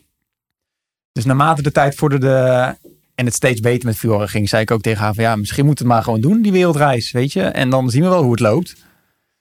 Dus 1.12 1.25
naarmate 1.25 1.62
de 1.62 1.73
tijd 1.73 1.94
vorderde 1.94 2.77
en 3.14 3.25
het 3.25 3.35
steeds 3.35 3.61
beter 3.61 3.87
met 3.87 3.97
Fiora 3.97 4.27
ging, 4.27 4.49
zei 4.49 4.62
ik 4.62 4.70
ook 4.70 4.81
tegen 4.81 5.03
haar 5.03 5.14
van 5.14 5.25
ja, 5.25 5.37
misschien 5.37 5.64
moet 5.64 5.79
het 5.79 5.88
maar 5.88 6.03
gewoon 6.03 6.20
doen, 6.20 6.42
die 6.42 6.53
wereldreis, 6.53 7.11
weet 7.11 7.33
je. 7.33 7.42
En 7.42 7.70
dan 7.70 7.90
zien 7.90 8.03
we 8.03 8.09
wel 8.09 8.23
hoe 8.23 8.31
het 8.31 8.40
loopt. 8.40 8.75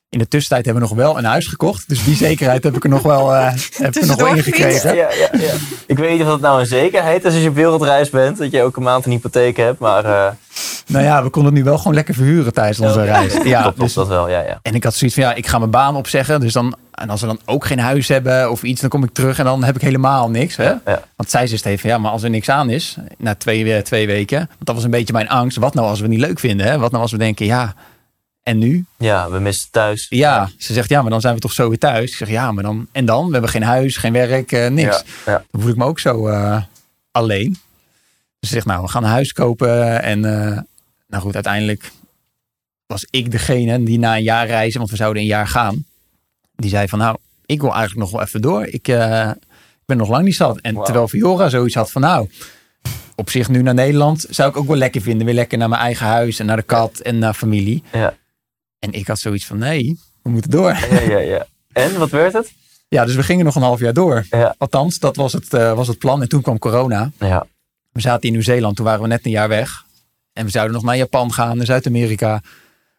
In 0.10 0.20
de 0.20 0.28
tussentijd 0.28 0.66
hebben 0.66 0.84
we 0.84 0.90
nog 0.90 0.98
wel 0.98 1.18
een 1.18 1.26
huis 1.26 1.48
gekocht. 1.48 1.90
Dus 1.90 2.04
die 2.04 2.16
zekerheid 2.16 2.64
heb 2.64 2.76
ik 2.76 2.84
er 2.84 2.90
nog 2.90 3.02
wel, 3.02 3.34
eh, 3.34 3.54
heb 3.84 3.96
ik 3.96 4.02
er 4.02 4.08
nog 4.08 4.16
wel 4.16 4.36
in 4.36 4.44
gekregen. 4.44 4.96
Ja, 4.96 5.12
ja, 5.12 5.30
ja. 5.32 5.54
Ik 5.88 5.98
weet 5.98 6.12
niet 6.12 6.22
of 6.22 6.28
dat 6.28 6.42
nou 6.42 6.60
een 6.60 6.66
zekerheid 6.66 7.26
is 7.26 7.34
als 7.34 7.42
je 7.42 7.50
op 7.50 7.56
wereldreis 7.56 8.10
bent. 8.10 8.38
Dat 8.38 8.52
je 8.52 8.60
elke 8.60 8.82
maand 8.82 9.06
een 9.06 9.12
hypotheek 9.12 9.58
hebt. 9.58 9.80
Maar 9.80 10.06
eh 10.06 10.32
Nou 10.88 11.04
ja, 11.04 11.24
we 11.24 11.30
konden 11.30 11.54
het 11.54 11.64
nu 11.64 11.70
wel 11.70 11.78
gewoon 11.78 11.94
lekker 11.94 12.14
verhuren 12.14 12.54
tijdens 12.54 12.80
onze 12.80 13.04
reis. 13.04 13.38
Ja, 13.44 13.62
klopt, 13.62 13.80
dus, 13.80 13.94
dat 13.94 14.08
wel. 14.08 14.30
Ja, 14.30 14.40
ja. 14.42 14.60
en 14.62 14.76
ik 14.76 14.84
had 14.84 14.96
zoiets 14.96 15.16
van 15.16 15.26
ja, 15.26 15.34
ik 15.34 15.48
ga 15.48 15.58
mijn 15.58 15.72
baan 15.72 15.96
opzeggen. 15.96 16.40
Dus 16.40 16.54
dan, 16.54 16.76
en 16.92 17.10
als 17.10 17.22
we 17.22 17.28
dan 17.28 17.40
ook 17.46 17.66
geen 17.66 17.80
huis 17.80 18.08
hebben 18.08 18.52
of 18.52 18.64
iets, 18.64 18.82
dan 18.82 18.90
kom 18.90 19.04
ik 19.04 19.14
terug 19.14 19.40
en 19.40 19.46
dan 19.46 19.64
heb 19.64 19.76
ik 19.76 19.82
helemaal 19.82 20.30
niks. 20.30 20.56
Hè? 20.56 20.64
Ja. 20.64 21.02
Want 21.16 21.30
zij 21.30 21.48
zegt 21.48 21.66
even, 21.66 21.90
ja, 21.90 21.98
maar 21.98 22.12
als 22.12 22.24
er 22.24 22.30
niks 22.30 22.50
aan 22.50 22.70
is, 22.70 22.98
na 23.18 23.36
twee, 23.36 23.74
eh, 23.74 23.82
twee 23.82 24.08
weken. 24.08 24.38
Want 24.38 24.66
dat 24.66 24.76
was 24.76 24.84
een 24.84 24.92
beetje 24.92 25.14
mijn 25.14 25.30
angst. 25.30 25.58
Wat 25.58 25.74
nou 25.74 25.88
als 25.88 26.00
we 26.00 26.06
het 26.06 26.14
niet 26.14 26.26
leuk 26.26 26.40
vinden? 26.40 26.66
Hè? 26.66 26.78
Wat 26.78 26.92
nou 26.92 27.04
als 27.04 27.12
we 27.12 27.18
denken, 27.18 27.46
ja, 27.46 27.74
en 28.44 28.58
nu? 28.58 28.86
ja, 28.98 29.30
we 29.30 29.40
missen 29.40 29.72
thuis. 29.72 30.06
Ja, 30.10 30.50
ze 30.58 30.74
zegt, 30.74 30.90
ja, 30.90 31.02
maar 31.02 31.12
dan 31.12 31.22
zijn 31.22 31.36
we 31.36 31.40
toch 31.40 31.52
zo 31.52 31.70
weer 31.70 31.80
thuis. 31.80 32.12
Ik 32.12 32.18
zeg, 32.18 32.30
ja, 32.30 32.52
maar 32.52 32.64
dan, 32.64 32.88
en 32.92 33.06
dan? 33.06 33.26
We 33.26 33.32
hebben 33.32 33.50
geen 33.50 33.64
huis, 33.64 33.98
geen 33.98 34.14
werk, 34.14 34.52
eh, 34.52 34.70
niks. 34.70 35.04
Ja, 35.26 35.32
ja. 35.32 35.44
Dan 35.52 35.62
voel 35.62 35.72
ik 35.72 35.78
me 35.78 35.86
ook 35.86 36.00
zo 36.00 36.28
eh, 36.28 36.62
alleen. 37.12 37.58
Dus 38.40 38.50
ze 38.50 38.56
zegt, 38.56 38.66
nou, 38.66 38.82
we 38.82 38.88
gaan 38.88 39.04
een 39.04 39.10
huis 39.10 39.34
kopen. 39.34 40.02
En 40.04 40.26
nou 41.14 41.26
goed, 41.26 41.34
uiteindelijk 41.34 41.92
was 42.86 43.06
ik 43.10 43.32
degene 43.32 43.84
die 43.84 44.00
na 44.00 44.16
een 44.16 44.24
jaar 44.24 44.48
reizen, 44.48 44.80
want 44.80 44.92
we 44.92 44.98
zouden 44.98 45.22
een 45.22 45.28
jaar 45.28 45.48
gaan. 45.48 45.86
Die 46.56 46.70
zei 46.70 46.88
van, 46.88 47.00
nou, 47.00 47.18
ik 47.46 47.62
wil 47.62 47.74
eigenlijk 47.74 48.00
nog 48.00 48.12
wel 48.12 48.22
even 48.22 48.42
door. 48.42 48.66
Ik, 48.66 48.88
eh, 48.88 49.32
ben 49.86 49.98
nog 49.98 50.10
lang 50.10 50.26
niet 50.26 50.36
zat. 50.36 50.60
En 50.60 50.76
terwijl 50.84 51.08
Fiora 51.08 51.50
zoiets 51.50 51.76
had 51.76 51.92
van, 51.92 52.02
nou, 52.02 52.30
op 53.16 53.30
zich 53.30 53.50
nu 53.50 53.62
naar 53.62 53.74
Nederland 53.74 54.26
zou 54.30 54.50
ik 54.50 54.58
ook 54.58 54.68
wel 54.68 54.76
lekker 54.76 55.02
vinden. 55.02 55.26
Weer 55.26 55.36
lekker 55.36 55.58
naar 55.58 55.70
mijn 55.70 55.82
eigen 55.82 56.06
huis 56.06 56.40
en 56.40 56.46
naar 56.46 56.56
de 56.56 56.64
kat 56.64 57.00
en 57.00 57.20
naar 57.20 57.34
familie. 57.34 57.84
Ja. 57.92 58.16
En 58.80 58.92
ik 58.92 59.08
had 59.08 59.20
zoiets 59.20 59.46
van, 59.46 59.58
nee, 59.58 60.00
we 60.22 60.30
moeten 60.30 60.52
door. 60.52 60.78
Ja, 60.92 61.00
ja, 61.00 61.18
ja. 61.18 61.46
En, 61.72 61.98
wat 61.98 62.10
werd 62.10 62.34
het? 62.34 62.54
Ja, 62.88 63.06
dus 63.06 63.16
we 63.16 63.24
gingen 63.24 63.46
nog 63.46 63.56
een 63.56 63.62
half 63.62 63.80
jaar 63.80 63.94
door. 63.94 64.26
Ja. 64.30 64.56
Althans, 64.58 65.00
dat 65.00 65.16
was 65.16 65.34
het, 65.34 65.54
eh, 65.54 65.74
was 65.74 65.88
het 65.88 65.98
plan. 65.98 66.22
En 66.22 66.30
toen 66.30 66.42
kwam 66.42 66.60
corona. 66.60 67.12
Ja, 67.20 67.46
We 67.92 68.02
zaten 68.02 68.24
in 68.24 68.32
Nieuw-Zeeland, 68.32 68.76
toen 68.76 68.86
waren 68.86 69.02
we 69.02 69.08
net 69.08 69.26
een 69.26 69.32
jaar 69.32 69.50
weg. 69.50 69.83
En 70.34 70.46
we 70.46 70.52
zouden 70.52 70.74
nog 70.76 70.84
naar 70.84 70.98
Japan 70.98 71.34
gaan, 71.34 71.58
naar 71.58 71.66
Zuid-Amerika. 71.66 72.42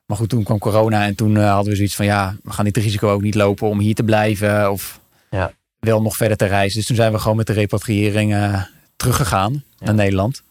Maar 0.07 0.17
goed, 0.17 0.29
toen 0.29 0.43
kwam 0.45 0.59
corona 0.59 1.05
en 1.05 1.15
toen 1.15 1.37
eh, 1.37 1.51
hadden 1.53 1.71
we 1.71 1.77
zoiets 1.77 1.95
van... 1.97 2.05
ja, 2.05 2.37
we 2.43 2.53
gaan 2.53 2.65
dit 2.65 2.77
risico 2.77 3.11
ook 3.11 3.23
niet 3.23 3.35
lopen 3.35 3.69
om 3.69 3.79
hier 3.79 3.95
te 3.95 4.03
blijven... 4.03 4.71
of 4.71 5.01
Ja. 5.31 5.53
wel 5.79 6.03
nog 6.03 6.17
verder 6.17 6.37
te 6.37 6.45
reizen. 6.47 6.79
Dus 6.79 6.87
toen 6.87 6.97
zijn 6.97 7.13
we 7.13 7.19
gewoon 7.19 7.37
met 7.37 7.47
de 7.47 7.53
repatriëring 7.53 8.35
eh, 8.35 8.63
teruggegaan 8.97 9.65
naar 9.79 9.95
Nederland. 9.95 10.43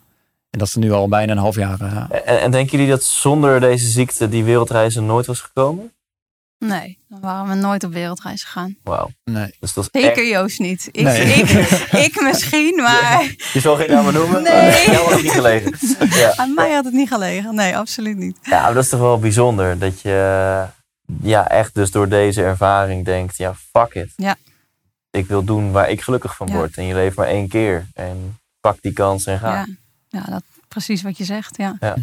En 0.49 0.59
dat 0.59 0.67
is 0.67 0.75
nu 0.75 0.91
al 0.91 1.07
bijna 1.07 1.31
een 1.31 1.37
half 1.37 1.55
jaar. 1.55 1.81
eh, 1.81 2.19
En, 2.25 2.41
en 2.41 2.51
denken 2.51 2.71
jullie 2.77 2.91
dat 2.91 3.03
zonder 3.03 3.59
deze 3.59 3.87
ziekte 3.87 4.29
die 4.29 4.43
wereldreizen 4.43 5.05
nooit 5.05 5.25
was 5.25 5.41
gekomen? 5.41 5.91
Nee, 6.67 6.97
dan 7.09 7.19
waren 7.19 7.47
we 7.49 7.55
nooit 7.55 7.83
op 7.83 7.93
wereldreis 7.93 8.43
gegaan. 8.43 8.75
Wauw. 8.83 9.09
nee. 9.23 9.55
Dus 9.59 9.73
dat 9.73 9.89
is 9.91 10.01
Zeker 10.01 10.17
echt- 10.23 10.31
Joost 10.31 10.59
niet. 10.59 10.89
Ik, 10.91 11.03
Nee. 11.03 11.25
ik, 11.33 11.49
ik 12.07 12.21
misschien, 12.21 12.75
maar 12.81 13.35
Je 13.53 13.59
zal 13.59 13.75
geen 13.75 13.89
namen 13.89 14.13
noemen? 14.13 14.43
Nee. 14.43 14.53
maar 14.53 14.83
Jou 14.85 14.97
had 15.03 15.11
het 15.13 15.21
niet 15.21 15.31
gelegen. 15.31 15.71
Ja. 16.19 16.33
aan 16.35 16.53
mij 16.53 16.71
had 16.73 16.85
het 16.85 16.93
niet 16.93 17.07
gelegen. 17.07 17.55
Nee, 17.55 17.77
absoluut 17.77 18.17
niet. 18.17 18.37
ja, 18.41 18.61
maar 18.61 18.73
dat 18.73 18.83
is 18.83 18.89
toch 18.89 18.99
wel 18.99 19.19
bijzonder. 19.19 19.79
Dat 19.79 20.01
je 20.01 20.65
ja, 21.21 21.47
echt 21.49 21.73
dus 21.73 21.91
door 21.91 22.09
deze 22.09 22.43
ervaring 22.43 23.05
denkt, 23.05 23.37
ja, 23.37 23.53
fuck 23.71 23.93
it. 23.93 24.13
Ja. 24.15 24.35
Ik 25.11 25.27
wil 25.27 25.43
doen 25.43 25.71
waar 25.71 25.89
ik 25.89 26.01
gelukkig 26.01 26.35
van 26.35 26.47
Ja. 26.47 26.53
word. 26.53 26.77
En 26.77 26.85
je 26.85 26.93
leeft 26.93 27.15
maar 27.15 27.27
één 27.27 27.47
keer. 27.47 27.87
En 27.93 28.37
pak 28.61 28.77
die 28.81 28.93
kans 28.93 29.25
en 29.25 29.39
ga. 29.39 29.53
Ja, 29.53 29.65
ja 30.09 30.23
dat, 30.31 30.43
precies 30.67 31.01
wat 31.01 31.17
je 31.17 31.23
zegt. 31.23 31.57
Ja. 31.57 31.75
Ja, 31.79 31.95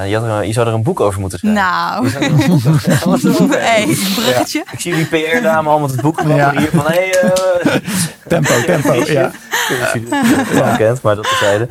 je, 0.00 0.14
had 0.16 0.24
er, 0.24 0.30
een- 0.30 0.46
je 0.46 0.52
zou 0.52 0.66
er 0.66 0.72
een 0.74 0.82
boek 0.82 1.00
over 1.00 1.20
moeten 1.20 1.38
schrijven. 1.38 1.62
Nou, 1.62 2.04
Je 2.04 2.10
zou 2.10 2.24
er 2.24 2.30
een 2.30 2.36
boek 2.36 2.66
over 2.66 2.80
schrijven. 2.80 3.08
Wat 3.10 3.24
is 3.24 3.36
dat? 3.36 3.48
hey, 3.48 3.84
bruggetje. 4.14 4.64
Ik 4.72 4.80
zie 4.80 4.94
die 4.94 5.04
PR-dame 5.06 5.68
al 5.68 5.78
met 5.78 5.90
het 5.90 6.00
boek 6.00 6.20
Ja. 6.26 6.56
hier 6.58 6.70
van... 6.70 6.84
Hey, 6.86 7.14
eh, 7.20 7.74
Tempo, 8.28 8.62
tempo, 8.66 8.92
ja. 8.94 9.26
Ik 9.26 9.90
weet 9.92 9.94
niet 9.94 10.12
of 10.12 10.28
je 10.28 10.36
het 10.36 10.52
wel 10.52 10.76
kent, 10.76 11.02
maar 11.02 11.16
dat 11.16 11.24
terzijde. 11.28 11.66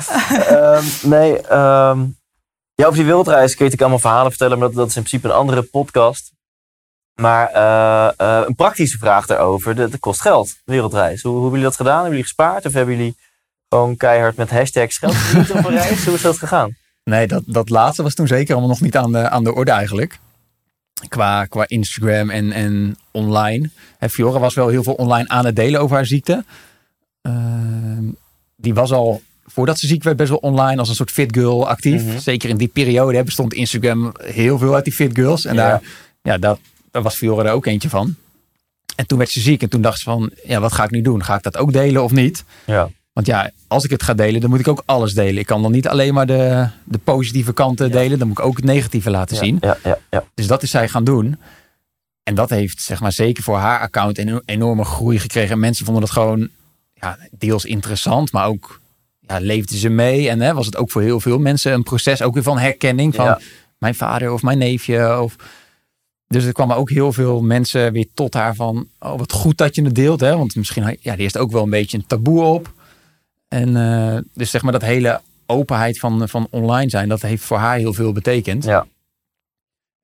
Ehm 0.48 0.84
nee, 1.02 1.42
ehm 1.42 2.00
ja, 2.76 2.86
over 2.86 2.98
die 2.98 3.06
wereldreis 3.06 3.56
kun 3.56 3.66
je 3.66 3.72
natuurlijk 3.72 3.82
allemaal 3.82 4.00
verhalen 4.00 4.30
vertellen, 4.32 4.58
maar 4.60 4.68
dat, 4.68 4.78
dat 4.78 4.88
is 4.88 4.96
in 4.96 5.04
principe 5.04 5.28
een 5.28 5.34
andere 5.40 5.62
podcast. 5.62 6.32
Maar 7.22 7.48
eh, 7.48 8.08
eh, 8.18 8.48
een 8.48 8.56
praktische 8.56 8.98
vraag 8.98 9.26
daarover, 9.26 9.76
dat, 9.76 9.92
dat 9.92 10.00
kost 10.00 10.22
geld, 10.22 10.54
wereldreis. 10.66 11.22
Hoe, 11.22 11.32
hoe 11.32 11.42
hebben 11.42 11.60
jullie 11.60 11.76
dat 11.76 11.76
gedaan? 11.76 11.94
Hebben 11.94 12.10
jullie 12.12 12.26
gespaard 12.26 12.66
of 12.66 12.74
hebben 12.74 12.96
jullie 12.96 13.18
gewoon 13.70 13.98
keihard 13.98 14.36
met 14.36 14.50
hashtags 14.50 14.98
geld 14.98 15.16
verdiend 15.16 15.52
op 15.52 15.66
een 15.66 15.78
reis? 15.78 16.06
Hoe 16.06 16.14
is 16.16 16.22
dat 16.22 16.38
gegaan? 16.38 16.76
Nee, 17.12 17.28
dat, 17.28 17.44
dat 17.46 17.70
laatste 17.70 18.04
was 18.04 18.14
toen 18.14 18.28
zeker 18.28 18.52
allemaal 18.52 18.70
nog 18.70 18.82
niet 18.82 18.98
aan 18.98 19.12
de, 19.12 19.30
aan 19.30 19.44
de 19.44 19.54
orde 19.54 19.72
eigenlijk. 19.72 20.20
Qua, 21.08 21.46
qua 21.46 21.64
Instagram 21.68 22.30
en, 22.30 22.52
en 22.52 22.98
online. 23.12 23.70
Hè, 23.98 24.10
Fiora 24.10 24.40
was 24.40 24.54
wel 24.54 24.68
heel 24.68 24.84
veel 24.84 24.94
online 24.94 25.28
aan 25.30 25.46
het 25.46 25.56
delen 25.56 25.80
over 25.82 25.96
haar 25.96 26.06
ziekte. 26.06 26.46
Ehm, 27.22 28.04
die 28.56 28.74
was 28.74 28.92
al, 28.92 29.22
voordat 29.46 29.80
ze 29.80 29.88
ziek 29.88 30.04
werd, 30.04 30.18
best 30.18 30.30
wel 30.30 30.38
online 30.38 30.80
als 30.80 30.90
een 30.90 30.96
soort 30.96 31.12
fit 31.12 31.36
girl 31.36 31.68
actief. 31.68 32.04
Mhm. 32.06 32.20
Zeker 32.20 32.50
in 32.50 32.58
die 32.58 32.68
periode 32.68 33.18
hè, 33.18 33.24
bestond 33.24 33.54
Instagram 33.54 34.12
heel 34.24 34.58
veel 34.58 34.76
uit 34.76 34.84
die 34.84 34.94
fit 34.94 35.16
girls. 35.16 35.46
En 35.46 35.56
Ja. 35.56 35.68
daar, 35.70 35.82
ja, 36.22 36.38
dat, 36.38 36.60
daar 36.92 37.02
was 37.02 37.16
Fiora 37.16 37.44
er 37.46 37.52
ook 37.54 37.66
eentje 37.66 37.90
van. 37.90 38.16
En 38.96 39.08
toen 39.08 39.18
werd 39.18 39.30
ze 39.30 39.40
ziek 39.40 39.62
en 39.62 39.70
toen 39.70 39.82
dacht 39.82 39.98
ze 39.98 40.04
van, 40.04 40.32
ja, 40.44 40.60
wat 40.60 40.72
ga 40.74 40.84
ik 40.84 40.92
nu 40.92 41.02
doen? 41.02 41.24
Ga 41.24 41.36
ik 41.36 41.44
dat 41.44 41.58
ook 41.58 41.74
delen 41.74 42.04
of 42.04 42.12
niet? 42.12 42.44
Ja, 42.66 42.90
Want 43.14 43.28
ja, 43.28 43.52
als 43.68 43.84
ik 43.84 43.90
het 43.90 44.04
ga 44.04 44.14
delen, 44.14 44.42
dan 44.42 44.50
moet 44.50 44.60
ik 44.60 44.68
ook 44.68 44.84
alles 44.86 45.14
delen. 45.14 45.38
Ik 45.38 45.46
kan 45.46 45.62
dan 45.62 45.72
niet 45.72 45.88
alleen 45.88 46.14
maar 46.14 46.26
de, 46.26 46.68
de 46.84 46.98
positieve 46.98 47.54
kanten 47.54 47.88
Ja. 47.88 47.94
delen. 47.94 48.20
Dan 48.20 48.28
moet 48.28 48.40
ik 48.40 48.46
ook 48.46 48.56
het 48.56 48.66
negatieve 48.66 49.10
laten 49.10 49.38
zien. 49.38 49.58
ja, 49.62 49.78
ja, 49.84 49.98
ja. 50.10 50.24
Dus 50.34 50.48
dat 50.48 50.64
is 50.64 50.70
zij 50.72 50.88
gaan 50.90 51.04
doen. 51.04 51.38
En 52.24 52.36
dat 52.36 52.50
heeft 52.50 52.82
zeg 52.82 53.00
maar 53.02 53.12
zeker 53.12 53.44
voor 53.44 53.58
haar 53.58 53.80
account 53.80 54.18
een 54.18 54.42
enorme 54.46 54.84
groei 54.86 55.20
gekregen. 55.20 55.52
En 55.52 55.60
mensen 55.60 55.86
vonden 55.86 56.04
dat 56.04 56.12
gewoon 56.14 56.50
ja, 56.94 57.18
deels 57.32 57.66
interessant, 57.66 58.32
maar 58.32 58.46
ook 58.48 58.80
ja, 59.20 59.40
leefden 59.40 59.78
ze 59.78 59.90
mee. 59.90 60.30
En 60.30 60.42
hè, 60.42 60.54
was 60.54 60.66
het 60.66 60.78
ook 60.78 60.92
voor 60.92 61.02
heel 61.02 61.20
veel 61.20 61.38
mensen 61.40 61.74
een 61.74 61.84
proces 61.84 62.22
ook 62.22 62.34
weer 62.34 62.44
van 62.44 62.58
herkenning. 62.58 63.16
Van 63.16 63.40
mijn 63.78 63.96
vader 63.96 64.32
of 64.32 64.42
mijn 64.42 64.58
neefje. 64.58 65.22
Of... 65.22 65.36
Dus 66.28 66.44
er 66.46 66.54
kwamen 66.54 66.76
ook 66.76 66.90
heel 66.90 67.14
veel 67.14 67.42
mensen 67.42 67.94
weer 67.94 68.08
tot 68.14 68.34
haar 68.34 68.56
van... 68.56 68.88
Oh, 69.00 69.18
wat 69.18 69.32
goed 69.32 69.58
dat 69.58 69.76
je 69.76 69.84
het 69.84 69.96
deelt. 69.96 70.20
Hè? 70.20 70.38
Want 70.38 70.56
misschien 70.56 70.84
ja, 71.02 71.14
die 71.14 71.22
heeft 71.22 71.38
ook 71.38 71.52
wel 71.52 71.64
een 71.64 71.70
beetje 71.70 71.98
een 71.98 72.06
taboe 72.08 72.44
op. 72.44 72.74
En 73.54 73.76
eh, 73.76 74.18
dus 74.34 74.50
zeg 74.50 74.62
maar 74.62 74.72
dat 74.72 74.82
hele 74.82 75.22
openheid 75.46 76.00
van, 76.00 76.30
van 76.30 76.48
online 76.50 76.90
zijn... 76.90 77.10
dat 77.10 77.22
heeft 77.22 77.44
voor 77.44 77.58
haar 77.58 77.78
heel 77.78 77.94
veel 77.94 78.12
betekend. 78.12 78.64
Ja. 78.64 78.86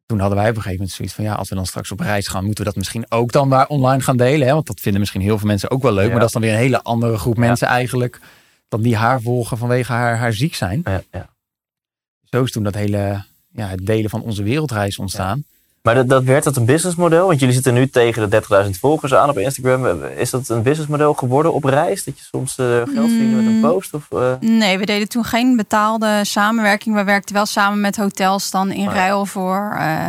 Toen 0.05 0.19
hadden 0.19 0.37
wij 0.37 0.49
op 0.49 0.55
een 0.55 0.61
gegeven 0.61 0.79
moment 0.79 0.95
zoiets 0.95 1.13
van... 1.13 1.23
ja, 1.23 1.33
als 1.33 1.49
we 1.49 1.55
dan 1.55 1.65
straks 1.65 1.91
op 1.91 1.99
reis 1.99 2.27
gaan... 2.27 2.43
moeten 2.45 2.63
we 2.63 2.69
dat 2.69 2.77
misschien 2.79 3.05
ook 3.11 3.31
dan 3.31 3.47
maar 3.47 3.67
online 3.67 4.01
gaan 4.01 4.17
delen. 4.17 4.47
Hè? 4.47 4.53
Want 4.53 4.67
dat 4.67 4.79
vinden 4.79 4.99
misschien 4.99 5.21
heel 5.21 5.37
veel 5.37 5.47
mensen 5.47 5.69
ook 5.71 5.81
wel 5.81 5.93
leuk. 5.93 6.03
Ja. 6.03 6.09
Maar 6.09 6.19
dat 6.19 6.27
is 6.27 6.33
dan 6.33 6.41
weer 6.41 6.51
een 6.51 6.57
hele 6.57 6.83
andere 6.83 7.17
groep 7.17 7.35
Ja. 7.35 7.41
mensen 7.41 7.67
eigenlijk... 7.67 8.19
dan 8.67 8.81
die 8.81 8.95
haar 8.95 9.21
volgen 9.21 9.57
vanwege 9.57 9.91
haar, 9.91 10.17
haar 10.17 10.33
ziek 10.33 10.55
zijn. 10.55 10.81
ja, 10.83 11.01
ja. 11.11 11.29
Zo 12.23 12.43
is 12.43 12.51
toen 12.51 12.63
dat 12.63 12.73
hele 12.75 13.23
ja, 13.51 13.67
het 13.67 13.85
delen 13.85 14.09
van 14.09 14.21
onze 14.21 14.43
wereldreis 14.43 14.97
ontstaan. 14.97 15.43
Maar 15.87 15.95
dat, 15.95 16.09
dat 16.09 16.23
werd 16.23 16.43
dat 16.43 16.55
een 16.55 16.65
businessmodel? 16.65 17.27
Want 17.27 17.39
jullie 17.39 17.53
zitten 17.55 17.73
nu 17.73 17.89
tegen 17.89 18.29
de 18.29 18.41
30.000 18.65 18.69
volgers 18.79 19.13
aan 19.13 19.29
op 19.29 19.37
Instagram. 19.37 20.03
Is 20.03 20.29
dat 20.29 20.49
een 20.49 20.61
businessmodel 20.61 21.13
geworden 21.13 21.53
op 21.53 21.63
reis? 21.63 22.03
Dat 22.03 22.17
je 22.17 22.23
soms 22.31 22.57
eh, 22.57 22.65
geld 22.65 22.85
verdient 23.09 23.35
met 23.35 23.45
een 23.45 23.55
Mm. 23.55 23.61
post? 23.61 23.93
Of, 23.93 24.11
eh? 24.11 24.33
Nee, 24.39 24.77
we 24.77 24.85
deden 24.85 25.07
toen 25.09 25.23
geen 25.23 25.55
betaalde 25.55 26.19
samenwerking. 26.23 26.95
We 26.95 27.03
werkten 27.03 27.35
wel 27.35 27.45
samen 27.45 27.81
met 27.81 27.97
hotels 27.97 28.51
dan 28.51 28.71
in 28.71 28.87
Oh 28.87 28.93
ja. 28.93 28.99
ruil 28.99 29.25
voor, 29.25 29.75
eh, 29.79 30.05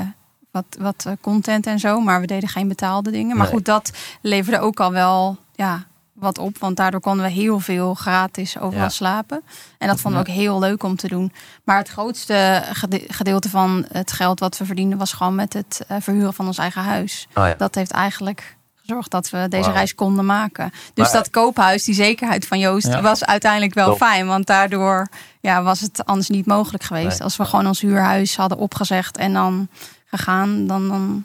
wat, 0.51 0.65
wat 0.79 1.07
content 1.21 1.67
en 1.67 1.79
zo. 1.79 2.01
Maar 2.01 2.21
we 2.21 2.27
deden 2.27 2.49
geen 2.49 2.69
betaalde 2.69 3.11
dingen. 3.11 3.37
Maar 3.37 3.47
Nee. 3.47 3.55
goed, 3.55 3.65
dat 3.65 3.91
leverde 4.23 4.61
ook 4.61 4.81
al 4.81 4.93
wel 4.93 5.37
ja, 5.55 5.85
wat 6.19 6.39
op. 6.39 6.59
Want 6.59 6.77
daardoor 6.77 7.01
konden 7.01 7.25
we 7.25 7.31
heel 7.31 7.61
veel 7.61 7.95
gratis 7.95 8.59
overal 8.59 8.83
Ja. 8.85 8.89
slapen. 8.89 9.43
En 9.79 9.89
dat 9.89 10.01
vonden 10.01 10.23
we 10.25 10.29
ook 10.31 10.35
heel 10.37 10.59
leuk 10.59 10.83
om 10.83 10.97
te 10.97 11.09
doen. 11.09 11.33
Maar 11.65 11.79
het 11.79 11.89
grootste 11.89 12.63
gede- 12.73 13.05
gedeelte 13.09 13.49
van 13.51 13.87
het 13.93 14.13
geld 14.13 14.41
wat 14.41 14.59
we 14.59 14.65
verdienden... 14.65 14.99
was 14.99 15.13
gewoon 15.13 15.35
met 15.35 15.53
het 15.53 15.85
eh, 15.89 15.97
verhuren 16.01 16.35
van 16.35 16.47
ons 16.47 16.59
eigen 16.59 16.83
huis. 16.83 17.27
Oh 17.35 17.47
ja. 17.47 17.55
Dat 17.55 17.75
heeft 17.75 17.91
eigenlijk 17.91 18.57
gezorgd 18.75 19.11
dat 19.11 19.31
we 19.31 19.47
deze 19.49 19.71
reis 19.71 19.95
konden 19.95 20.27
maken. 20.27 20.71
Dus 20.95 21.05
Maar- 21.05 21.13
dat 21.13 21.31
koophuis, 21.31 21.85
die 21.85 21.95
zekerheid 21.95 22.47
van 22.47 22.59
Joost, 22.59 22.87
Ja. 22.87 23.01
was 23.03 23.25
uiteindelijk 23.25 23.75
wel 23.75 23.87
Top. 23.89 23.97
fijn. 23.97 24.27
Want 24.27 24.47
daardoor 24.47 25.09
ja, 25.41 25.63
was 25.63 25.81
het 25.81 26.05
anders 26.05 26.29
niet 26.29 26.47
mogelijk 26.47 26.85
geweest. 26.85 27.09
Nee. 27.11 27.21
Als 27.23 27.37
we 27.37 27.45
gewoon 27.45 27.67
ons 27.67 27.81
huurhuis 27.81 28.37
hadden 28.37 28.59
opgezegd 28.59 29.17
en 29.17 29.33
dan 29.33 29.69
gegaan, 30.07 30.67
dan. 30.67 30.89
dan 30.89 31.25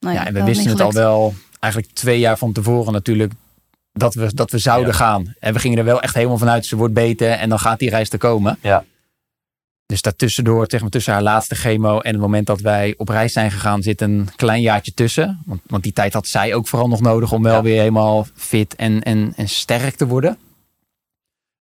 nou 0.00 0.14
Ja, 0.14 0.26
en 0.26 0.34
we 0.34 0.44
wisten 0.44 0.70
het 0.70 0.80
al 0.80 0.92
wel 0.92 1.34
eigenlijk 1.60 1.92
twee 1.94 2.18
jaar 2.18 2.38
van 2.38 2.52
tevoren 2.52 2.92
natuurlijk 2.92 3.32
dat 3.92 4.14
we, 4.14 4.34
dat 4.34 4.50
we 4.50 4.58
zouden 4.58 4.90
Ja. 4.92 4.98
gaan. 4.98 5.34
En 5.40 5.52
we 5.52 5.58
gingen 5.58 5.78
er 5.78 5.84
wel 5.84 6.00
echt 6.02 6.14
helemaal 6.14 6.38
vanuit, 6.38 6.66
ze 6.66 6.76
wordt 6.76 6.94
beter 6.94 7.30
en 7.30 7.48
dan 7.48 7.58
gaat 7.58 7.78
die 7.78 7.90
reis 7.90 8.08
te 8.08 8.18
komen. 8.18 8.58
Ja. 8.62 8.84
Dus 9.86 10.02
daartussendoor, 10.02 10.64
zeg 10.68 10.80
maar, 10.80 10.90
tussen 10.90 11.12
haar 11.12 11.22
laatste 11.22 11.54
chemo 11.54 12.00
en 12.00 12.12
het 12.12 12.20
moment 12.20 12.46
dat 12.46 12.60
wij 12.60 12.94
op 12.96 13.08
reis 13.08 13.32
zijn 13.32 13.50
gegaan, 13.50 13.82
zit 13.82 14.00
een 14.00 14.28
klein 14.36 14.60
jaartje 14.60 14.94
tussen. 14.94 15.42
Want, 15.46 15.60
want 15.66 15.82
die 15.82 15.92
tijd 15.92 16.12
had 16.12 16.26
zij 16.26 16.54
ook 16.54 16.68
vooral 16.68 16.88
nog 16.88 17.00
nodig 17.00 17.32
om 17.32 17.42
wel 17.42 17.54
Ja. 17.54 17.62
weer 17.62 17.78
helemaal 17.78 18.26
fit 18.34 18.74
en, 18.74 19.02
en, 19.02 19.32
en 19.36 19.48
sterk 19.48 19.94
te 19.96 20.06
worden. 20.06 20.38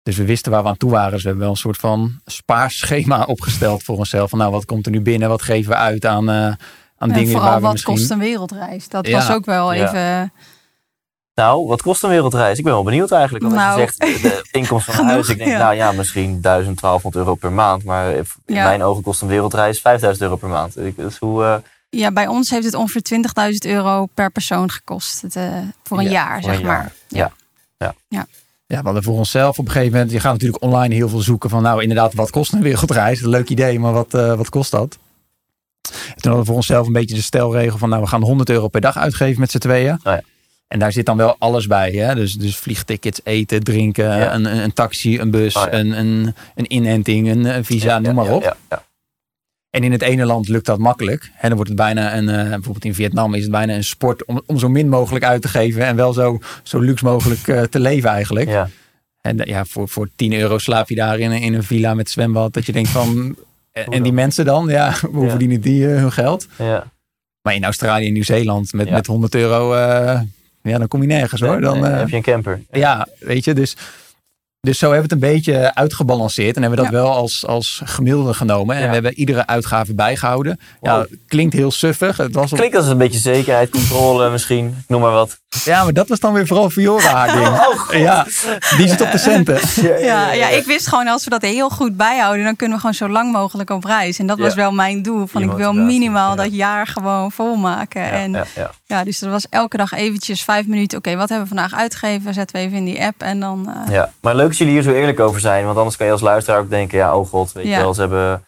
Dus 0.03 0.17
we 0.17 0.25
wisten 0.25 0.53
waar 0.53 0.63
we 0.63 0.69
aan 0.69 0.77
toe 0.77 0.91
waren. 0.91 1.13
Dus 1.13 1.23
we 1.23 1.27
hebben 1.29 1.45
wel 1.47 1.55
een 1.55 1.61
soort 1.61 1.77
van 1.77 2.21
spaarschema 2.27 3.23
opgesteld 3.35 3.83
voor 3.83 3.97
onszelf. 3.97 4.31
Van 4.31 4.39
nou, 4.39 4.51
wat 4.53 4.65
komt 4.65 4.87
er 4.87 4.93
nu 4.93 5.01
binnen? 5.01 5.29
Wat 5.29 5.43
geven 5.43 5.71
we 5.71 5.77
uit 5.77 6.07
aan, 6.07 6.29
eh, 6.29 6.35
aan 6.45 6.57
En 6.99 7.13
dingen 7.13 7.31
vooral 7.31 7.49
waar 7.49 7.57
we 7.57 7.63
wat 7.63 7.73
misschien... 7.73 7.95
kost 7.95 8.11
een 8.11 8.19
wereldreis? 8.19 8.89
Dat 8.89 9.07
Ja. 9.07 9.17
was 9.19 9.31
ook 9.31 9.45
wel 9.45 9.73
Ja. 9.73 9.89
even. 9.89 10.33
Nou, 11.35 11.67
wat 11.67 11.83
kost 11.83 12.03
een 12.03 12.09
wereldreis? 12.11 12.59
Ik 12.59 12.65
ben 12.65 12.73
wel 12.73 12.83
benieuwd 12.83 13.11
eigenlijk. 13.11 13.45
Want 13.45 13.57
als 13.57 13.65
Nou. 13.65 13.81
je 13.81 13.87
zegt 13.99 14.23
de 14.23 14.49
inkomsten 14.59 14.93
van 14.95 15.07
huis. 15.07 15.29
Ik 15.29 15.39
denk, 15.39 15.51
ja. 15.51 15.59
nou 15.59 15.75
ja, 15.75 15.93
misschien 15.93 16.41
1000, 16.41 16.81
1200 16.81 17.15
euro 17.17 17.35
per 17.35 17.53
maand. 17.53 17.85
Maar 17.85 18.13
in 18.15 18.25
Ja. 18.47 18.65
mijn 18.65 18.83
ogen 18.83 19.03
kost 19.03 19.23
een 19.23 19.29
wereldreis 19.29 19.81
5000 19.81 20.23
euro 20.25 20.37
per 20.37 20.49
maand. 20.49 20.75
Dus 20.97 21.19
hoe, 21.19 21.45
eh, 21.45 21.55
Ja, 21.89 22.13
bij 22.13 22.27
ons 22.27 22.51
heeft 22.51 22.65
het 22.65 22.75
ongeveer 22.75 23.03
20.000 23.03 23.65
euro 23.65 24.07
per 24.15 24.31
persoon 24.31 24.71
gekost. 24.71 25.23
Het, 25.23 25.37
eh, 25.37 25.45
voor 25.85 25.99
een 25.99 26.05
Ja, 26.05 26.11
jaar, 26.11 26.41
voor 26.41 26.51
zeg 26.51 26.61
een 26.61 26.67
maar. 26.67 26.93
jaar. 27.09 27.33
Ja. 28.09 28.27
Ja, 28.67 28.79
we 28.79 28.85
hadden 28.85 29.03
voor 29.03 29.15
onszelf 29.19 29.59
op 29.59 29.65
een 29.67 29.71
gegeven 29.73 29.93
moment... 29.93 30.11
Je 30.11 30.21
gaat 30.21 30.33
natuurlijk 30.33 30.63
online 30.63 30.95
heel 30.95 31.09
veel 31.09 31.19
zoeken 31.21 31.51
van... 31.51 31.63
Nou, 31.63 31.83
inderdaad, 31.83 32.15
wat 32.15 32.31
kost 32.31 32.53
een 32.53 32.63
wereldreis? 32.63 33.21
Leuk 33.21 33.49
idee, 33.49 33.79
maar 33.81 33.93
wat, 33.93 34.15
eh, 34.15 34.35
wat 34.35 34.49
kost 34.49 34.71
dat? 34.71 34.99
En 35.83 35.91
toen 35.93 36.15
hadden 36.23 36.39
we 36.41 36.45
voor 36.45 36.55
onszelf 36.55 36.87
een 36.87 36.93
beetje 36.93 37.15
de 37.15 37.23
stelregel 37.23 37.79
van... 37.79 37.89
Nou, 37.89 38.03
we 38.03 38.09
gaan 38.09 38.23
100 38.23 38.51
euro 38.51 38.69
per 38.69 38.81
dag 38.81 38.97
uitgeven 38.97 39.41
met 39.41 39.51
z'n 39.51 39.59
tweeën. 39.59 39.93
Oh 39.93 40.01
ja. 40.05 40.21
En 40.71 40.79
daar 40.79 40.93
zit 40.93 41.07
dan 41.07 41.17
wel 41.17 41.37
alles 41.39 41.67
bij. 41.67 41.91
Hè? 41.91 42.15
Dus, 42.15 42.35
dus 42.35 42.57
vliegtickets, 42.57 43.21
eten, 43.25 43.63
drinken, 43.63 44.05
Ja. 44.05 44.35
een, 44.35 44.45
een, 44.45 44.73
taxi, 44.73 45.19
een 45.21 45.31
bus, 45.31 45.57
Oh 45.57 45.63
ja. 45.65 45.73
een, 45.73 45.99
een, 45.99 46.35
een 46.55 46.73
inenting, 46.73 47.29
een, 47.29 47.65
visa, 47.65 47.87
ja, 47.87 47.99
noem 47.99 48.15
maar 48.15 48.31
op. 48.33 48.57
En 49.71 49.85
in 49.85 49.93
het 49.93 50.03
ene 50.03 50.25
land 50.25 50.49
lukt 50.49 50.67
dat 50.67 50.79
makkelijk. 50.79 51.23
En 51.39 51.49
dan 51.49 51.55
wordt 51.55 51.69
het 51.69 51.79
bijna 51.79 52.17
een, 52.17 52.29
eh, 52.29 52.35
bijvoorbeeld 52.49 52.85
in 52.85 52.95
Vietnam 52.95 53.35
is 53.35 53.43
het 53.43 53.51
bijna 53.51 53.75
een 53.75 53.85
sport 53.85 54.25
om, 54.25 54.43
om 54.47 54.59
zo 54.59 54.69
min 54.69 54.89
mogelijk 54.89 55.25
uit 55.25 55.43
te 55.43 55.49
geven. 55.49 55.87
En 55.87 55.97
wel 55.97 56.13
zo, 56.13 56.39
zo 56.63 56.79
luxe 56.79 57.05
mogelijk 57.05 57.49
eh, 57.49 57.63
te 57.63 57.81
leven 57.81 58.11
eigenlijk. 58.11 58.49
Ja. 58.49 58.69
En 59.21 59.41
eh, 59.41 59.47
ja, 59.47 59.65
voor, 59.65 59.89
voor 59.89 60.09
10 60.17 60.33
euro 60.33 60.59
slaap 60.59 60.89
je 60.89 60.95
daar 60.95 61.19
in, 61.19 61.31
een- 61.31 61.41
in 61.43 61.55
een 61.55 61.63
villa 61.63 61.95
met 61.95 62.11
zwembad. 62.11 62.53
Dat 62.53 62.67
je 62.67 62.73
denkt 62.73 62.89
van. 62.89 63.37
En 63.73 64.03
die 64.03 64.13
mensen 64.13 64.45
dan, 64.45 64.69
ja, 64.69 64.95
hoe 65.13 65.29
verdienen 65.29 65.61
die 65.61 65.85
hun 65.85 66.13
geld? 66.13 66.47
ja. 66.59 66.87
Maar 67.43 67.55
in 67.55 67.65
Australië 67.65 68.07
en 68.07 68.13
Nieuw-Zeeland 68.13 68.73
met, 68.73 68.91
met 68.91 69.07
100 69.07 69.35
euro, 69.35 69.75
ja, 70.63 70.79
dan 70.79 70.89
kom 70.89 71.01
je 71.01 71.07
nergens 71.07 71.41
hoor. 71.41 71.61
Dan, 71.61 71.87
eh, 71.87 71.97
heb 71.99 72.09
je 72.09 72.17
een 72.17 72.23
camper. 72.23 72.63
ja, 72.71 73.07
weet 73.19 73.45
je, 73.45 73.55
dus, 73.55 73.77
dus 74.61 74.79
zo 74.79 74.91
hebben 74.93 75.09
we 75.09 75.15
het 75.15 75.23
een 75.25 75.33
beetje 75.33 75.75
uitgebalanceerd. 75.75 76.57
En 76.57 76.63
hebben 76.63 76.79
we 76.79 76.85
dat 76.85 76.95
Ja. 76.95 77.01
wel 77.03 77.13
als, 77.13 77.47
als 77.47 77.81
gemiddelde 77.85 78.35
genomen. 78.35 78.75
En 78.77 78.81
Ja. 78.83 78.87
we 78.89 78.93
hebben 78.95 79.15
iedere 79.19 79.47
uitgave 79.47 79.95
bijgehouden. 79.95 80.61
Ja, 80.83 81.07
klinkt 81.27 81.55
heel 81.55 81.71
suffig. 81.71 82.17
Het 82.17 82.35
was 82.35 82.53
op- 82.53 82.59
Klinkt 82.59 82.77
als 82.77 82.87
een 82.87 82.99
beetje 82.99 83.19
zekerheid, 83.19 83.71
controle 83.71 84.31
misschien. 84.31 84.85
Noem 84.89 85.01
maar 85.01 85.11
wat. 85.13 85.39
ja, 85.65 85.85
maar 85.85 85.93
dat 85.93 86.09
was 86.09 86.21
dan 86.21 86.33
weer 86.33 86.47
vooral 86.47 86.71
Fiora 86.71 87.09
haar 87.15 87.33
ding. 87.33 87.47
Oh, 87.49 87.93
ja, 88.07 88.25
die 88.77 88.89
zit 88.89 89.01
op 89.01 89.11
de 89.11 89.19
centen. 89.19 89.59
Ja, 90.05 90.33
ja, 90.33 90.49
ik 90.49 90.65
wist 90.65 90.89
gewoon 90.89 91.09
als 91.09 91.25
we 91.25 91.31
dat 91.31 91.43
heel 91.43 91.71
goed 91.71 91.97
bijhouden, 91.97 92.45
dan 92.45 92.57
kunnen 92.57 92.75
we 92.77 92.81
gewoon 92.81 92.97
zo 92.97 93.09
lang 93.09 93.33
mogelijk 93.33 93.71
op 93.71 93.85
reis. 93.85 94.19
En 94.19 94.27
dat 94.27 94.39
was 94.39 94.55
wel 94.55 94.73
mijn 94.73 95.03
doel. 95.03 95.27
Van 95.27 95.43
Je 95.43 95.51
ik 95.51 95.57
wil 95.57 95.73
minimaal 95.73 96.31
ja. 96.37 96.43
dat 96.43 96.55
jaar 96.55 96.87
gewoon 96.87 97.33
volmaken. 97.33 98.03
Ja, 98.03 98.11
en 98.11 98.45
ja, 98.91 99.05
dus 99.05 99.21
er 99.23 99.31
was 99.31 99.47
elke 99.49 99.77
dag 99.77 99.93
eventjes 99.93 100.43
vijf 100.45 100.67
minuten. 100.67 100.99
Oké, 100.99 101.17
wat 101.17 101.29
hebben 101.29 101.49
we 101.49 101.55
vandaag 101.55 101.75
uitgegeven? 101.81 102.35
Zetten 102.35 102.57
we 102.57 102.63
even 102.63 102.77
in 102.79 102.85
die 102.85 103.03
app 103.05 103.23
en 103.23 103.41
dan. 103.41 103.73
eh, 103.87 103.93
Ja, 103.95 104.13
maar 104.21 104.35
leuk 104.37 104.47
dat 104.49 104.57
jullie 104.59 104.73
hier 104.73 104.83
zo 104.83 104.93
eerlijk 104.93 105.21
over 105.21 105.41
zijn. 105.41 105.65
Want 105.65 105.77
anders 105.79 105.97
kan 105.97 106.07
je 106.07 106.13
als 106.13 106.21
luisteraar 106.21 106.61
ook 106.61 106.71
denken, 106.71 106.99
ja, 106.99 107.17
oh 107.17 107.29
god, 107.29 107.53
weet 107.53 107.67
Ja. 107.67 107.77
je 107.77 107.83
wel, 107.83 107.95
ze 107.95 108.01
hebben 108.01 108.45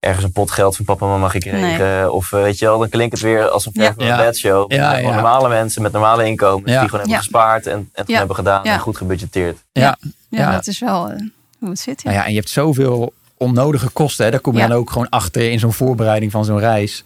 ergens 0.00 0.24
een 0.24 0.32
pot 0.32 0.50
geld 0.50 0.76
van 0.76 0.84
papa 0.84 1.04
en 1.04 1.10
mama 1.10 1.28
gekregen. 1.28 2.12
Of 2.12 2.32
eh, 2.32 2.40
weet 2.42 2.58
je 2.58 2.64
wel, 2.66 2.78
dan 2.78 2.88
klinkt 2.88 3.12
het 3.12 3.22
weer 3.22 3.48
als 3.48 3.66
een 3.66 3.72
Ja. 3.74 3.82
ver 3.84 3.94
van 3.94 4.02
een 4.02 4.08
Ja. 4.08 4.16
bedshow. 4.16 4.72
Ja, 4.72 4.92
Ja, 4.92 4.98
ja. 4.98 5.12
normale 5.14 5.48
mensen 5.48 5.82
met 5.82 5.92
normale 5.92 6.26
inkomens 6.26 6.70
Ja. 6.72 6.80
die 6.80 6.88
gewoon 6.88 6.90
hebben 6.92 7.10
Ja. 7.10 7.16
gespaard 7.18 7.66
en, 7.66 7.72
en 7.72 7.88
het 7.92 8.08
Ja. 8.08 8.18
hebben 8.18 8.36
gedaan 8.36 8.60
Ja. 8.64 8.72
en 8.72 8.78
goed 8.80 8.96
gebudgeteerd. 8.96 9.58
Ja. 9.72 9.96
ja, 10.28 10.38
Ja. 10.40 10.50
dat 10.52 10.66
is 10.66 10.78
wel 10.78 11.10
eh, 11.10 11.16
hoe 11.58 11.68
het 11.68 11.78
zit. 11.78 12.02
Ja. 12.02 12.08
Nou 12.10 12.20
ja, 12.20 12.26
en 12.26 12.32
je 12.32 12.38
hebt 12.38 12.50
zoveel 12.50 13.12
onnodige 13.36 13.88
kosten. 13.88 14.24
Hè. 14.24 14.30
Daar 14.30 14.40
kom 14.40 14.52
je 14.54 14.58
Ja. 14.60 14.66
dan 14.66 14.76
ook 14.76 14.90
gewoon 14.90 15.08
achter 15.08 15.50
in 15.50 15.58
zo'n 15.58 15.72
voorbereiding 15.72 16.32
van 16.32 16.44
zo'n 16.44 16.58
reis. 16.58 17.04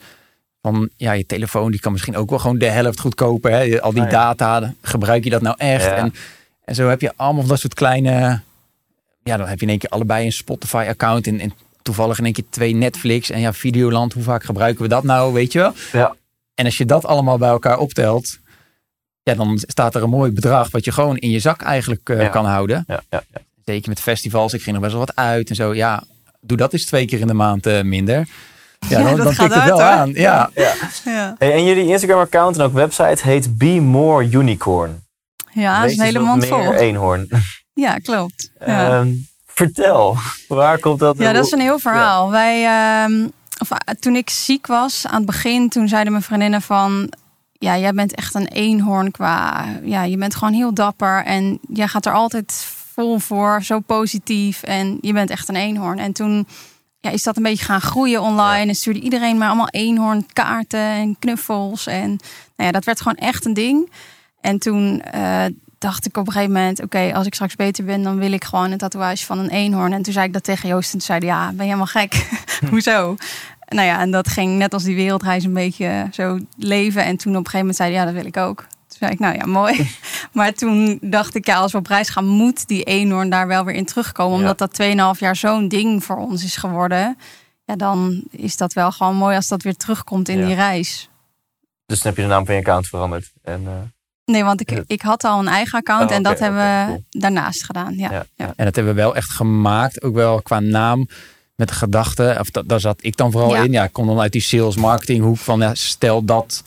Van 0.73 0.89
ja, 0.97 1.11
je 1.11 1.25
telefoon 1.25 1.71
die 1.71 1.79
kan 1.79 1.91
misschien 1.91 2.15
ook 2.17 2.29
wel 2.29 2.39
gewoon 2.39 2.57
de 2.57 2.69
helft 2.69 2.99
goedkoper. 2.99 3.51
Hè. 3.51 3.81
Al 3.81 3.91
die 3.93 4.01
Ah, 4.01 4.11
ja. 4.11 4.33
data, 4.35 4.73
gebruik 4.81 5.23
je 5.23 5.29
dat 5.29 5.41
nou 5.41 5.55
echt? 5.57 5.83
Ja. 5.85 5.95
En, 5.95 6.13
en 6.65 6.75
zo 6.75 6.87
heb 6.89 7.01
je 7.01 7.11
allemaal 7.15 7.41
van 7.41 7.49
dat 7.49 7.59
soort 7.59 7.73
kleine... 7.73 8.39
Ja, 9.23 9.37
dan 9.37 9.47
heb 9.47 9.57
je 9.59 9.63
in 9.65 9.69
één 9.71 9.79
keer 9.79 9.89
allebei 9.89 10.25
een 10.25 10.31
Spotify-account. 10.31 11.27
En, 11.27 11.39
en 11.39 11.53
toevallig 11.81 12.17
in 12.17 12.23
één 12.23 12.33
keer 12.33 12.43
twee 12.49 12.75
Netflix. 12.75 13.29
En 13.29 13.39
ja, 13.39 13.53
Videoland, 13.53 14.13
hoe 14.13 14.23
vaak 14.23 14.43
gebruiken 14.43 14.81
we 14.83 14.87
dat 14.89 15.03
nou, 15.03 15.33
weet 15.33 15.51
je 15.51 15.59
wel? 15.59 15.73
Ja. 15.91 16.15
En 16.55 16.65
als 16.65 16.77
je 16.77 16.85
dat 16.85 17.05
allemaal 17.05 17.37
bij 17.37 17.49
elkaar 17.49 17.77
optelt... 17.77 18.37
Ja, 19.23 19.33
dan 19.35 19.59
staat 19.61 19.95
er 19.95 20.03
een 20.03 20.09
mooi 20.09 20.31
bedrag 20.31 20.71
wat 20.71 20.85
je 20.85 20.91
gewoon 20.91 21.17
in 21.17 21.29
je 21.29 21.39
zak 21.39 21.61
eigenlijk 21.61 22.09
eh, 22.09 22.19
Ja. 22.21 22.27
kan 22.27 22.45
houden. 22.45 22.83
Ja, 22.87 23.01
ja, 23.09 23.23
ja. 23.33 23.41
Zeker 23.65 23.89
met 23.89 23.99
festivals. 23.99 24.53
Ik 24.53 24.61
ging 24.61 24.75
er 24.75 24.81
best 24.81 24.93
wel 24.93 25.05
wat 25.05 25.15
uit 25.15 25.49
en 25.49 25.55
zo. 25.55 25.73
Ja, 25.73 26.03
doe 26.41 26.57
dat 26.57 26.73
eens 26.73 26.85
twee 26.85 27.05
keer 27.05 27.19
in 27.19 27.27
de 27.27 27.33
maand 27.33 27.65
eh, 27.65 27.81
minder. 27.81 28.27
Ja, 28.79 28.99
Ja, 28.99 29.03
dan, 29.03 29.15
dat 29.15 29.25
dan 29.25 29.35
gaat 29.35 29.49
tikt 29.49 29.53
het 29.53 29.63
uit, 29.63 29.69
wel 29.69 29.81
hoor. 29.81 29.97
aan. 29.97 30.11
Ja, 30.11 30.49
Ja, 31.05 31.35
Hey, 31.37 31.53
en 31.53 31.63
jullie 31.65 31.87
Instagram-account 31.87 32.57
en 32.57 32.61
ook 32.63 32.73
website 32.73 33.23
heet 33.23 33.57
Be 33.57 33.79
More 33.81 34.29
Unicorn. 34.29 35.03
ja 35.51 35.81
dat 35.81 35.89
is 35.89 35.97
een 35.97 36.03
hele 36.03 36.19
mond 36.19 36.45
vol. 36.45 36.73
eenhoorn. 36.73 37.27
Ja, 37.73 37.93
klopt. 37.97 38.51
Ja. 38.65 38.89
Ehm, 38.99 39.11
vertel, 39.45 40.17
waar 40.47 40.79
komt 40.79 40.99
dat 40.99 41.17
Ja, 41.17 41.31
dat 41.33 41.45
is 41.45 41.51
een 41.51 41.59
heel 41.59 41.79
verhaal. 41.79 42.29
Wij, 42.31 42.65
ehm, 42.65 43.27
of, 43.61 43.71
eh, 43.71 43.77
toen 43.99 44.15
ik 44.15 44.29
ziek 44.29 44.67
was, 44.67 45.07
aan 45.07 45.15
het 45.17 45.25
begin, 45.25 45.69
toen 45.69 45.87
zeiden 45.87 46.11
mijn 46.11 46.23
vriendinnen 46.23 46.61
van... 46.61 47.11
Ja, 47.51 47.77
jij 47.77 47.91
bent 47.93 48.15
echt 48.15 48.35
een 48.35 48.47
eenhoorn 48.47 49.11
qua... 49.11 49.65
Ja, 49.83 50.03
je 50.03 50.17
bent 50.17 50.35
gewoon 50.35 50.53
heel 50.53 50.73
dapper 50.73 51.23
en 51.25 51.59
jij 51.69 51.87
gaat 51.87 52.05
er 52.05 52.13
altijd 52.13 52.67
vol 52.93 53.19
voor. 53.19 53.63
Zo 53.63 53.79
positief 53.79 54.63
en 54.63 54.97
je 55.01 55.13
bent 55.13 55.29
echt 55.29 55.49
een 55.49 55.55
eenhoorn. 55.55 55.99
En 55.99 56.11
toen 56.13 56.47
ja, 57.07 57.13
is 57.13 57.23
dat 57.23 57.37
een 57.37 57.43
beetje 57.43 57.65
gaan 57.65 57.81
groeien 57.81 58.21
online. 58.21 58.67
En 58.67 58.75
stuurde 58.75 58.99
iedereen 58.99 59.37
maar 59.37 59.47
allemaal 59.47 59.69
eenhoornkaarten 59.69 60.79
en 60.79 61.15
knuffels. 61.19 61.87
En 61.87 62.09
nou 62.09 62.19
ja, 62.55 62.71
dat 62.71 62.85
werd 62.85 63.01
gewoon 63.01 63.17
echt 63.17 63.45
een 63.45 63.53
ding. 63.53 63.91
En 64.41 64.59
toen 64.59 65.01
eh, 65.01 65.45
dacht 65.77 66.05
ik 66.05 66.17
op 66.17 66.27
een 66.27 66.33
gegeven 66.33 66.53
moment... 66.53 66.83
oké, 66.83 67.11
als 67.13 67.25
ik 67.25 67.33
straks 67.33 67.55
beter 67.55 67.83
ben, 67.85 68.03
dan 68.03 68.17
wil 68.17 68.31
ik 68.31 68.43
gewoon 68.43 68.71
een 68.71 68.77
tatoeage 68.77 69.25
van 69.25 69.39
een 69.39 69.49
eenhoorn. 69.49 69.93
En 69.93 70.01
toen 70.01 70.13
zei 70.13 70.25
ik 70.25 70.33
dat 70.33 70.43
tegen 70.43 70.69
Joost 70.69 70.93
en 70.93 70.99
toen 70.99 71.07
zei 71.07 71.19
hij... 71.19 71.27
ja, 71.27 71.45
ben 71.47 71.55
je 71.55 71.63
helemaal 71.63 71.85
gek? 71.85 72.29
Hoezo? 72.69 73.15
Nou 73.69 73.87
ja, 73.87 73.99
en 73.99 74.11
dat 74.11 74.27
ging 74.27 74.57
net 74.57 74.73
als 74.73 74.83
die 74.83 74.95
wereldreis 74.95 75.43
een 75.43 75.53
beetje 75.53 76.07
zo 76.11 76.39
leven. 76.57 77.03
En 77.03 77.17
toen 77.17 77.31
op 77.31 77.45
een 77.45 77.49
gegeven 77.49 77.59
moment 77.59 77.75
zei 77.75 77.89
hij, 77.89 77.99
ja, 77.99 78.05
dat 78.05 78.13
wil 78.13 78.25
ik 78.25 78.37
ook. 78.37 78.65
Toen 78.99 79.07
zei 79.07 79.11
ik, 79.11 79.19
nou 79.19 79.35
ja, 79.35 79.45
mooi. 79.45 79.89
maar 80.33 80.53
toen 80.53 80.97
dacht 81.01 81.35
ik, 81.35 81.45
ja, 81.45 81.55
als 81.57 81.71
we 81.71 81.77
op 81.77 81.87
reis 81.87 82.09
gaan, 82.09 82.25
moet 82.25 82.67
die 82.67 82.83
eenhoorn 82.83 83.29
daar 83.29 83.47
wel 83.47 83.65
weer 83.65 83.75
in 83.75 83.85
terugkomen. 83.85 84.33
Ja. 84.39 84.41
Omdat 84.41 84.57
dat 84.57 84.81
2,5 85.15 85.19
jaar 85.19 85.35
zo'n 85.35 85.67
ding 85.67 86.03
voor 86.03 86.17
ons 86.17 86.43
is 86.43 86.55
geworden. 86.55 87.17
Ja, 87.65 87.75
dan 87.75 88.23
is 88.31 88.57
dat 88.57 88.73
wel 88.73 88.91
gewoon 88.91 89.15
mooi 89.15 89.35
als 89.35 89.47
dat 89.47 89.61
weer 89.61 89.75
terugkomt 89.75 90.29
in 90.29 90.39
Ja. 90.39 90.45
die 90.45 90.55
reis. 90.55 91.09
Dus 91.85 92.01
dan 92.01 92.07
heb 92.07 92.15
je 92.15 92.21
de 92.27 92.33
naam 92.33 92.45
van 92.45 92.53
je 92.55 92.59
account 92.61 92.87
veranderd. 92.87 93.31
En, 93.43 93.61
eh, 93.65 93.71
Nee, 94.25 94.43
want 94.43 94.61
ik, 94.61 94.83
ik 94.87 95.01
had 95.01 95.23
al 95.23 95.39
een 95.39 95.47
eigen 95.47 95.79
account 95.79 96.09
Oh, 96.09 96.15
en 96.15 96.23
dat 96.23 96.39
hebben 96.39 96.59
we 96.59 96.83
cool. 96.87 97.03
daarnaast 97.09 97.63
gedaan. 97.65 97.93
Ja. 97.95 98.11
Ja. 98.11 98.25
Ja. 98.35 98.53
en 98.55 98.65
dat 98.65 98.75
hebben 98.75 98.95
we 98.95 99.01
wel 99.01 99.15
echt 99.15 99.29
gemaakt. 99.29 100.03
Ook 100.03 100.13
wel 100.15 100.41
qua 100.41 100.59
naam. 100.59 101.07
Met 101.55 101.67
de 101.67 101.73
gedachte, 101.73 102.37
of 102.39 102.49
da- 102.49 102.61
daar 102.65 102.79
zat 102.79 102.97
ik 103.01 103.17
dan 103.17 103.31
vooral 103.31 103.55
in. 103.55 103.71
Ja, 103.71 103.83
ik 103.83 103.93
kom 103.93 104.07
dan 104.07 104.19
uit 104.19 104.31
die 104.31 104.41
sales 104.41 104.75
marketing 104.75 105.23
hoek 105.23 105.37
van 105.37 105.59
ja, 105.59 105.75
stel 105.75 106.23
dat 106.25 106.63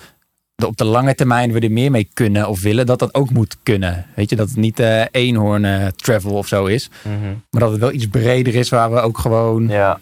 op 0.64 0.76
de 0.76 0.84
lange 0.84 1.14
termijn 1.14 1.52
we 1.52 1.60
er 1.60 1.70
meer 1.72 1.90
mee 1.90 2.08
kunnen 2.14 2.48
of 2.48 2.60
willen, 2.60 2.86
dat 2.86 2.98
dat 2.98 3.14
ook 3.14 3.30
moet 3.30 3.56
kunnen. 3.62 4.06
Weet 4.14 4.30
je, 4.30 4.36
dat 4.36 4.48
het 4.48 4.56
niet 4.56 4.80
eh 4.80 5.02
eenhoorn 5.10 5.64
eh, 5.64 5.86
travel 5.86 6.32
of 6.32 6.46
zo 6.46 6.64
is. 6.66 6.90
mhm. 7.02 7.14
Maar 7.50 7.60
dat 7.60 7.70
het 7.70 7.80
wel 7.80 7.92
iets 7.92 8.06
breder 8.08 8.54
is 8.54 8.68
waar 8.68 8.92
we 8.92 9.00
ook 9.00 9.18
gewoon 9.18 9.68
Ja, 9.68 10.00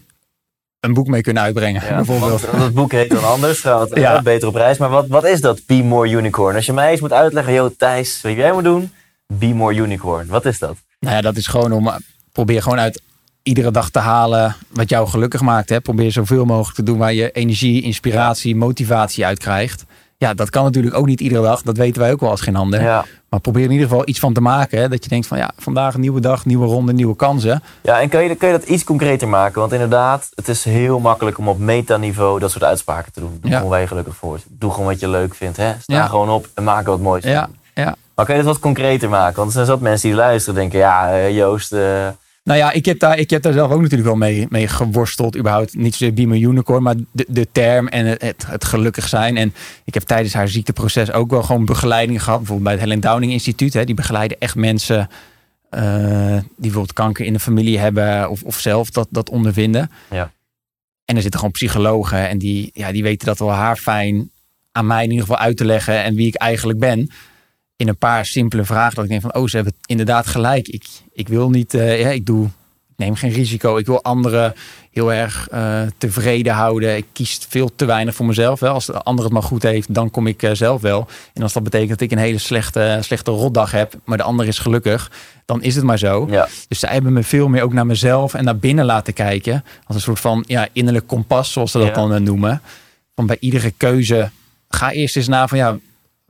een 0.81 0.93
boek 0.95 1.07
mee 1.07 1.21
kunnen 1.23 1.43
uitbrengen, 1.43 1.83
Ja, 1.85 1.95
bijvoorbeeld. 1.97 2.41
want 2.41 2.59
dat 2.59 2.73
boek 2.75 2.93
heet 2.93 3.11
dan 3.11 3.25
anders, 3.25 3.61
gaat 3.61 3.89
Ja. 3.95 4.01
ja. 4.01 4.23
beter 4.23 4.49
op 4.49 4.55
reis. 4.55 4.79
Maar 4.79 4.91
wat, 4.91 5.07
wat 5.09 5.25
is 5.27 5.41
dat 5.41 5.61
Be 5.67 5.75
More 5.83 6.09
Unicorn? 6.11 6.55
Als 6.57 6.67
je 6.67 6.73
mij 6.73 6.91
eens 6.91 7.01
moet 7.01 7.13
uitleggen, 7.13 7.53
yo 7.53 7.71
Thijs, 7.79 8.21
wat 8.23 8.33
jij 8.33 8.53
moet 8.53 8.65
doen, 8.65 8.91
Be 9.27 9.47
More 9.55 9.75
Unicorn. 9.75 10.27
Wat 10.27 10.45
is 10.45 10.59
dat? 10.59 10.77
Nou 11.01 11.15
ja, 11.15 11.21
dat 11.21 11.37
is 11.37 11.47
gewoon 11.47 11.73
om. 11.73 11.91
Probeer 12.33 12.63
gewoon 12.63 12.79
uit 12.79 13.03
iedere 13.43 13.71
dag 13.71 13.91
te 13.91 13.99
halen 13.99 14.57
wat 14.69 14.89
jou 14.89 15.09
gelukkig 15.09 15.41
maakt. 15.41 15.69
Hè. 15.69 15.81
Probeer 15.81 16.13
zoveel 16.13 16.45
mogelijk 16.45 16.77
te 16.77 16.83
doen 16.83 16.99
waar 16.99 17.13
je 17.15 17.31
energie, 17.31 17.83
inspiratie, 17.83 18.57
motivatie 18.57 19.27
uit 19.27 19.39
krijgt. 19.39 19.85
Ja, 20.19 20.35
dat 20.35 20.51
kan 20.51 20.65
natuurlijk 20.65 20.95
ook 20.97 21.07
niet 21.07 21.21
iedere 21.21 21.43
dag. 21.43 21.63
Dat 21.63 21.77
weten 21.77 22.03
wij 22.03 22.13
ook 22.13 22.21
wel 22.21 22.31
als 22.31 22.41
geen 22.41 22.57
ander. 22.57 22.83
Ja. 22.83 23.05
Maar 23.29 23.41
probeer 23.41 23.65
in 23.65 23.71
ieder 23.71 23.89
geval 23.89 24.03
iets 24.09 24.19
van 24.19 24.33
te 24.33 24.41
maken. 24.41 24.79
Hè. 24.81 24.89
Dat 24.89 25.03
je 25.05 25.11
denkt 25.11 25.27
van 25.27 25.39
ja, 25.39 25.51
vandaag 25.57 25.95
een 25.95 26.01
nieuwe 26.01 26.21
dag, 26.21 26.45
nieuwe 26.45 26.67
ronde, 26.67 26.93
nieuwe 26.93 27.17
kansen. 27.17 27.63
Ja, 27.83 28.01
en 28.01 28.09
kun 28.09 28.23
je, 28.23 28.35
kun 28.35 28.49
je 28.49 28.59
dat 28.59 28.69
iets 28.69 28.85
concreter 28.85 29.29
maken? 29.29 29.61
Want 29.61 29.73
inderdaad, 29.73 30.29
het 30.35 30.49
is 30.49 30.65
heel 30.65 30.99
makkelijk 30.99 31.39
om 31.39 31.49
op 31.49 31.59
metaniveau 31.59 32.39
dat 32.39 32.51
soort 32.51 32.65
uitspraken 32.65 33.13
te 33.13 33.21
doen. 33.21 33.39
Doe 33.41 33.51
Ja. 33.51 33.57
gewoon 33.57 33.71
waar 33.73 33.81
je 33.81 33.87
gelukkig 33.87 34.17
voor. 34.17 34.39
Doe 34.49 34.71
gewoon 34.71 34.87
wat 34.87 35.01
je 35.01 35.09
leuk 35.09 35.35
vindt. 35.35 35.57
Hè? 35.57 35.73
Sta 35.81 35.95
Ja. 35.95 36.07
gewoon 36.07 36.29
op 36.31 36.49
en 36.55 36.65
maak 36.65 36.87
wat 36.87 37.01
moois. 37.01 37.25
Ja, 37.25 37.49
ja. 37.75 37.95
Maar 38.15 38.25
kun 38.25 38.35
je 38.35 38.41
het 38.41 38.51
wat 38.51 38.59
concreter 38.61 39.09
maken? 39.09 39.37
Want 39.37 39.47
er 39.49 39.53
zijn 39.55 39.67
zat 39.67 39.81
mensen 39.81 40.09
die 40.09 40.19
luisteren 40.19 40.55
en 40.55 40.61
denken, 40.61 40.79
ja, 40.89 41.11
eh, 41.13 41.37
Joost, 41.37 41.73
eh, 41.73 42.07
Nou 42.49 42.61
ja, 42.61 42.73
ik 42.73 42.85
heb 42.85 42.99
daar, 42.99 43.19
ik 43.19 43.31
heb 43.31 43.43
daar 43.43 43.53
zelf 43.53 43.71
ook 43.71 43.81
natuurlijk 43.81 44.09
wel 44.09 44.17
mee, 44.17 44.47
mee 44.51 44.69
geworsteld. 44.69 45.37
Überhaupt 45.37 45.77
niet 45.77 45.95
zozeer 45.95 46.15
Be 46.15 46.27
My 46.27 46.43
Unicorn, 46.43 46.83
maar 46.83 46.95
de, 47.13 47.25
de 47.29 47.49
term 47.53 47.89
en 47.89 48.07
het, 48.07 48.23
het, 48.23 48.47
het 48.47 48.65
gelukkig 48.65 49.09
zijn. 49.09 49.37
En 49.37 49.55
ik 49.85 49.95
heb 49.95 50.03
tijdens 50.03 50.35
haar 50.35 50.49
ziekteproces 50.49 51.13
ook 51.13 51.31
wel 51.31 51.43
gewoon 51.43 51.65
begeleiding 51.65 52.23
gehad. 52.23 52.39
Bijvoorbeeld 52.39 52.69
bij 52.69 52.79
het 52.79 52.89
Helen 52.89 53.01
Downing 53.01 53.33
Instituut. 53.33 53.75
Hè, 53.75 53.85
die 53.85 53.95
begeleiden 53.95 54.41
echt 54.41 54.55
mensen 54.55 55.09
eh, 55.71 56.33
die 56.33 56.43
bijvoorbeeld 56.57 56.93
kanker 56.93 57.25
in 57.25 57.33
de 57.33 57.39
familie 57.39 57.79
hebben. 57.79 58.31
Of, 58.31 58.43
of 58.43 58.59
zelf 58.59 58.91
dat, 58.91 59.09
dat 59.11 59.31
ondervinden. 59.31 59.91
Ja. 60.11 60.31
En 61.05 61.17
er 61.17 61.23
zitten 61.23 61.41
gewoon 61.41 61.55
psychologen. 61.55 62.29
En 62.29 62.39
die, 62.39 62.71
ja, 62.73 62.93
die 62.93 63.03
weten 63.03 63.27
dat 63.27 63.39
wel 63.39 63.53
haar 63.53 63.77
fijn 63.77 64.31
aan 64.73 64.87
mij 64.87 65.05
in 65.05 65.11
ieder 65.11 65.27
geval 65.27 65.41
uit 65.41 65.57
te 65.57 65.65
leggen. 65.65 66.03
En 66.03 66.15
wie 66.15 66.27
ik 66.27 66.35
eigenlijk 66.35 66.79
ben 66.79 67.11
in 67.79 67.89
een 67.89 67.97
paar 67.97 68.27
simpele 68.27 68.65
vragen. 68.65 68.95
Dat 68.95 69.05
ik 69.05 69.11
denk 69.11 69.23
van, 69.23 69.35
oh, 69.35 69.47
ze 69.47 69.57
hebben 69.57 69.75
inderdaad 69.87 70.27
gelijk. 70.27 70.69
Ik, 70.69 70.85
ik 71.13 71.29
wil 71.29 71.51
niet, 71.51 71.75
eh, 71.75 72.01
ja, 72.01 72.09
ik 72.09 72.27
doe, 72.27 72.47
ik 72.47 72.53
neem 72.97 73.15
geen 73.15 73.31
risico. 73.31 73.77
Ik 73.77 73.87
wil 73.87 74.03
anderen 74.03 74.55
heel 74.91 75.13
erg 75.13 75.49
eh, 75.49 75.83
tevreden 75.99 76.53
houden. 76.55 76.97
Ik 76.97 77.07
kies 77.13 77.39
veel 77.49 77.71
te 77.77 77.85
weinig 77.85 78.15
voor 78.15 78.27
mezelf. 78.27 78.61
Wel. 78.61 78.73
Als 78.73 78.87
de 78.87 79.03
ander 79.03 79.25
het 79.25 79.33
maar 79.33 79.43
goed 79.43 79.63
heeft, 79.63 79.95
dan 79.95 80.11
kom 80.11 80.27
ik 80.27 80.43
eh, 80.43 80.51
zelf 80.55 80.81
wel. 80.81 81.07
En 81.35 81.43
als 81.43 81.53
dat 81.53 81.63
betekent 81.63 81.89
dat 81.89 82.01
ik 82.01 82.11
een 82.11 82.19
hele 82.19 82.39
slechte, 82.39 82.99
slechte 83.03 83.31
rotdag 83.31 83.71
heb, 83.71 83.95
maar 84.05 84.17
de 84.17 84.23
ander 84.23 84.47
is 84.47 84.59
gelukkig, 84.59 85.11
dan 85.45 85.63
is 85.63 85.75
het 85.75 85.85
maar 85.85 85.99
zo. 85.99 86.27
ja. 86.31 86.49
Dus 86.69 86.79
zij 86.79 86.93
hebben 86.93 87.13
me 87.13 87.23
veel 87.23 87.49
meer 87.49 87.63
ook 87.63 87.73
naar 87.73 87.87
mezelf 87.87 88.35
en 88.35 88.45
naar 88.45 88.57
binnen 88.57 88.85
laten 88.85 89.13
kijken. 89.13 89.65
Als 89.87 89.97
een 89.97 90.03
soort 90.03 90.21
van 90.21 90.45
ja, 90.47 90.69
innerlijk 90.73 91.07
kompas, 91.07 91.53
zoals 91.53 91.71
ze 91.71 91.79
dat 91.79 91.87
Ja. 91.87 91.93
dan 91.95 92.23
noemen. 92.23 92.63
Van 93.15 93.27
bij 93.27 93.37
iedere 93.41 93.71
keuze, 93.71 94.31
ga 94.69 94.91
eerst 94.91 95.17
eens 95.17 95.29
na 95.29 95.49
van 95.49 95.59
ja, 95.59 95.79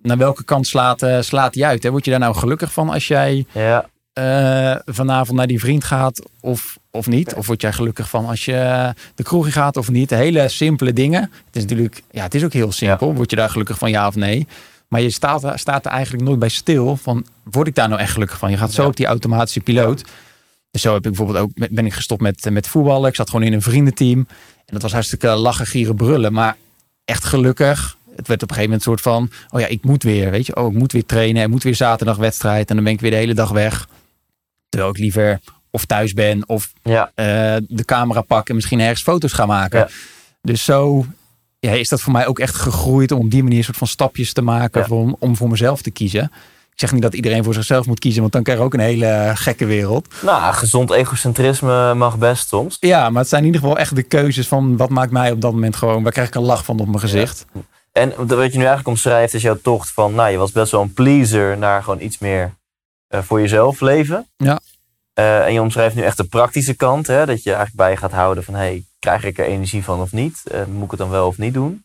naar 0.09 0.19
welke 0.19 0.45
kant 0.45 0.67
slaat, 0.67 1.03
eh, 1.03 1.21
slaat 1.21 1.53
die 1.53 1.67
uit? 1.67 1.83
Hè? 1.83 1.91
Word 1.91 2.05
je 2.05 2.11
daar 2.11 2.21
nou 2.21 2.35
gelukkig 2.35 2.73
van 2.73 2.89
als 2.91 3.09
jij 3.09 3.47
ja. 3.53 3.89
eh, 4.13 4.77
vanavond 4.85 5.39
naar 5.39 5.47
die 5.47 5.61
vriend 5.61 5.85
gaat 5.85 6.23
of, 6.41 6.79
of 6.91 7.07
niet? 7.07 7.35
Of 7.35 7.47
word 7.47 7.61
jij 7.61 7.73
gelukkig 7.73 8.09
van 8.09 8.27
als 8.27 8.45
je 8.45 8.93
de 9.15 9.23
kroeg 9.23 9.47
in 9.47 9.53
gaat 9.53 9.77
of 9.77 9.91
niet? 9.91 10.11
Hele 10.11 10.49
simpele 10.49 10.93
dingen. 10.93 11.21
Het 11.47 11.57
is 11.57 11.63
natuurlijk, 11.63 12.03
ja, 12.11 12.23
het 12.23 12.35
is 12.35 12.45
ook 12.45 12.53
heel 12.53 12.73
simpel. 12.73 13.15
Word 13.15 13.31
je 13.31 13.37
daar 13.37 13.51
gelukkig 13.51 13.79
van 13.79 13.91
ja 13.91 14.07
of 14.07 14.15
nee? 14.15 14.47
Maar 14.89 15.01
je 15.01 15.11
staat, 15.11 15.45
er- 15.45 15.59
staat 15.59 15.85
er 15.87 15.91
eigenlijk 15.91 16.25
nooit 16.25 16.39
bij 16.39 16.49
stil 16.49 16.97
van, 16.97 17.27
word 17.51 17.67
ik 17.67 17.75
daar 17.75 17.89
nou 17.89 18.01
echt 18.01 18.13
gelukkig 18.13 18.39
van? 18.39 18.51
Je 18.51 18.57
gaat 18.57 18.73
zo 18.73 18.83
Ja. 18.83 18.89
op 18.89 18.97
die 18.97 19.07
automatische 19.07 19.61
piloot. 19.61 20.05
Dus 20.71 20.83
zo 20.83 20.89
heb 20.95 21.05
ik 21.07 21.13
bijvoorbeeld 21.13 21.39
ook, 21.39 21.51
ben 21.71 21.87
ik 21.87 21.93
gestopt 21.95 22.21
met, 22.21 22.51
met 22.51 22.67
voetballen. 22.67 23.09
Ik 23.09 23.15
zat 23.15 23.31
gewoon 23.31 23.45
in 23.47 23.53
een 23.53 23.63
vriendenteam. 23.63 24.19
En 24.57 24.75
dat 24.75 24.83
was 24.83 24.93
hartstikke 24.93 25.29
lachen, 25.29 25.67
gieren, 25.67 25.95
brullen. 25.97 26.33
Maar 26.33 26.57
echt 27.05 27.25
gelukkig. 27.25 27.97
Het 28.19 28.29
werd 28.29 28.43
op 28.43 28.49
een 28.51 28.55
gegeven 28.57 28.79
moment 28.79 28.87
een 28.87 28.93
soort 28.93 29.01
van, 29.01 29.31
oh 29.51 29.61
ja, 29.61 29.67
ik 29.67 29.85
moet 29.85 30.03
weer, 30.03 30.31
weet 30.31 30.47
je. 30.47 30.57
Oh, 30.57 30.73
ik 30.73 30.79
moet 30.79 30.93
weer 30.93 31.07
trainen. 31.07 31.43
Ik 31.43 31.49
moet 31.49 31.63
weer 31.63 31.75
zaterdag 31.75 32.17
wedstrijd. 32.17 32.69
En 32.69 32.75
dan 32.75 32.85
ben 32.85 32.93
ik 32.93 33.01
weer 33.01 33.11
de 33.11 33.17
hele 33.17 33.35
dag 33.35 33.51
weg. 33.51 33.89
Terwijl 34.69 34.91
ik 34.93 34.99
liever 34.99 35.41
of 35.71 35.85
thuis 35.85 36.13
ben 36.13 36.49
of 36.49 36.73
ja. 36.83 37.11
eh, 37.15 37.57
de 37.69 37.85
camera 37.85 38.21
pak 38.21 38.49
en 38.49 38.55
misschien 38.55 38.81
ergens 38.81 39.03
foto's 39.03 39.33
ga 39.33 39.47
maken. 39.47 39.79
Ja. 39.79 39.89
Dus 40.43 40.65
zo 40.65 41.07
ja, 41.59 41.71
is 41.73 41.89
dat 41.89 42.01
voor 42.01 42.13
mij 42.13 42.27
ook 42.27 42.39
echt 42.39 42.55
gegroeid 42.55 43.13
om 43.13 43.21
op 43.21 43.31
die 43.31 43.43
manier 43.43 43.59
een 43.59 43.65
soort 43.65 43.77
van 43.77 43.87
stapjes 43.87 44.33
te 44.33 44.43
maken 44.43 44.81
Ja. 44.81 44.87
voor, 44.87 45.17
om 45.19 45.37
voor 45.37 45.49
mezelf 45.49 45.83
te 45.83 45.91
kiezen. 45.91 46.33
Ik 46.73 46.85
zeg 46.85 46.93
niet 46.93 47.03
dat 47.03 47.15
iedereen 47.15 47.45
voor 47.45 47.55
zichzelf 47.55 47.87
moet 47.87 47.99
kiezen, 47.99 48.21
want 48.21 48.33
dan 48.33 48.43
krijg 48.43 48.59
je 48.59 48.65
ook 48.65 48.75
een 48.75 48.81
hele 48.81 49.33
gekke 49.35 49.65
wereld. 49.65 50.09
Nou, 50.23 50.55
gezond 50.55 50.91
egocentrisme 50.91 51.95
mag 51.95 52.19
best 52.19 52.49
soms. 52.49 52.77
Ja, 52.81 53.11
maar 53.11 53.21
het 53.21 53.29
zijn 53.29 53.41
in 53.41 53.47
ieder 53.47 53.61
geval 53.63 53.79
echt 53.79 53.95
de 53.95 54.03
keuzes 54.03 54.49
van 54.49 54.77
wat 54.77 54.89
maakt 54.91 55.11
mij 55.13 55.31
op 55.31 55.41
dat 55.41 55.53
moment 55.53 55.77
gewoon, 55.77 56.03
waar 56.03 56.13
krijg 56.13 56.29
ik 56.29 56.35
een 56.35 56.43
lach 56.43 56.65
van 56.65 56.79
op 56.81 56.87
mijn 56.87 57.01
gezicht. 57.01 57.45
En 57.93 58.13
wat 58.17 58.29
je 58.29 58.59
nu 58.59 58.65
eigenlijk 58.65 58.89
omschrijft 58.89 59.35
is 59.35 59.43
jouw 59.43 59.59
tocht 59.63 59.91
van, 59.91 60.15
nou, 60.15 60.31
je 60.31 60.37
was 60.37 60.53
best 60.53 60.73
wel 60.73 60.81
een 60.81 60.93
pleaser 60.93 61.59
naar 61.59 61.83
gewoon 61.83 62.01
iets 62.01 62.19
meer 62.19 62.55
eh, 63.09 63.23
voor 63.23 63.41
jezelf 63.41 63.81
leven. 63.81 64.27
Ja. 64.37 64.61
Eh, 65.13 65.45
en 65.47 65.53
je 65.53 65.61
omschrijft 65.61 65.95
nu 65.95 66.03
echt 66.03 66.17
de 66.17 66.25
praktische 66.25 66.75
kant, 66.75 67.07
hè, 67.07 67.27
dat 67.27 67.43
je 67.43 67.49
eigenlijk 67.49 67.77
bij 67.77 67.91
je 67.91 67.97
gaat 67.97 68.13
houden 68.13 68.45
van, 68.45 68.55
hey, 68.55 68.85
krijg 68.99 69.25
ik 69.25 69.39
er 69.39 69.45
energie 69.45 69.85
van 69.85 70.01
of 70.01 70.13
niet? 70.13 70.43
Eh, 70.45 70.65
moet 70.65 70.85
ik 70.85 70.91
het 70.91 71.01
dan 71.01 71.11
wel 71.11 71.27
of 71.27 71.39
niet 71.39 71.55
doen? 71.55 71.85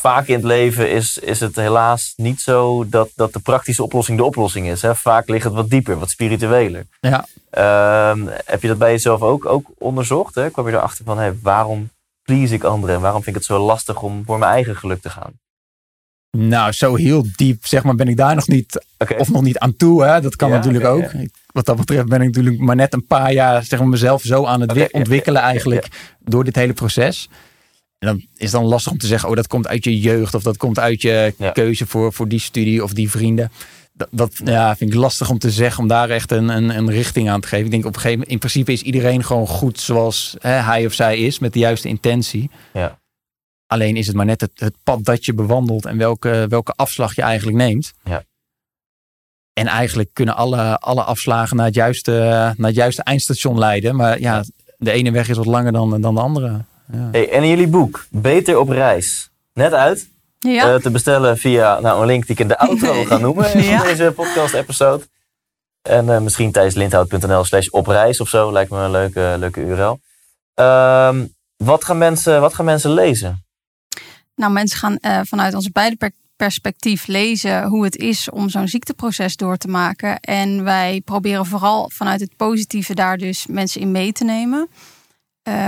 Vaak 0.00 0.26
in 0.26 0.34
het 0.34 0.44
leven 0.44 0.90
is, 0.90 1.18
is 1.18 1.40
het 1.40 1.56
helaas 1.56 2.12
niet 2.16 2.40
zo 2.40 2.88
dat, 2.88 3.10
dat 3.14 3.32
de 3.32 3.38
praktische 3.38 3.82
oplossing 3.82 4.18
de 4.18 4.24
oplossing 4.24 4.66
is. 4.66 4.82
Hè? 4.82 4.94
Vaak 4.94 5.28
ligt 5.28 5.44
het 5.44 5.52
wat 5.52 5.70
dieper, 5.70 5.98
wat 5.98 6.10
spiritueler. 6.10 6.86
Ja. 7.00 7.26
Ehm, 7.50 8.26
heb 8.44 8.62
je 8.62 8.68
dat 8.68 8.78
bij 8.78 8.90
jezelf 8.90 9.22
ook, 9.22 9.46
ook 9.46 9.66
onderzocht? 9.78 10.34
Hè? 10.34 10.50
Kwam 10.50 10.68
je 10.68 10.72
erachter 10.72 11.04
van, 11.04 11.18
hey, 11.18 11.38
waarom 11.42 11.90
please 12.28 12.54
ik 12.54 12.64
anderen? 12.64 12.94
En 12.94 13.00
waarom 13.00 13.22
vind 13.22 13.36
ik 13.36 13.42
het 13.42 13.50
zo 13.50 13.64
lastig 13.64 14.02
om 14.02 14.24
voor 14.26 14.38
mijn 14.38 14.52
eigen 14.52 14.76
geluk 14.76 15.02
te 15.02 15.10
gaan? 15.10 15.32
Nou, 16.30 16.72
zo 16.72 16.94
heel 16.94 17.26
diep, 17.36 17.66
zeg 17.66 17.82
maar, 17.84 17.94
ben 17.94 18.08
ik 18.08 18.16
daar 18.16 18.34
nog 18.34 18.48
niet, 18.48 18.84
of 19.18 19.28
nog 19.30 19.42
niet 19.42 19.58
aan 19.58 19.76
toe. 19.76 20.04
Hè? 20.04 20.20
Dat 20.20 20.36
kan 20.36 20.48
Ja, 20.48 20.56
natuurlijk 20.56 20.84
ook. 20.84 21.10
Wat 21.52 21.66
dat 21.66 21.76
betreft 21.76 22.06
ben 22.08 22.20
ik 22.20 22.26
natuurlijk 22.26 22.58
maar 22.58 22.76
net 22.76 22.92
een 22.94 23.06
paar 23.06 23.32
jaar, 23.32 23.64
zeg 23.64 23.78
maar, 23.78 23.88
mezelf 23.88 24.22
zo 24.22 24.44
aan 24.44 24.60
het 24.60 24.92
ontwikkelen 24.92 25.42
eigenlijk 25.42 25.88
door 26.18 26.44
dit 26.44 26.54
hele 26.54 26.72
proces. 26.72 27.28
En 27.98 28.06
dan 28.08 28.16
is 28.16 28.52
het 28.52 28.60
dan 28.60 28.64
lastig 28.64 28.92
om 28.92 28.98
te 28.98 29.06
zeggen, 29.06 29.28
oh, 29.28 29.36
dat 29.36 29.46
komt 29.46 29.68
uit 29.68 29.84
je 29.84 30.00
jeugd 30.00 30.34
of 30.34 30.42
dat 30.42 30.56
komt 30.56 30.78
uit 30.78 31.02
je 31.02 31.34
Ja. 31.38 31.50
keuze 31.50 31.86
voor, 31.86 32.12
voor 32.12 32.28
die 32.28 32.40
studie 32.40 32.82
of 32.82 32.92
die 32.92 33.10
vrienden. 33.10 33.50
Dat, 33.98 34.08
dat 34.10 34.40
ja, 34.44 34.76
vind 34.76 34.90
ik 34.90 34.96
lastig 34.96 35.30
om 35.30 35.38
te 35.38 35.50
zeggen, 35.50 35.82
om 35.82 35.88
daar 35.88 36.10
echt 36.10 36.30
een, 36.32 36.48
een, 36.48 36.76
een 36.76 36.90
richting 36.90 37.30
aan 37.30 37.40
te 37.40 37.48
geven. 37.48 37.64
Ik 37.64 37.70
denk 37.70 37.84
op 37.84 37.94
een 37.94 38.00
gegeven 38.00 38.18
moment, 38.18 38.32
in 38.32 38.38
principe 38.38 38.72
is 38.72 38.82
iedereen 38.82 39.24
gewoon 39.24 39.46
goed 39.46 39.80
zoals 39.80 40.36
hè, 40.38 40.50
hij 40.50 40.86
of 40.86 40.92
zij 40.92 41.18
is, 41.18 41.38
met 41.38 41.52
de 41.52 41.58
juiste 41.58 41.88
intentie. 41.88 42.50
Ja. 42.72 42.98
Alleen 43.66 43.96
is 43.96 44.06
het 44.06 44.16
maar 44.16 44.24
net 44.24 44.40
het, 44.40 44.50
het 44.54 44.74
pad 44.82 45.04
dat 45.04 45.24
je 45.24 45.34
bewandelt 45.34 45.86
en 45.86 45.98
welke, 45.98 46.46
welke 46.48 46.72
afslag 46.72 47.14
je 47.14 47.22
eigenlijk 47.22 47.56
neemt. 47.56 47.92
Ja. 48.04 48.22
En 49.52 49.66
eigenlijk 49.66 50.10
kunnen 50.12 50.36
alle, 50.36 50.78
alle 50.78 51.02
afslagen 51.02 51.56
naar 51.56 51.66
het, 51.66 51.74
juiste, 51.74 52.12
naar 52.56 52.66
het 52.66 52.74
juiste 52.74 53.02
eindstation 53.02 53.58
leiden. 53.58 53.96
Maar 53.96 54.20
ja, 54.20 54.44
de 54.76 54.90
ene 54.90 55.10
weg 55.10 55.28
is 55.28 55.36
wat 55.36 55.46
langer 55.46 55.72
dan, 55.72 56.00
dan 56.00 56.14
de 56.14 56.20
andere. 56.20 56.64
Ja. 56.92 57.08
Hey, 57.12 57.30
en 57.30 57.42
in 57.42 57.48
jullie 57.48 57.68
boek, 57.68 58.06
Beter 58.10 58.58
op 58.58 58.68
reis, 58.68 59.30
net 59.52 59.72
uit. 59.72 60.08
Ja, 60.38 60.74
eh, 60.74 60.80
te 60.80 60.90
bestellen 60.90 61.38
via 61.38 61.80
nou, 61.80 62.00
een 62.00 62.06
link 62.06 62.22
die 62.22 62.34
ik 62.34 62.40
in 62.40 62.48
de 62.48 62.58
outro 62.58 63.04
ga 63.04 63.16
noemen 63.16 63.54
in 63.54 63.80
deze 63.80 64.12
podcast-episode. 64.16 65.08
En 65.82 66.14
eh, 66.14 66.20
misschien 66.20 66.52
tijdens 66.52 66.74
lindhout.nl 66.74 67.44
slash 67.44 67.68
op 67.68 67.86
reis 67.86 68.20
of 68.20 68.28
zo. 68.28 68.52
Lijkt 68.52 68.70
me 68.70 68.78
een 68.78 68.90
leuke, 68.90 69.36
leuke 69.38 69.60
URL. 69.60 70.00
Ehm, 70.54 71.24
wat, 71.56 71.84
gaan 71.84 71.98
mensen, 71.98 72.40
wat 72.40 72.54
gaan 72.54 72.64
mensen 72.64 72.90
lezen? 72.90 73.42
nou 74.34 74.52
mensen 74.52 74.78
gaan 74.78 74.96
eh, 74.96 75.20
vanuit 75.24 75.54
onze 75.54 75.70
beide 75.72 75.96
per- 75.96 76.12
perspectief 76.36 77.06
lezen 77.06 77.64
hoe 77.64 77.84
het 77.84 77.96
is 77.96 78.30
om 78.30 78.48
zo'n 78.48 78.68
ziekteproces 78.68 79.36
door 79.36 79.56
te 79.56 79.68
maken. 79.68 80.20
En 80.20 80.64
wij 80.64 81.02
proberen 81.04 81.46
vooral 81.46 81.90
vanuit 81.94 82.20
het 82.20 82.36
positieve 82.36 82.94
daar 82.94 83.16
dus 83.16 83.46
mensen 83.46 83.80
in 83.80 83.90
mee 83.90 84.12
te 84.12 84.24
nemen. 84.24 84.68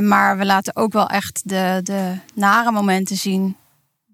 Maar 0.00 0.38
we 0.38 0.44
laten 0.44 0.76
ook 0.76 0.92
wel 0.92 1.08
echt 1.08 1.48
de, 1.48 1.80
de 1.82 2.14
nare 2.34 2.70
momenten 2.72 3.16
zien 3.16 3.56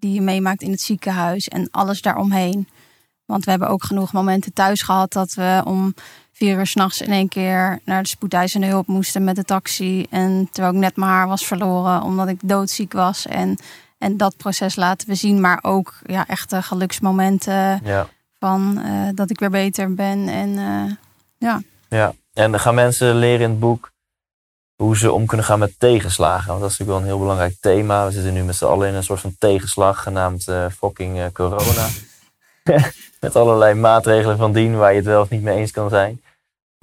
die 0.07 0.15
je 0.15 0.21
meemaakt 0.21 0.61
in 0.61 0.71
het 0.71 0.81
ziekenhuis 0.81 1.47
en 1.47 1.67
alles 1.71 2.01
daaromheen. 2.01 2.67
Want 3.25 3.43
we 3.45 3.49
hebben 3.49 3.69
ook 3.69 3.83
genoeg 3.83 4.13
momenten 4.13 4.53
thuis 4.53 4.81
gehad 4.81 5.13
dat 5.13 5.33
we 5.33 5.61
om 5.65 5.93
vier 6.31 6.57
uur 6.57 6.67
s'nachts 6.67 7.01
in 7.01 7.11
één 7.11 7.27
keer 7.27 7.79
naar 7.85 8.03
de 8.03 8.09
spoedeisende 8.09 8.67
hulp 8.67 8.87
moesten 8.87 9.23
met 9.23 9.35
de 9.35 9.43
taxi. 9.43 10.05
En 10.09 10.49
terwijl 10.51 10.73
ik 10.73 10.79
net 10.79 10.95
mijn 10.95 11.11
haar 11.11 11.27
was 11.27 11.45
verloren 11.47 12.01
omdat 12.01 12.27
ik 12.27 12.39
doodziek 12.43 12.93
was. 12.93 13.25
En, 13.25 13.57
en 13.97 14.17
dat 14.17 14.37
proces 14.37 14.75
laten 14.75 15.07
we 15.07 15.15
zien. 15.15 15.41
Maar 15.41 15.59
ook 15.61 15.93
ja, 16.05 16.27
echte 16.27 16.61
geluksmomenten 16.61 17.81
Ja. 17.83 18.07
van 18.39 18.81
eh, 18.83 19.07
dat 19.15 19.29
ik 19.29 19.39
weer 19.39 19.49
beter 19.49 19.93
ben. 19.93 20.27
En 20.27 20.57
eh, 20.57 20.95
ja. 21.89 22.13
En 22.33 22.51
dan 22.51 22.59
gaan 22.59 22.75
mensen 22.75 23.15
leren 23.15 23.41
in 23.41 23.49
het 23.49 23.59
boek 23.59 23.91
hoe 24.77 24.97
ze 24.97 25.11
om 25.11 25.25
kunnen 25.25 25.45
gaan 25.45 25.59
met 25.59 25.79
tegenslagen. 25.79 26.47
Want 26.47 26.61
dat 26.61 26.71
is 26.71 26.77
natuurlijk 26.77 26.97
wel 26.97 26.99
een 26.99 27.15
heel 27.15 27.27
belangrijk 27.27 27.57
thema. 27.61 28.05
We 28.05 28.11
zitten 28.11 28.33
nu 28.33 28.43
met 28.43 28.55
z'n 28.55 28.65
allen 28.65 28.87
in 28.87 28.93
een 28.93 29.03
soort 29.03 29.19
van 29.19 29.35
tegenslag 29.39 30.03
genaamd 30.03 30.47
eh, 30.47 30.65
fucking 30.77 31.19
eh, 31.19 31.25
corona. 31.33 31.87
met 33.19 33.35
allerlei 33.35 33.73
maatregelen 33.73 34.37
van 34.37 34.51
dien 34.53 34.77
waar 34.77 34.91
je 34.91 34.97
het 34.97 35.05
wel 35.05 35.21
of 35.21 35.29
niet 35.29 35.41
mee 35.41 35.57
eens 35.57 35.71
kan 35.71 35.89
zijn. 35.89 36.21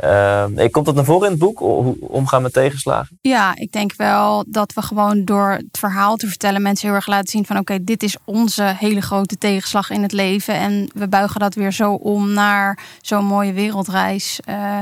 Uh, 0.05 0.45
komt 0.71 0.87
dat 0.87 0.95
naar 0.95 1.05
voren 1.05 1.25
in 1.25 1.31
het 1.31 1.41
boek? 1.41 1.59
Hoe 1.59 1.97
omgaan 2.01 2.43
met 2.43 2.53
tegenslagen? 2.53 3.19
Ja, 3.21 3.57
ik 3.57 3.73
denk 3.73 3.95
wel 3.97 4.45
dat 4.47 4.73
we 4.73 4.83
gewoon 4.83 5.25
door 5.25 5.51
het 5.51 5.79
verhaal 5.79 6.17
te 6.17 6.27
vertellen 6.27 6.63
mensen 6.63 6.87
heel 6.87 6.97
erg 6.97 7.07
laten 7.07 7.29
zien 7.29 7.47
van 7.47 7.59
oké, 7.59 7.85
dit 7.85 8.03
is 8.03 8.17
onze 8.25 8.63
hele 8.63 9.01
grote 9.01 9.39
tegenslag 9.39 9.91
in 9.91 10.03
het 10.03 10.13
leven. 10.13 10.55
En 10.55 10.91
we 10.95 11.09
buigen 11.09 11.41
dat 11.41 11.55
weer 11.55 11.73
zo 11.73 11.93
om 11.93 12.33
naar 12.33 12.79
zo'n 13.01 13.25
mooie 13.25 13.53
wereldreis. 13.53 14.41
Uh, 14.49 14.81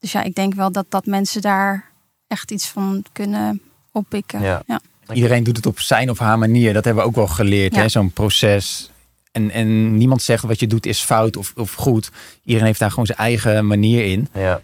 dus 0.00 0.12
ja, 0.12 0.22
ik 0.22 0.34
denk 0.34 0.54
wel 0.54 0.72
dat, 0.72 0.86
dat 0.88 1.06
mensen 1.06 1.42
daar 1.42 1.88
echt 2.28 2.50
iets 2.50 2.68
van 2.68 3.04
kunnen 3.12 3.60
oppikken. 3.92 4.42
Ja. 4.42 4.62
Iedereen 5.12 5.44
doet 5.44 5.56
het 5.56 5.66
op 5.66 5.80
zijn 5.80 6.10
of 6.10 6.18
haar 6.18 6.38
manier. 6.38 6.72
Dat 6.72 6.84
hebben 6.84 7.02
we 7.02 7.08
ook 7.08 7.16
wel 7.16 7.26
geleerd, 7.26 7.76
hè? 7.76 7.88
zo'n 7.88 8.12
proces. 8.12 8.90
En, 9.32 9.50
en 9.50 9.96
niemand 9.96 10.22
zegt 10.22 10.42
wat 10.42 10.60
je 10.60 10.66
doet 10.66 10.86
is 10.86 11.00
fout 11.00 11.36
of, 11.36 11.52
of 11.56 11.74
goed. 11.74 12.10
Iedereen 12.44 12.66
heeft 12.66 12.78
daar 12.78 12.90
gewoon 12.90 13.06
zijn 13.06 13.18
eigen 13.18 13.66
manier 13.66 14.04
in. 14.04 14.28
Ja. 14.34 14.62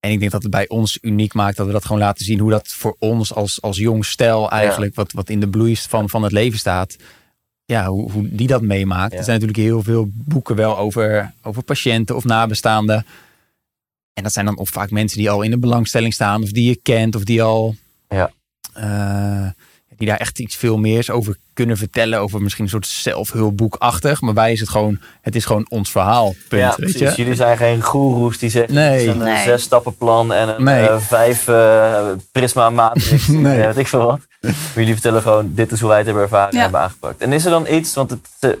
En 0.00 0.10
ik 0.10 0.18
denk 0.18 0.30
dat 0.30 0.42
het 0.42 0.50
bij 0.50 0.68
ons 0.68 0.98
uniek 1.00 1.34
maakt 1.34 1.56
dat 1.56 1.66
we 1.66 1.72
dat 1.72 1.84
gewoon 1.84 2.00
laten 2.00 2.24
zien. 2.24 2.38
Hoe 2.38 2.50
dat 2.50 2.68
voor 2.68 2.96
ons 2.98 3.34
als, 3.34 3.62
als 3.62 3.76
jong 3.76 4.04
stel 4.04 4.50
eigenlijk, 4.50 4.94
wat, 4.94 5.12
wat 5.12 5.28
in 5.28 5.40
de 5.40 5.48
bloei 5.48 5.76
van, 5.76 6.08
van 6.08 6.22
het 6.22 6.32
leven 6.32 6.58
staat. 6.58 6.96
Ja, 7.64 7.86
hoe, 7.86 8.10
hoe 8.10 8.28
die 8.28 8.46
dat 8.46 8.62
meemaakt. 8.62 9.12
Er 9.14 9.24
zijn 9.24 9.40
natuurlijk 9.40 9.66
heel 9.66 9.82
veel 9.82 10.08
boeken 10.10 10.56
wel 10.56 10.78
over, 10.78 11.32
over 11.42 11.62
patiënten 11.62 12.16
of 12.16 12.24
nabestaanden. 12.24 13.06
En 14.18 14.24
dat 14.24 14.32
zijn 14.32 14.44
dan 14.44 14.58
of 14.58 14.68
vaak 14.68 14.90
mensen 14.90 15.18
die 15.18 15.30
al 15.30 15.42
in 15.42 15.50
de 15.50 15.58
belangstelling 15.58 16.14
staan. 16.14 16.42
Of 16.42 16.50
die 16.50 16.68
je 16.68 16.80
kent. 16.82 17.16
Of 17.16 17.24
die 17.24 17.42
al... 17.42 17.74
Ja. 18.08 18.30
Uh, 18.78 19.50
die 19.96 20.06
daar 20.06 20.16
echt 20.16 20.38
iets 20.38 20.56
veel 20.56 20.78
meer 20.78 21.12
over 21.12 21.36
kunnen 21.52 21.76
vertellen. 21.76 22.20
Over 22.20 22.42
misschien 22.42 22.64
een 22.64 22.70
soort 22.70 22.86
zelfhulpboekachtig. 22.86 24.20
Maar 24.20 24.34
wij 24.34 24.52
is 24.52 24.60
het 24.60 24.68
gewoon, 24.68 25.00
het 25.20 25.36
is 25.36 25.44
gewoon 25.44 25.66
ons 25.70 25.90
verhaal. 25.90 26.34
Punt, 26.48 26.62
ja, 26.62 26.74
weet 26.76 26.98
je? 26.98 27.12
Jullie 27.16 27.34
zijn 27.34 27.56
geen 27.56 27.82
goeroes 27.82 28.38
die 28.38 28.50
zeggen 28.50 28.74
nee. 28.74 29.08
een 29.08 29.18
nee. 29.18 29.44
zes 29.44 29.62
stappen 29.62 29.96
plan 29.96 30.32
en 30.32 30.48
een 30.48 30.64
nee. 30.64 30.82
uh, 30.82 31.00
vijf 31.00 31.48
uh, 31.48 32.08
prisma 32.32 32.70
matrix. 32.70 33.26
nee. 33.46 33.60
weet 33.60 33.76
ik 33.76 33.86
veel 33.86 34.04
wat. 34.04 34.20
Maar 34.40 34.54
jullie 34.74 34.92
vertellen 34.92 35.22
gewoon, 35.22 35.54
dit 35.54 35.72
is 35.72 35.80
hoe 35.80 35.88
wij 35.88 35.96
het 35.96 36.06
hebben 36.06 36.24
ervaren 36.24 36.52
en 36.52 36.60
hebben 36.60 36.80
aangepakt. 36.80 37.20
En 37.20 37.32
is 37.32 37.44
er 37.44 37.50
dan 37.50 37.66
iets, 37.70 37.94
want 37.94 38.10
het, 38.10 38.58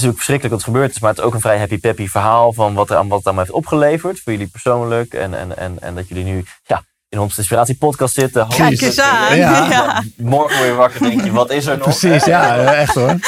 het 0.00 0.08
is 0.08 0.14
ook 0.14 0.24
verschrikkelijk 0.24 0.54
wat 0.54 0.66
er 0.66 0.72
gebeurd 0.72 0.94
is, 0.94 1.00
maar 1.00 1.10
het 1.10 1.18
is 1.18 1.24
ook 1.24 1.34
een 1.34 1.40
vrij 1.40 1.58
happy 1.58 1.78
peppy 1.78 2.08
verhaal 2.08 2.52
van 2.52 2.74
wat, 2.74 2.90
er, 2.90 2.96
wat 2.96 3.18
het 3.18 3.26
allemaal 3.26 3.44
heeft 3.44 3.56
opgeleverd 3.56 4.20
voor 4.20 4.32
jullie 4.32 4.48
persoonlijk. 4.48 5.14
En, 5.14 5.34
en, 5.34 5.56
en, 5.56 5.76
en 5.80 5.94
dat 5.94 6.08
jullie 6.08 6.24
nu 6.24 6.44
ja, 6.64 6.82
in 7.08 7.18
onze 7.18 7.38
Inspiratie 7.38 7.76
podcast 7.76 8.14
zitten. 8.14 8.48
Kijk 8.48 8.80
eens 8.80 9.00
aan. 9.00 9.36
Ja. 9.36 10.02
Morgen 10.16 10.56
word 10.56 10.68
je 10.68 10.74
wakker 10.74 11.00
denk 11.00 11.24
je, 11.24 11.32
wat 11.32 11.50
is 11.50 11.66
er 11.66 11.78
nog? 11.78 11.98
Precies, 11.98 12.24
ja, 12.24 12.56
echt 12.56 12.94
hoor. 12.94 13.18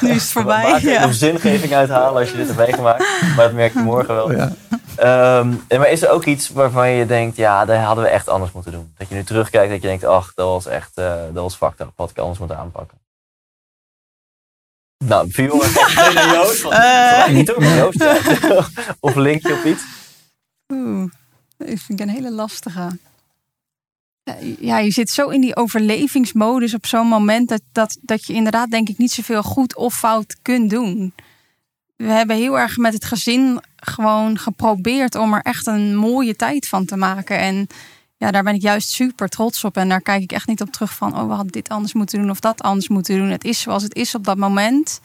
nu 0.00 0.10
is 0.10 0.22
het 0.22 0.32
voorbij. 0.32 0.70
Maak 0.70 0.82
er 0.82 0.90
ja. 0.90 1.12
zingeving 1.12 1.74
uithalen 1.74 2.20
als 2.20 2.30
je 2.30 2.36
dit 2.36 2.46
hebt 2.46 2.58
meegemaakt. 2.58 3.04
Maar 3.36 3.44
dat 3.44 3.52
merk 3.52 3.72
je 3.72 3.78
morgen 3.78 4.14
wel. 4.14 4.32
Ja. 4.32 4.52
Um, 5.38 5.64
maar 5.68 5.90
is 5.90 6.02
er 6.02 6.10
ook 6.10 6.24
iets 6.24 6.48
waarvan 6.48 6.90
je 6.90 7.06
denkt, 7.06 7.36
ja, 7.36 7.64
dat 7.64 7.78
hadden 7.78 8.04
we 8.04 8.10
echt 8.10 8.28
anders 8.28 8.52
moeten 8.52 8.72
doen? 8.72 8.92
Dat 8.98 9.08
je 9.08 9.14
nu 9.14 9.24
terugkijkt 9.24 9.70
dat 9.70 9.82
je 9.82 9.88
denkt, 9.88 10.04
ach, 10.04 10.32
dat 10.34 10.46
was 10.46 10.66
echt, 10.66 10.90
uh, 10.94 11.12
dat 11.32 11.42
was 11.42 11.56
fucked 11.56 11.80
up. 11.80 11.90
Had 11.96 12.10
ik 12.10 12.18
anders 12.18 12.38
moeten 12.38 12.58
aanpakken. 12.58 13.03
Nou, 15.06 15.30
Viola 15.30 15.68
zegt 15.68 16.14
naar 16.14 16.34
Joost. 16.34 16.62
Want, 16.62 16.74
uh, 16.74 17.28
niet 17.28 17.52
ook 17.52 17.62
Joost. 17.62 18.04
of 19.00 19.14
linkje 19.14 19.52
op 19.52 19.64
iets. 19.64 19.82
Oeh. 20.72 21.10
Dat 21.56 21.68
vind 21.68 22.00
ik 22.00 22.00
een 22.00 22.08
hele 22.08 22.32
lastige. 22.32 22.98
Ja, 24.58 24.78
je 24.78 24.90
zit 24.90 25.10
zo 25.10 25.28
in 25.28 25.40
die 25.40 25.56
overlevingsmodus 25.56 26.74
op 26.74 26.86
zo'n 26.86 27.06
moment 27.06 27.48
dat, 27.48 27.60
dat, 27.72 27.98
dat 28.00 28.26
je 28.26 28.32
inderdaad, 28.32 28.70
denk 28.70 28.88
ik, 28.88 28.98
niet 28.98 29.12
zoveel 29.12 29.42
goed 29.42 29.76
of 29.76 29.94
fout 29.94 30.36
kunt 30.42 30.70
doen. 30.70 31.14
We 31.96 32.10
hebben 32.10 32.36
heel 32.36 32.58
erg 32.58 32.76
met 32.76 32.92
het 32.92 33.04
gezin 33.04 33.60
gewoon 33.76 34.38
geprobeerd 34.38 35.14
om 35.14 35.34
er 35.34 35.42
echt 35.42 35.66
een 35.66 35.96
mooie 35.96 36.36
tijd 36.36 36.68
van 36.68 36.84
te 36.84 36.96
maken. 36.96 37.38
En 37.38 37.66
ja, 38.16 38.30
daar 38.30 38.42
ben 38.42 38.54
ik 38.54 38.62
juist 38.62 38.88
super 38.88 39.28
trots 39.28 39.64
op. 39.64 39.76
En 39.76 39.88
daar 39.88 40.00
kijk 40.00 40.22
ik 40.22 40.32
echt 40.32 40.46
niet 40.46 40.60
op 40.60 40.70
terug 40.70 40.94
van, 40.94 41.18
oh, 41.18 41.26
we 41.26 41.32
hadden 41.32 41.52
dit 41.52 41.68
anders 41.68 41.92
moeten 41.92 42.18
doen 42.18 42.30
of 42.30 42.40
dat 42.40 42.62
anders 42.62 42.88
moeten 42.88 43.16
doen. 43.16 43.28
Het 43.28 43.44
is 43.44 43.60
zoals 43.60 43.82
het 43.82 43.94
is 43.94 44.14
op 44.14 44.24
dat 44.24 44.36
moment. 44.36 45.00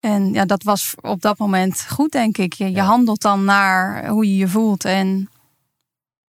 En 0.00 0.32
ja, 0.32 0.44
dat 0.44 0.62
was 0.62 0.94
op 1.00 1.20
dat 1.20 1.38
moment 1.38 1.86
goed, 1.88 2.12
denk 2.12 2.38
ik. 2.38 2.52
Je, 2.52 2.70
je 2.70 2.80
handelt 2.80 3.22
dan 3.22 3.44
naar 3.44 4.08
hoe 4.08 4.26
je 4.26 4.36
je 4.36 4.48
voelt. 4.48 4.84
En 4.84 5.30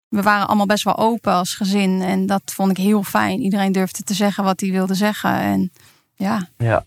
we 0.08 0.22
waren 0.22 0.48
allemaal 0.48 0.66
best 0.66 0.84
wel 0.84 0.98
open 0.98 1.34
als 1.34 1.56
gezin. 1.56 2.02
En 2.02 2.26
dat 2.26 2.42
vond 2.46 2.72
ik 2.72 2.78
heel 2.78 3.04
fijn. 3.04 3.42
Iedereen 3.42 3.72
durfde 3.72 4.04
te 4.04 4.14
zeggen 4.14 4.44
wat 4.44 4.60
hij 4.60 4.72
wilde 4.72 4.96
zeggen. 4.96 5.32
En 5.40 5.72
ja. 6.16 6.50
Ja. 6.58 6.86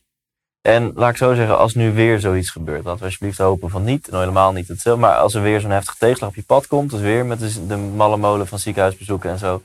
En 0.60 0.92
laat 0.94 1.10
ik 1.10 1.16
zo 1.16 1.34
zeggen, 1.34 1.58
als 1.58 1.74
nu 1.74 1.92
weer 1.92 2.20
zoiets 2.20 2.50
gebeurt, 2.50 2.84
laten 2.84 2.98
we 2.98 3.04
alsjeblieft 3.04 3.38
hopen 3.38 3.70
van 3.70 3.84
niet. 3.84 4.06
Nou, 4.10 4.22
helemaal 4.22 4.52
niet 4.52 4.68
hetzelfde. 4.68 5.00
Maar 5.00 5.16
als 5.16 5.34
er 5.34 5.42
weer 5.42 5.60
zo'n 5.60 5.70
heftige 5.70 5.98
tegenslag 5.98 6.28
op 6.28 6.34
je 6.36 6.42
pad 6.42 6.66
komt, 6.66 6.90
dus 6.90 7.00
weer 7.00 7.26
met 7.26 7.38
de, 7.38 7.66
de 7.66 7.76
malle 7.76 8.16
molen 8.16 8.46
van 8.46 8.58
ziekenhuisbezoeken 8.58 9.30
en 9.30 9.38
zo. 9.38 9.62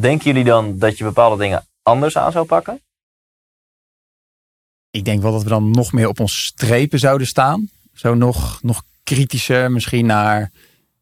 Denken 0.00 0.26
jullie 0.26 0.44
dan 0.44 0.78
dat 0.78 0.98
je 0.98 1.04
bepaalde 1.04 1.42
dingen 1.42 1.66
anders 1.82 2.16
aan 2.16 2.32
zou 2.32 2.46
pakken? 2.46 2.80
ik 4.94 5.04
denk 5.04 5.22
wel 5.22 5.32
dat 5.32 5.42
we 5.42 5.48
dan 5.48 5.70
nog 5.70 5.92
meer 5.92 6.08
op 6.08 6.20
ons 6.20 6.44
strepen 6.44 6.98
zouden 6.98 7.26
staan. 7.26 7.68
Zo 7.94 8.14
nog, 8.14 8.62
nog 8.62 8.82
kritischer 9.04 9.70
misschien 9.70 10.06
naar 10.06 10.50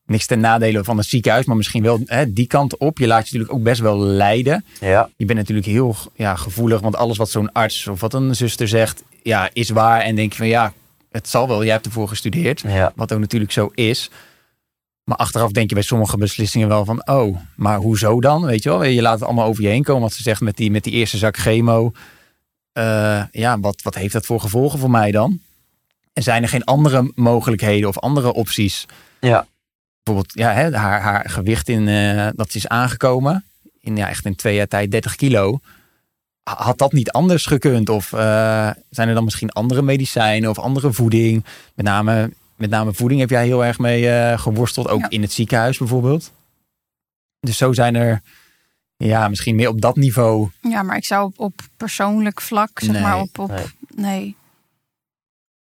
niks 0.07 0.27
ten 0.27 0.41
nadele 0.41 0.85
van 0.85 0.97
het 0.97 1.07
ziekenhuis, 1.07 1.45
maar 1.45 1.57
misschien 1.57 1.83
wel 1.83 2.01
hè, 2.05 2.33
die 2.33 2.47
kant 2.47 2.77
op. 2.77 2.99
Je 2.99 3.07
laat 3.07 3.19
je 3.19 3.25
natuurlijk 3.25 3.53
ook 3.53 3.65
best 3.65 3.81
wel 3.81 3.99
leiden. 3.99 4.65
Ja. 4.81 5.11
Je 5.17 5.25
bent 5.25 5.39
natuurlijk 5.39 5.67
heel 5.67 5.97
ja, 6.15 6.37
gevoelig, 6.37 6.81
want 6.81 6.97
alles 6.97 7.17
wat 7.17 7.31
zo'n 7.31 7.53
arts 7.53 7.87
of 7.87 8.01
wat 8.01 8.15
een 8.15 8.35
zuster 8.35 8.69
zegt, 8.69 9.03
ja, 9.23 9.51
is 9.53 9.71
waar. 9.71 10.01
En 10.01 10.15
denk 10.15 10.33
je 10.33 10.39
van 10.39 10.47
ja, 10.47 10.73
het 11.11 11.29
zal 11.29 11.49
wel, 11.49 11.63
jij 11.65 11.73
hebt 11.73 11.87
ervoor 11.87 12.09
gestudeerd. 12.09 12.61
Ja. 12.61 12.93
Wat 12.97 13.13
ook 13.13 13.21
natuurlijk 13.21 13.53
zo 13.53 13.71
is. 13.75 14.11
Maar 15.05 15.17
achteraf 15.17 15.51
denk 15.51 15.69
je 15.69 15.75
bij 15.75 15.85
sommige 15.85 16.17
beslissingen 16.17 16.69
wel 16.69 16.85
van, 16.85 17.07
oh, 17.07 17.37
maar 17.57 17.79
hoezo 17.79 18.21
dan? 18.21 18.45
Weet 18.45 18.63
je 18.63 18.69
wel, 18.69 18.85
je 18.85 19.03
laat 19.03 19.15
het 19.15 19.25
allemaal 19.25 19.47
over 19.47 19.63
je 19.63 19.69
heen 19.69 19.83
komen. 19.83 20.03
Wat 20.03 20.13
ze 20.13 20.23
zegt 20.23 20.41
met 20.41 20.57
die, 20.57 20.71
met 20.71 20.85
die 20.85 20.93
eerste 20.93 21.19
zak 21.19 21.37
chemo. 21.37 21.93
Uh, 22.79 23.25
ja, 23.31 23.61
wat, 23.61 23.83
wat 23.83 23.95
heeft 23.95 24.13
dat 24.13 24.27
voor 24.27 24.41
gevolgen 24.41 24.79
voor 24.79 24.91
mij 24.91 25.11
dan? 25.11 25.41
En 26.13 26.23
zijn 26.23 26.43
er 26.43 26.49
geen 26.49 26.65
andere 26.65 27.11
mogelijkheden 27.15 27.89
of 27.89 27.99
andere 27.99 28.33
opties? 28.33 28.87
Ja. 29.21 29.47
Bijvoorbeeld 30.03 30.35
ja, 30.35 30.53
hè, 30.53 30.77
haar, 30.77 31.01
haar 31.01 31.31
gewicht 31.31 31.69
in, 31.69 31.87
uh, 31.87 32.29
dat 32.35 32.55
is 32.55 32.69
aangekomen. 32.69 33.45
In, 33.81 33.97
ja, 33.97 34.09
echt 34.09 34.25
in 34.25 34.37
twee 34.37 34.55
jaar 34.55 34.69
tijd 34.69 34.91
30 34.91 35.17
kilo. 35.17 35.61
Had 36.43 36.79
dat 36.79 36.93
niet 36.93 37.11
anders 37.11 37.47
gekund? 37.47 37.89
Of 37.89 38.13
uh, 38.13 38.71
zijn 38.91 39.09
er 39.09 39.15
dan 39.15 39.25
misschien 39.25 39.51
andere 39.51 39.83
medicijnen 39.83 40.51
of 40.51 40.59
andere 40.59 40.93
voeding? 40.93 41.45
Met 41.75 41.87
name, 41.87 42.33
met 42.57 42.71
name 42.71 42.93
voeding 42.93 43.21
heb 43.21 43.31
jij 43.31 43.45
heel 43.45 43.65
erg 43.65 43.79
mee 43.79 44.39
geworsteld. 44.39 44.89
Ook 44.89 45.07
in 45.09 45.23
het 45.23 45.33
ziekenhuis 45.33 45.79
bijvoorbeeld. 45.79 46.33
Dus 47.41 47.57
zo 47.57 47.73
zijn 47.73 47.95
er 47.95 48.23
ja, 48.97 49.29
misschien 49.29 49.55
meer 49.55 49.69
op 49.69 49.81
dat 49.81 49.97
niveau. 49.97 50.51
Ja, 50.61 50.83
maar 50.83 50.97
ik 50.97 51.05
zou 51.05 51.25
op, 51.25 51.39
op 51.39 51.61
persoonlijk 51.77 52.41
vlak, 52.41 52.71
zeg 52.75 53.01
maar, 53.01 53.21
op, 53.21 53.39
op 53.39 53.51
nee. 53.51 53.67
nee. 53.95 54.37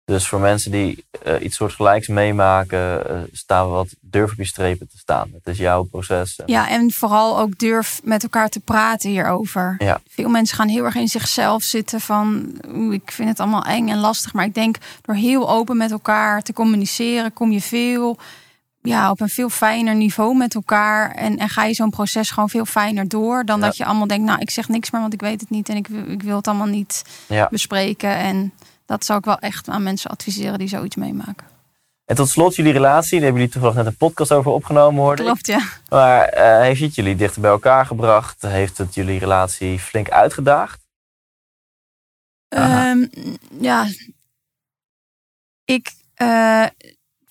Dus 0.07 0.29
voor 0.29 0.41
mensen 0.41 0.71
die 0.71 1.05
uh, 1.27 1.35
iets 1.41 1.57
soortgelijks 1.57 2.09
meemaken, 2.09 3.03
uh, 3.11 3.19
staan 3.33 3.67
we 3.67 3.73
wat 3.73 3.89
durf 4.01 4.33
op 4.33 4.39
je 4.39 4.45
strepen 4.45 4.89
te 4.89 4.99
staan. 4.99 5.31
Het 5.33 5.47
is 5.47 5.59
jouw 5.59 5.83
proces. 5.83 6.41
Ja, 6.47 6.69
en 6.69 6.93
vooral 6.93 7.39
ook 7.39 7.59
durf 7.59 8.01
met 8.05 8.23
elkaar 8.23 8.49
te 8.49 8.61
praten 8.61 9.11
hierover. 9.11 9.75
Ja. 9.79 10.01
Veel 10.09 10.29
mensen 10.29 10.57
gaan 10.57 10.69
heel 10.69 10.85
erg 10.85 10.95
in 10.95 11.09
zichzelf 11.09 11.63
zitten 11.63 12.01
van, 12.01 12.53
ik 12.91 13.11
vind 13.11 13.29
het 13.29 13.41
allemaal 13.41 13.65
eng 13.65 13.89
en 13.89 13.99
lastig. 13.99 14.33
Maar 14.33 14.45
ik 14.45 14.55
denk 14.55 14.77
door 15.03 15.15
heel 15.15 15.51
open 15.51 15.77
met 15.77 15.91
elkaar 15.91 16.43
te 16.43 16.53
communiceren, 16.53 17.33
kom 17.33 17.53
je 17.53 17.61
veel 17.61 18.19
ja, 18.83 19.11
op 19.11 19.21
een 19.21 19.29
veel 19.29 19.49
fijner 19.49 19.95
niveau 19.95 20.37
met 20.37 20.55
elkaar. 20.55 21.11
En, 21.11 21.37
en 21.37 21.49
ga 21.49 21.65
je 21.65 21.75
zo'n 21.75 21.91
proces 21.91 22.31
gewoon 22.31 22.49
veel 22.49 22.65
fijner 22.65 23.09
door. 23.09 23.45
Dan 23.45 23.61
dat 23.61 23.77
je 23.77 23.85
allemaal 23.85 24.07
denkt, 24.07 24.27
nou, 24.27 24.41
ik 24.41 24.51
zeg 24.51 24.69
niks 24.69 24.91
meer, 24.91 25.01
want 25.01 25.13
ik 25.13 25.21
weet 25.21 25.41
het 25.41 25.51
niet. 25.51 25.69
En 25.69 25.77
ik, 25.77 25.89
ik 25.89 26.23
wil 26.23 26.37
het 26.37 26.49
allemaal 26.49 26.67
niet 26.67 27.03
ja. 27.29 27.49
bespreken. 27.51 28.17
En 28.17 28.53
dat 28.87 29.05
zou 29.05 29.19
ik 29.19 29.25
wel 29.25 29.39
echt 29.39 29.69
aan 29.69 29.83
mensen 29.83 30.11
adviseren 30.11 30.59
die 30.59 30.69
zoiets 30.69 30.97
meemaken. 30.97 31.47
En 32.05 32.17
tot 32.17 32.29
slot, 32.29 32.55
jullie 32.55 32.73
relatie. 32.73 33.11
Daar 33.11 33.21
hebben 33.21 33.39
jullie 33.41 33.53
toevallig 33.53 33.77
net 33.77 33.87
een 33.87 33.97
podcast 33.97 34.33
over 34.33 34.51
opgenomen, 34.51 35.03
hoorde 35.03 35.23
Klopt, 35.23 35.47
ja. 35.47 35.61
Maar 35.89 36.35
uh, 36.37 36.61
heeft 36.61 36.81
het 36.81 36.95
jullie 36.95 37.17
dichter 37.17 37.41
bij 37.41 37.51
elkaar 37.51 37.87
gebracht? 37.87 38.43
Heeft 38.43 38.79
het 38.79 38.95
jullie 38.95 39.19
relatie 39.19 39.79
flink 39.79 40.11
uitgedaagd? 40.11 40.81
Um, 42.49 43.11
ja. 43.61 43.87
Ik... 45.65 45.93
Uh, 46.23 46.67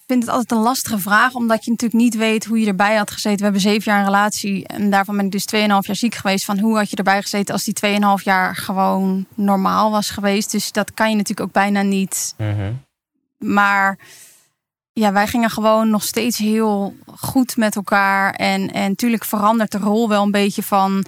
vind 0.07 0.23
het 0.23 0.31
altijd 0.31 0.51
een 0.51 0.65
lastige 0.65 0.99
vraag, 0.99 1.33
omdat 1.33 1.65
je 1.65 1.71
natuurlijk 1.71 2.01
niet 2.01 2.15
weet 2.15 2.45
hoe 2.45 2.59
je 2.59 2.67
erbij 2.67 2.95
had 2.95 3.11
gezeten. 3.11 3.37
We 3.37 3.43
hebben 3.43 3.61
zeven 3.61 3.91
jaar 3.91 3.99
een 3.99 4.05
relatie 4.05 4.67
en 4.67 4.89
daarvan 4.89 5.15
ben 5.15 5.25
ik 5.25 5.31
dus 5.31 5.47
2,5 5.55 5.59
jaar 5.59 5.83
ziek 5.95 6.15
geweest. 6.15 6.45
Van 6.45 6.59
hoe 6.59 6.77
had 6.77 6.89
je 6.89 6.95
erbij 6.95 7.21
gezeten 7.21 7.53
als 7.53 7.63
die 7.63 7.99
2,5 8.19 8.23
jaar 8.23 8.55
gewoon 8.55 9.25
normaal 9.35 9.91
was 9.91 10.09
geweest? 10.09 10.51
Dus 10.51 10.71
dat 10.71 10.93
kan 10.93 11.09
je 11.09 11.15
natuurlijk 11.15 11.47
ook 11.47 11.53
bijna 11.53 11.81
niet. 11.81 12.33
Mm 12.37 12.83
Maar 13.37 13.97
ja, 14.93 15.11
wij 15.11 15.27
gingen 15.27 15.49
gewoon 15.49 15.89
nog 15.89 16.03
steeds 16.03 16.37
heel 16.37 16.95
goed 17.15 17.57
met 17.57 17.75
elkaar. 17.75 18.33
En, 18.33 18.71
en 18.71 18.89
natuurlijk 18.89 19.25
verandert 19.25 19.71
de 19.71 19.77
rol 19.77 20.09
wel 20.09 20.23
een 20.23 20.31
beetje 20.31 20.63
van 20.63 21.05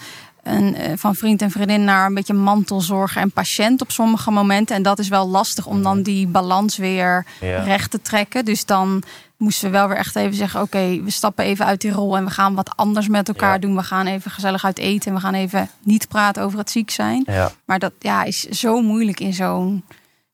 een, 0.47 0.75
eh, 0.75 0.91
van 0.95 1.15
vriend 1.15 1.41
en 1.41 1.51
vriendin 1.51 1.83
naar 1.83 2.05
een 2.05 2.13
beetje 2.13 2.33
mantelzorger 2.33 3.21
en 3.21 3.31
patiënt 3.31 3.81
op 3.81 3.91
sommige 3.91 4.31
momenten. 4.31 4.75
En 4.75 4.81
dat 4.83 4.99
is 4.99 5.07
wel 5.07 5.27
lastig 5.27 5.65
om 5.65 5.83
dan 5.83 6.01
die 6.01 6.27
balans 6.27 6.77
weer 6.77 7.25
Ja. 7.41 7.63
recht 7.63 7.91
te 7.91 8.01
trekken. 8.01 8.45
Dus 8.45 8.65
dan 8.65 9.03
moesten 9.37 9.65
we 9.71 9.77
wel 9.77 9.87
weer 9.87 9.97
echt 9.97 10.15
even 10.15 10.35
zeggen: 10.35 10.61
oké, 10.61 11.01
we 11.03 11.09
stappen 11.09 11.45
even 11.45 11.65
uit 11.65 11.81
die 11.81 11.91
rol 11.91 12.17
en 12.17 12.25
we 12.25 12.31
gaan 12.31 12.55
wat 12.55 12.71
anders 12.75 13.07
met 13.07 13.27
elkaar 13.27 13.53
Ja. 13.53 13.59
doen. 13.59 13.75
We 13.75 13.83
gaan 13.83 14.05
even 14.07 14.31
gezellig 14.31 14.65
uit 14.65 14.77
eten 14.79 15.09
en 15.09 15.15
we 15.17 15.21
gaan 15.23 15.33
even 15.33 15.69
niet 15.83 16.07
praten 16.07 16.43
over 16.43 16.59
het 16.59 16.71
ziek 16.71 16.89
zijn. 16.89 17.23
Ja. 17.25 17.51
Maar 17.65 17.79
dat 17.79 17.93
ja, 17.99 18.23
is 18.23 18.39
zo 18.43 18.81
moeilijk 18.81 19.19
in 19.19 19.33
zo'n 19.33 19.83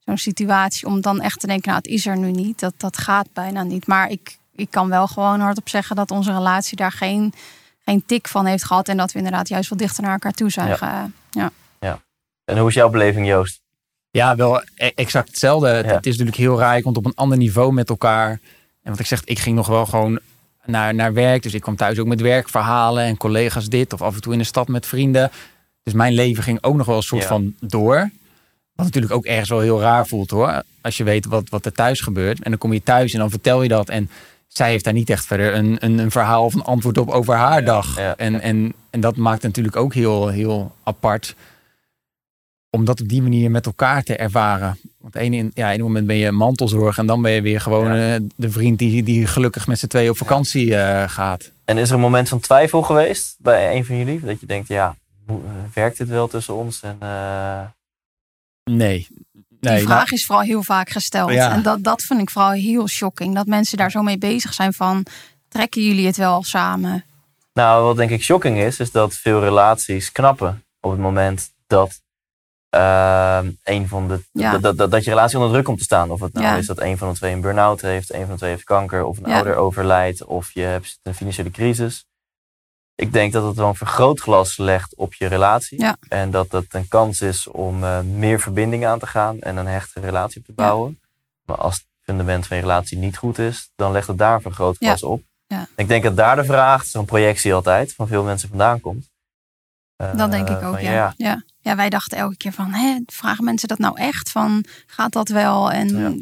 zo'n 0.06 0.18
situatie 0.18 0.88
om 0.88 1.02
dan 1.02 1.22
echt 1.22 1.40
te 1.40 1.48
denken: 1.48 1.70
nou, 1.72 1.82
het 1.84 1.92
is 1.92 2.06
er 2.06 2.18
nu 2.18 2.32
niet. 2.32 2.60
Dat, 2.60 2.74
dat 2.78 2.98
gaat 2.98 3.28
bijna 3.34 3.64
niet. 3.64 3.88
Maar 3.88 4.10
ik, 4.10 4.38
ik 4.56 4.72
kan 4.72 4.90
wel 4.90 5.08
gewoon 5.08 5.40
hardop 5.40 5.70
zeggen 5.70 5.96
dat 5.96 6.12
onze 6.12 6.34
relatie 6.34 6.78
daar 6.78 6.92
geen, 6.92 7.34
geen 7.86 8.04
tik 8.06 8.28
van 8.28 8.46
heeft 8.46 8.64
gehad. 8.66 8.88
En 8.88 8.98
dat 8.98 9.12
we 9.12 9.18
inderdaad 9.18 9.48
juist 9.48 9.70
wel 9.70 9.78
dichter 9.78 10.04
naar 10.04 10.12
elkaar 10.12 10.32
toe 10.32 10.50
zijn. 10.52 10.68
Ja. 10.68 10.76
ge- 10.76 11.10
ja. 11.32 11.52
En 12.46 12.58
hoe 12.58 12.68
is 12.68 12.74
jouw 12.74 12.90
beleving, 12.90 13.28
Joost? 13.28 13.62
Ja, 14.12 14.36
wel 14.36 14.62
e- 14.76 14.92
exact 14.96 15.28
hetzelfde. 15.28 15.68
Het, 15.68 15.86
Ja. 15.86 15.92
het 15.94 16.06
is 16.06 16.12
natuurlijk 16.12 16.38
heel 16.38 16.60
raar. 16.60 16.76
Je 16.76 16.82
komt 16.82 16.98
op 16.98 17.06
een 17.06 17.16
ander 17.16 17.38
niveau 17.38 17.74
met 17.74 17.90
elkaar. 17.90 18.30
En 18.82 18.92
wat 18.92 19.00
ik 19.00 19.06
zeg, 19.06 19.22
ik 19.24 19.40
ging 19.40 19.56
nog 19.56 19.68
wel 19.68 19.86
gewoon 19.86 20.20
naar, 20.66 20.94
naar 20.96 21.14
werk. 21.14 21.44
Dus 21.44 21.54
ik 21.54 21.62
kwam 21.62 21.76
thuis 21.76 22.00
ook 22.00 22.08
met 22.08 22.22
werkverhalen 22.22 23.04
en 23.04 23.18
collega's 23.18 23.70
dit. 23.70 23.94
Of 23.94 24.02
af 24.02 24.16
en 24.16 24.22
toe 24.22 24.34
in 24.34 24.40
de 24.40 24.44
stad 24.46 24.68
met 24.68 24.86
vrienden. 24.86 25.32
Dus 25.84 25.94
mijn 25.94 26.14
leven 26.14 26.44
ging 26.44 26.58
ook 26.64 26.76
nog 26.76 26.86
wel 26.86 26.96
een 26.96 27.02
soort 27.04 27.22
Ja. 27.22 27.28
van 27.28 27.54
door. 27.60 28.10
Wat 28.76 28.86
natuurlijk 28.86 29.14
ook 29.14 29.26
ergens 29.26 29.50
wel 29.50 29.60
heel 29.60 29.82
raar 29.82 30.08
voelt 30.08 30.30
hoor. 30.30 30.64
Als 30.82 30.98
je 30.98 31.04
weet 31.04 31.26
wat, 31.26 31.50
wat 31.50 31.66
er 31.66 31.74
thuis 31.74 32.02
gebeurt. 32.02 32.44
En 32.44 32.50
dan 32.50 32.60
kom 32.60 32.74
je 32.74 32.84
thuis 32.84 33.14
en 33.14 33.20
dan 33.20 33.30
vertel 33.30 33.62
je 33.62 33.70
dat. 33.70 33.90
En 33.90 34.10
zij 34.54 34.70
heeft 34.70 34.84
daar 34.84 34.94
niet 34.94 35.10
echt 35.10 35.26
verder 35.26 35.56
een, 35.56 35.78
een, 35.80 35.98
een 35.98 36.12
verhaal 36.12 36.46
of 36.46 36.54
een 36.54 36.64
antwoord 36.64 36.98
op 36.98 37.10
over 37.10 37.36
haar 37.36 37.66
dag. 37.66 37.98
ja, 37.98 38.16
en, 38.18 38.34
ja. 38.34 38.40
En, 38.40 38.74
en 38.90 39.00
dat 39.00 39.16
maakt 39.16 39.44
natuurlijk 39.44 39.76
ook 39.76 39.94
heel, 39.94 40.28
heel 40.28 40.76
apart. 40.84 41.36
Om 42.70 42.86
dat 42.86 43.02
op 43.02 43.08
die 43.08 43.22
manier 43.22 43.52
met 43.52 43.66
elkaar 43.66 44.04
te 44.04 44.16
ervaren. 44.16 44.78
Want 44.98 45.16
één 45.16 45.34
in, 45.34 45.52
ja, 45.54 45.72
in 45.72 45.80
een 45.80 45.86
moment 45.86 46.08
ben 46.08 46.16
je 46.16 46.32
mantelzorg. 46.32 46.98
En 46.98 47.06
dan 47.06 47.22
ben 47.22 47.32
je 47.32 47.42
weer 47.42 47.62
gewoon 47.62 47.92
eh, 47.92 48.16
de 48.36 48.50
vriend 48.50 48.80
die, 48.80 49.04
die 49.04 49.28
gelukkig 49.28 49.68
met 49.68 49.80
z'n 49.80 49.88
tweeën 49.88 50.10
op 50.10 50.18
vakantie 50.18 50.76
eh, 50.76 51.10
gaat. 51.10 51.52
En 51.66 51.78
is 51.78 51.90
er 51.90 51.96
een 51.96 52.02
moment 52.02 52.30
van 52.30 52.40
twijfel 52.40 52.82
geweest 52.82 53.36
bij 53.40 53.76
een 53.76 53.86
van 53.86 53.98
jullie? 53.98 54.20
Dat 54.20 54.40
je 54.40 54.46
denkt, 54.46 54.68
ja, 54.68 54.96
eh, 55.28 55.36
werkt 55.74 55.98
dit 55.98 56.08
wel 56.08 56.28
tussen 56.28 56.56
ons? 56.56 56.82
En, 56.82 56.98
Nee. 58.64 59.08
Die 59.64 59.72
nee 59.72 59.84
vraag 59.84 59.98
nou, 59.98 60.16
is 60.16 60.26
vooral 60.26 60.44
heel 60.46 60.64
vaak 60.64 60.90
gesteld. 60.90 61.32
Ja. 61.32 61.52
En 61.52 61.62
dat, 61.62 61.84
dat 61.84 62.02
vind 62.02 62.20
ik 62.22 62.30
vooral 62.30 62.52
heel 62.52 62.88
shocking. 62.88 63.36
Dat 63.36 63.46
mensen 63.46 63.78
daar 63.78 63.92
zo 63.92 64.02
mee 64.02 64.18
bezig 64.18 64.54
zijn 64.54 64.74
van... 64.74 65.06
trekken 65.48 65.82
jullie 65.84 66.06
het 66.06 66.18
wel 66.18 66.44
samen? 66.44 67.04
Nou, 67.54 67.84
wat 67.84 67.96
denk 67.98 68.10
ik 68.10 68.24
shocking 68.24 68.58
is, 68.58 68.80
is 68.80 68.92
dat 68.92 69.14
veel 69.14 69.40
relaties 69.40 70.12
knappen 70.12 70.64
op 70.80 70.92
het 70.92 71.00
moment 71.00 71.52
dat 71.68 72.02
ehm, 72.70 73.50
een 73.64 73.88
van 73.88 74.08
de 74.08 74.24
Ja. 74.32 74.58
dat, 74.58 74.78
dat, 74.78 74.92
dat, 74.92 75.04
je 75.04 75.10
relatie 75.10 75.38
onder 75.38 75.52
druk 75.52 75.64
komt 75.66 75.78
te 75.78 75.84
staan. 75.84 76.12
Of 76.12 76.20
het 76.20 76.34
nou 76.34 76.46
Ja. 76.46 76.56
is 76.56 76.66
dat 76.66 76.82
een 76.82 76.98
van 76.98 77.10
de 77.10 77.16
twee 77.16 77.34
een 77.34 77.42
burn-out 77.42 77.82
heeft, 77.82 78.14
een 78.14 78.22
van 78.22 78.30
de 78.32 78.38
twee 78.38 78.50
heeft 78.50 78.64
kanker, 78.64 79.04
of 79.04 79.18
een 79.18 79.30
Ja. 79.30 79.36
ouder 79.36 79.56
overlijdt, 79.56 80.24
of 80.24 80.52
je 80.54 80.62
hebt 80.62 81.00
een 81.04 81.16
financiële 81.16 81.52
crisis. 81.52 82.06
Ik 82.96 83.14
denk 83.14 83.34
dat 83.34 83.44
het 83.46 83.56
wel 83.56 83.68
een 83.68 83.76
vergrootglas 83.76 84.58
legt 84.58 84.96
op 84.96 85.14
je 85.14 85.28
relatie. 85.28 85.82
Ja. 85.82 85.98
En 86.08 86.32
dat 86.32 86.52
het 86.52 86.74
een 86.74 86.88
kans 86.88 87.22
is 87.22 87.48
om 87.48 87.84
eh, 87.84 88.00
meer 88.00 88.40
verbinding 88.40 88.86
aan 88.86 89.00
te 89.00 89.08
gaan 89.08 89.40
en 89.40 89.58
een 89.58 89.68
hechte 89.68 90.00
relatie 90.00 90.40
op 90.40 90.46
te 90.46 90.54
bouwen. 90.54 91.00
Maar 91.46 91.58
als 91.58 91.76
het 91.76 91.86
fundament 92.02 92.48
van 92.48 92.58
je 92.58 92.64
relatie 92.64 92.98
niet 92.98 93.18
goed 93.18 93.38
is, 93.40 93.72
dan 93.76 93.92
legt 93.92 94.08
het 94.08 94.18
daar 94.18 94.36
een 94.36 94.42
vergrootglas 94.42 95.04
op. 95.04 95.24
Ja. 95.48 95.68
Ik 95.76 95.88
denk 95.88 96.04
dat 96.04 96.18
daar 96.18 96.36
de 96.36 96.46
vraag, 96.46 96.86
zo'n 96.86 97.06
projectie 97.06 97.54
altijd, 97.54 97.94
van 97.94 98.08
veel 98.08 98.24
mensen 98.24 98.50
vandaan 98.50 98.80
komt. 98.80 99.10
Eh, 99.96 100.18
Dat 100.18 100.32
denk 100.32 100.50
ik 100.50 100.56
ook, 100.56 100.74
van, 100.74 100.84
ja. 100.84 101.14
ja. 101.18 101.44
ja. 101.60 101.76
wij 101.76 101.90
dachten 101.90 102.18
elke 102.18 102.38
keer 102.38 102.54
van... 102.54 102.72
Hè, 102.74 103.00
vragen 103.06 103.44
mensen 103.44 103.68
dat 103.68 103.78
nou 103.78 104.00
echt? 104.00 104.30
Van, 104.32 104.66
gaat 104.88 105.12
dat 105.12 105.30
wel? 105.30 105.72
En 105.72 105.88
Ja. 105.98 106.14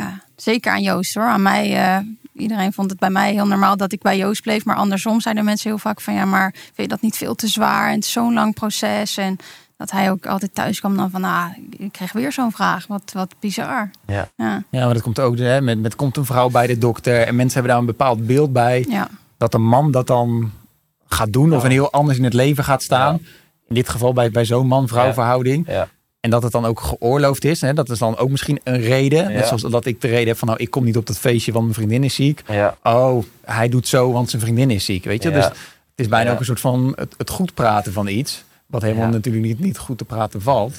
ja, 0.00 0.24
zeker 0.36 0.72
aan 0.72 0.82
Joost 0.82 1.14
hoor. 1.14 1.24
Aan 1.28 1.42
mij... 1.42 1.76
eh, 1.76 1.98
Iedereen 2.38 2.72
vond 2.72 2.90
het 2.90 2.98
bij 2.98 3.10
mij 3.10 3.32
heel 3.32 3.46
normaal 3.46 3.76
dat 3.76 3.92
ik 3.92 4.00
bij 4.02 4.16
Joost 4.16 4.42
bleef. 4.42 4.64
Maar 4.64 4.76
andersom 4.76 5.20
zeiden 5.20 5.44
mensen 5.44 5.70
heel 5.70 5.78
vaak 5.78 6.00
van... 6.00 6.14
ja, 6.14 6.24
maar 6.24 6.50
vind 6.52 6.76
je 6.76 6.88
dat 6.88 7.00
niet 7.00 7.16
veel 7.16 7.34
te 7.34 7.46
zwaar? 7.46 7.88
En 7.88 7.94
het 7.94 8.04
is 8.04 8.12
zo'n 8.12 8.34
lang 8.34 8.54
proces. 8.54 9.16
En 9.16 9.36
dat 9.76 9.90
hij 9.90 10.10
ook 10.10 10.26
altijd 10.26 10.54
thuis 10.54 10.78
kwam 10.78 10.96
dan 10.96 11.10
van... 11.10 11.24
ah, 11.24 11.46
ik 11.76 11.92
kreeg 11.92 12.12
weer 12.12 12.32
zo'n 12.32 12.52
vraag. 12.52 12.86
Wat, 12.86 13.12
wat 13.12 13.34
bizar. 13.40 13.90
Ja. 14.06 14.28
Ja, 14.36 14.62
ja, 14.70 14.84
maar 14.84 14.94
dat 14.94 15.02
komt 15.02 15.20
ook 15.20 15.38
hè, 15.38 15.60
met, 15.60 15.78
met 15.78 15.96
komt 15.96 16.16
een 16.16 16.24
vrouw 16.24 16.48
bij 16.48 16.66
de 16.66 16.78
dokter. 16.78 17.20
En 17.20 17.36
mensen 17.36 17.54
hebben 17.54 17.70
daar 17.70 17.80
een 17.80 17.86
bepaald 17.96 18.26
beeld 18.26 18.52
bij. 18.52 18.84
ja. 18.88 19.08
dat 19.38 19.54
een 19.54 19.64
man 19.66 19.90
dat 19.90 20.06
dan 20.06 20.50
gaat 21.06 21.32
doen 21.32 21.52
of 21.52 21.64
een 21.64 21.70
heel 21.70 21.92
anders 21.92 22.18
in 22.18 22.24
het 22.24 22.32
leven 22.34 22.64
gaat 22.64 22.82
staan. 22.82 23.14
In 23.68 23.74
dit 23.74 23.88
geval 23.88 24.12
bij, 24.12 24.30
bij 24.30 24.44
zo'n 24.44 24.66
man-vrouw 24.66 25.06
Ja. 25.06 25.12
verhouding. 25.12 25.66
En 26.28 26.34
dat 26.34 26.42
het 26.42 26.52
dan 26.52 26.64
ook 26.64 26.80
geoorloofd 26.80 27.44
is. 27.44 27.60
Hè? 27.60 27.74
Dat 27.74 27.90
is 27.90 27.98
dan 27.98 28.16
ook 28.16 28.30
misschien 28.30 28.60
een 28.64 28.80
reden. 28.80 29.22
Ja. 29.22 29.28
Net 29.28 29.46
zoals 29.46 29.62
dat 29.62 29.84
ik 29.86 30.00
de 30.00 30.08
reden 30.08 30.26
heb 30.28 30.36
van 30.38 30.48
nou, 30.48 30.60
ik 30.60 30.70
kom 30.70 30.84
niet 30.84 30.96
op 30.96 31.06
dat 31.06 31.18
feestje, 31.18 31.52
want 31.52 31.64
mijn 31.64 31.76
vriendin 31.76 32.04
is 32.04 32.14
ziek. 32.14 32.42
Ja. 32.48 32.76
Oh, 32.82 33.24
hij 33.44 33.68
doet 33.68 33.88
zo, 33.88 34.12
want 34.12 34.30
zijn 34.30 34.42
vriendin 34.42 34.70
is 34.70 34.84
ziek. 34.84 35.04
Weet 35.04 35.22
je? 35.22 35.28
Ja. 35.30 35.34
Dus 35.34 35.44
het 35.44 35.56
is 35.94 36.08
bijna 36.08 36.26
Ja. 36.26 36.32
ook 36.32 36.38
een 36.38 36.44
soort 36.46 36.60
van 36.60 36.92
het, 36.96 37.14
het 37.16 37.30
goed 37.30 37.54
praten 37.54 37.92
van 37.92 38.08
iets. 38.08 38.44
Wat 38.66 38.82
helemaal 38.82 39.06
Ja. 39.06 39.10
natuurlijk 39.12 39.44
niet, 39.44 39.58
niet 39.58 39.78
goed 39.78 39.98
te 39.98 40.04
praten 40.04 40.42
valt. 40.42 40.70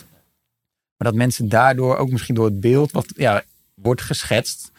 Maar 0.97 1.07
dat 1.07 1.13
mensen 1.13 1.49
daardoor, 1.49 1.97
ook 1.97 2.09
misschien 2.11 2.35
door 2.35 2.45
het 2.45 2.59
beeld 2.59 2.91
wat 2.91 3.05
ja, 3.15 3.43
wordt 3.73 4.01
geschetst, 4.01 4.71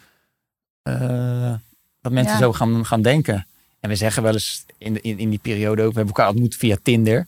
eh, 0.81 1.53
dat 2.01 2.11
mensen 2.11 2.33
Ja. 2.33 2.39
zo 2.39 2.53
gaan, 2.53 2.85
gaan 2.85 3.01
denken. 3.01 3.47
En 3.79 3.89
we 3.89 3.95
zeggen 3.95 4.23
wel 4.23 4.33
eens 4.33 4.63
in, 4.77 5.01
in, 5.01 5.19
in 5.19 5.29
die 5.29 5.39
periode 5.39 5.81
ook, 5.81 5.91
we 5.91 5.97
hebben 5.97 6.15
elkaar 6.15 6.29
ontmoet 6.31 6.55
via 6.55 6.77
Tinder. 6.83 7.27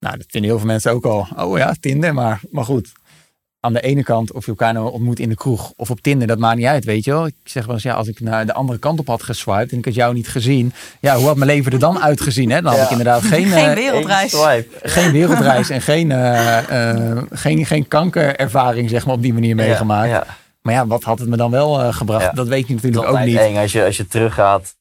Nou, 0.00 0.16
dat 0.16 0.26
vinden 0.28 0.50
heel 0.50 0.58
veel 0.58 0.68
mensen 0.68 0.92
ook 0.92 1.04
al. 1.04 1.26
Oh 1.36 1.58
ja, 1.58 1.74
Tinder, 1.80 2.14
maar, 2.14 2.40
maar 2.50 2.64
goed. 2.64 2.92
Aan 3.60 3.72
de 3.72 3.80
ene 3.80 4.02
kant, 4.02 4.32
of 4.32 4.44
je 4.44 4.50
elkaar 4.50 4.72
nou 4.72 4.90
ontmoet 4.92 5.18
in 5.18 5.28
de 5.28 5.34
kroeg 5.34 5.72
of 5.76 5.90
op 5.90 6.00
Tinder, 6.00 6.26
dat 6.26 6.38
maakt 6.38 6.56
niet 6.56 6.66
uit, 6.66 6.84
weet 6.84 7.04
je 7.04 7.10
wel. 7.10 7.26
Ik 7.26 7.34
zeg 7.44 7.64
wel 7.66 7.74
eens, 7.74 7.82
ja, 7.82 7.94
als 7.94 8.08
ik 8.08 8.20
naar 8.20 8.46
de 8.46 8.52
andere 8.52 8.78
kant 8.78 8.98
op 8.98 9.06
had 9.06 9.22
geswiped 9.22 9.72
en 9.72 9.78
ik 9.78 9.84
had 9.84 9.94
jou 9.94 10.14
niet 10.14 10.28
gezien, 10.28 10.72
ja, 11.00 11.16
hoe 11.16 11.26
had 11.26 11.36
mijn 11.36 11.50
leven 11.50 11.72
er 11.72 11.78
dan 11.78 12.00
uitgezien? 12.02 12.50
Hè? 12.50 12.60
Dan 12.62 12.70
had 12.70 12.76
Ja. 12.78 12.84
ik 12.84 12.90
inderdaad 12.90 13.22
geen, 13.22 13.46
Geen 13.58 13.68
eh, 13.68 13.74
wereldreis. 13.74 14.34
Geen 14.82 15.12
wereldreis 15.12 15.70
en 15.70 15.80
geen, 15.82 16.12
eh, 16.12 16.90
eh, 16.90 17.22
geen, 17.30 17.66
geen 17.66 17.88
kankerervaring, 17.88 18.90
zeg 18.90 19.06
maar, 19.06 19.14
op 19.14 19.22
die 19.22 19.32
manier 19.34 19.54
meegemaakt. 19.54 20.08
Ja, 20.10 20.14
ja. 20.14 20.26
Maar 20.62 20.74
ja, 20.74 20.86
wat 20.86 21.02
had 21.02 21.18
het 21.18 21.28
me 21.28 21.36
dan 21.36 21.50
wel 21.50 21.92
gebracht? 21.92 22.36
Dat 22.36 22.48
weet 22.48 22.66
je 22.68 22.74
natuurlijk 22.74 23.02
ook 23.02 23.08
altijd 23.08 23.26
niet. 23.26 23.36
eng 23.36 23.56
als 23.56 23.72
je, 23.72 23.84
als 23.84 23.96
je 23.96 24.06
teruggaat. 24.06 24.74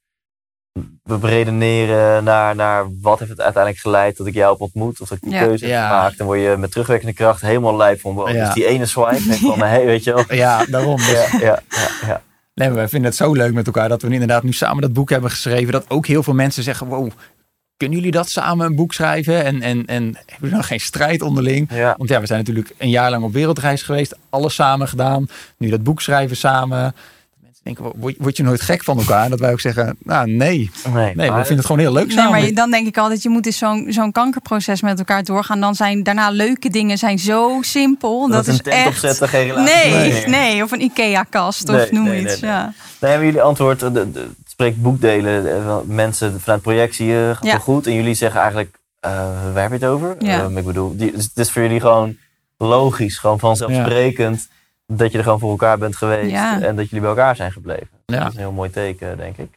We 1.03 1.17
redeneren 1.21 2.23
naar, 2.23 2.55
naar 2.55 2.85
wat 3.01 3.19
heeft 3.19 3.31
het 3.31 3.41
uiteindelijk 3.41 3.83
geleid 3.83 4.17
dat 4.17 4.27
ik 4.27 4.33
jou 4.33 4.51
heb 4.51 4.61
ontmoet. 4.61 5.01
Of 5.01 5.07
dat 5.07 5.17
ik 5.17 5.23
die 5.23 5.33
Ja. 5.33 5.43
keuze 5.43 5.65
heb 5.65 5.73
Ja. 5.73 5.87
gemaakt. 5.87 6.17
Dan 6.17 6.27
word 6.27 6.39
je 6.41 6.55
met 6.59 6.71
terugwerkende 6.71 7.13
kracht 7.13 7.41
helemaal 7.41 7.77
lijp 7.77 7.99
van. 7.99 8.13
Wow, 8.13 8.29
Ja. 8.29 8.45
Dus 8.45 8.53
die 8.53 8.65
ene 8.65 8.85
swipe. 8.85 9.33
van, 9.33 9.59
hey, 9.59 9.85
weet 9.91 10.03
je 10.03 10.13
wel. 10.13 10.23
Ja, 10.35 10.65
daarom. 10.65 10.95
Dus, 10.95 11.11
Ja, 11.31 11.39
ja, 11.39 11.59
ja, 11.69 12.07
ja. 12.07 12.21
nee, 12.53 12.67
maar 12.67 12.77
wij 12.77 12.87
vinden 12.87 13.09
het 13.09 13.17
zo 13.19 13.33
leuk 13.33 13.53
met 13.53 13.65
elkaar 13.65 13.89
dat 13.89 14.01
we 14.01 14.09
inderdaad 14.09 14.43
nu 14.43 14.53
samen 14.53 14.81
dat 14.81 14.93
boek 14.93 15.09
hebben 15.09 15.29
geschreven. 15.29 15.71
Dat 15.71 15.89
ook 15.89 16.07
heel 16.07 16.23
veel 16.23 16.33
mensen 16.33 16.63
zeggen, 16.63 16.87
wow, 16.87 17.09
kunnen 17.77 17.97
jullie 17.97 18.11
dat 18.13 18.29
samen 18.29 18.65
een 18.65 18.75
boek 18.75 18.93
schrijven? 18.93 19.43
En, 19.43 19.61
en, 19.61 19.85
en 19.85 20.03
hebben 20.03 20.49
we 20.49 20.49
dan 20.49 20.63
geen 20.63 20.79
strijd 20.79 21.21
onderling? 21.21 21.69
ja. 21.73 21.95
Want 21.97 22.09
ja, 22.09 22.19
we 22.19 22.25
zijn 22.25 22.39
natuurlijk 22.39 22.73
een 22.77 22.89
jaar 22.89 23.09
lang 23.09 23.23
op 23.23 23.33
wereldreis 23.33 23.81
geweest. 23.81 24.17
Alles 24.29 24.55
samen 24.55 24.87
gedaan. 24.87 25.27
Nu 25.57 25.69
dat 25.69 25.83
boek 25.83 26.01
schrijven 26.01 26.37
samen. 26.37 26.95
Denken, 27.63 27.91
word, 27.95 28.15
word 28.19 28.37
je 28.37 28.43
nooit 28.43 28.61
gek 28.61 28.83
van 28.83 28.97
elkaar? 28.97 29.23
En 29.23 29.29
dat 29.29 29.39
wij 29.39 29.51
ook 29.51 29.59
zeggen, 29.59 29.97
nou 30.03 30.27
nee. 30.31 30.37
Nee, 30.93 30.93
Nee, 30.93 31.13
we 31.15 31.15
maar- 31.33 31.37
vinden 31.37 31.55
het 31.57 31.65
gewoon 31.65 31.81
heel 31.81 31.91
leuk 31.93 32.05
Nee, 32.07 32.15
samen. 32.15 32.31
maar 32.31 32.41
je- 32.41 32.53
dan 32.53 32.71
denk 32.71 32.87
ik 32.87 32.97
altijd, 32.97 33.23
je 33.23 33.29
moet 33.29 33.43
dus 33.43 33.57
zo'n 33.57 33.85
zo'n 33.89 34.11
kankerproces 34.11 34.81
met 34.81 34.97
elkaar 34.99 35.23
doorgaan. 35.23 35.59
Dan 35.59 35.75
zijn 35.75 36.03
daarna 36.03 36.29
leuke 36.29 36.69
dingen 36.69 36.97
zijn 36.97 37.19
zo 37.19 37.57
simpel. 37.61 38.29
Dat, 38.29 38.47
een 38.47 38.53
is 38.53 38.61
tent 38.61 38.75
echt... 38.75 38.87
opzetten, 38.87 39.27
geen 39.29 39.47
relatie. 39.47 39.75
Nee, 39.75 40.27
nee, 40.27 40.63
of 40.63 40.71
een 40.71 40.81
IKEA-kast 40.81 41.69
of 41.69 41.75
Nee, 41.75 41.87
noem 41.91 42.03
nee, 42.03 42.21
iets. 42.21 42.39
nee, 42.39 42.51
nee. 42.51 42.59
Ja. 42.59 42.73
Nee, 42.99 43.09
hebben 43.11 43.27
jullie 43.27 43.41
antwoord, 43.41 43.79
de, 43.79 43.91
de, 43.91 43.99
het 44.19 44.29
spreekt 44.47 44.81
boekdelen, 44.81 45.55
eh, 45.65 45.77
mensen 45.85 46.41
vanuit 46.41 46.61
projectie 46.61 47.13
eh, 47.15 47.27
gaat 47.29 47.43
Ja. 47.45 47.51
wel 47.51 47.59
goed. 47.59 47.87
En 47.87 47.93
jullie 47.93 48.13
zeggen 48.13 48.39
eigenlijk, 48.39 48.75
eh 48.99 49.11
waar 49.53 49.61
heb 49.61 49.71
je 49.79 49.85
het 49.85 49.85
over? 49.85 50.15
Ja. 50.19 50.47
Ik 50.55 50.65
bedoel, 50.65 50.97
die, 50.97 51.11
het 51.11 51.31
is 51.35 51.51
voor 51.51 51.61
jullie 51.61 51.79
gewoon 51.79 52.15
logisch, 52.57 53.17
gewoon 53.17 53.39
vanzelfsprekend 53.39 54.47
dat 54.97 55.11
je 55.11 55.17
er 55.17 55.23
gewoon 55.23 55.39
voor 55.39 55.49
elkaar 55.49 55.77
bent 55.77 55.95
geweest. 55.95 56.31
Ja. 56.31 56.61
En 56.61 56.75
dat 56.75 56.85
jullie 56.85 56.99
bij 57.01 57.09
elkaar 57.09 57.35
zijn 57.35 57.51
gebleven. 57.51 57.87
Ja. 58.05 58.19
Dat 58.19 58.27
is 58.27 58.33
een 58.33 58.39
heel 58.39 58.51
mooi 58.51 58.69
teken, 58.69 59.17
denk 59.17 59.37
ik. 59.37 59.49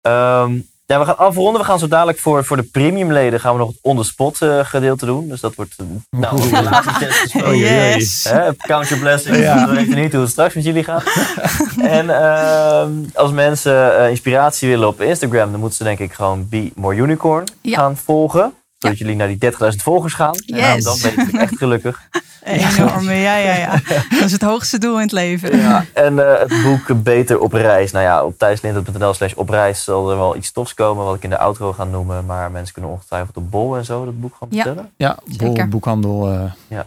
Ehm, 0.00 0.58
ja, 0.86 0.98
we 0.98 1.04
gaan 1.04 1.18
afronden. 1.18 1.60
We 1.60 1.66
gaan 1.66 1.78
zo 1.78 1.88
dadelijk 1.88 2.18
voor, 2.18 2.44
voor 2.44 2.56
de 2.56 2.62
premiumleden 2.62 3.40
gaan 3.40 3.52
we 3.52 3.58
nog 3.58 3.68
het 3.68 3.78
on-the-spot 3.82 4.42
eh, 4.42 4.64
gedeelte 4.64 5.06
doen. 5.06 5.28
Dus 5.28 5.40
dat 5.40 5.54
wordt 5.54 5.74
eh, 5.78 5.86
nou, 6.20 6.50
laatste 6.62 7.06
test 7.06 7.46
oei. 7.46 7.58
Yes. 7.58 8.32
Count 8.58 8.88
your 8.88 9.02
blessings. 9.02 9.38
Ja. 9.38 9.68
We 9.68 9.74
weten 9.74 9.94
niet 10.00 10.12
hoe 10.12 10.20
het 10.20 10.30
straks 10.30 10.54
met 10.54 10.64
jullie 10.64 10.84
gaat. 10.84 11.04
en 12.00 12.10
ehm, 12.10 12.90
als 13.14 13.30
mensen 13.30 13.98
eh, 13.98 14.08
inspiratie 14.10 14.68
willen 14.68 14.88
op 14.88 15.00
Instagram, 15.00 15.50
dan 15.50 15.60
moeten 15.60 15.78
ze 15.78 15.84
denk 15.84 15.98
ik 15.98 16.12
gewoon 16.12 16.48
Be 16.48 16.72
More 16.74 16.96
Unicorn 16.96 17.44
Ja. 17.60 17.76
gaan 17.78 17.96
volgen. 17.96 18.54
Zodat 18.78 18.98
jullie 18.98 19.16
naar 19.16 19.28
die 19.28 19.38
30.000 19.52 19.58
volgers 19.82 20.14
gaan. 20.14 20.34
Yes. 20.46 20.60
Nou, 20.60 20.80
dan 20.82 20.98
ben 21.16 21.28
ik 21.28 21.34
echt 21.34 21.56
gelukkig. 21.56 22.00
Enorm, 22.44 23.04
ja, 23.10 23.36
ja, 23.36 23.54
ja. 23.54 23.80
Dat 24.10 24.24
is 24.24 24.32
het 24.32 24.42
hoogste 24.42 24.78
doel 24.78 24.94
in 24.94 25.00
het 25.02 25.12
leven. 25.12 25.56
Ja, 25.58 25.84
en 25.94 26.18
eh, 26.18 26.38
het 26.48 26.62
boek 26.62 27.02
Beter 27.02 27.38
op 27.38 27.52
reis. 27.52 27.92
Nou 27.92 28.04
ja, 28.04 28.24
op 28.24 28.38
thijslindert.nl 28.38 29.14
slash 29.14 29.32
op 29.32 29.48
reis 29.48 29.84
zal 29.84 30.10
er 30.10 30.16
wel 30.16 30.36
iets 30.36 30.52
tofs 30.52 30.74
komen 30.74 31.04
wat 31.04 31.14
ik 31.16 31.22
in 31.22 31.30
de 31.30 31.38
outro 31.38 31.72
ga 31.72 31.84
noemen. 31.84 32.26
Maar 32.26 32.50
mensen 32.50 32.74
kunnen 32.74 32.90
ongetwijfeld 32.90 33.36
op 33.36 33.50
Bol 33.50 33.76
en 33.76 33.84
zo 33.84 34.04
dat 34.04 34.20
boek 34.20 34.34
gaan 34.38 34.48
Ja. 34.50 34.62
bestellen. 34.64 34.92
Ja, 34.96 35.18
bol, 35.24 35.36
Zeker. 35.48 35.68
boekhandel. 35.68 36.30
eh, 36.68 36.78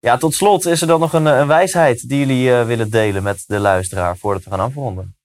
Ja, 0.00 0.16
tot 0.16 0.34
slot 0.34 0.66
is 0.66 0.80
er 0.80 0.86
dan 0.86 1.00
nog 1.00 1.12
een, 1.12 1.26
eh, 1.26 1.38
een 1.38 1.46
wijsheid 1.46 2.08
die 2.08 2.18
jullie 2.18 2.54
eh, 2.54 2.66
willen 2.66 2.90
delen 2.90 3.22
met 3.22 3.44
de 3.46 3.58
luisteraar 3.58 4.16
voordat 4.16 4.44
we 4.44 4.50
gaan 4.50 4.60
afronden. 4.60 5.16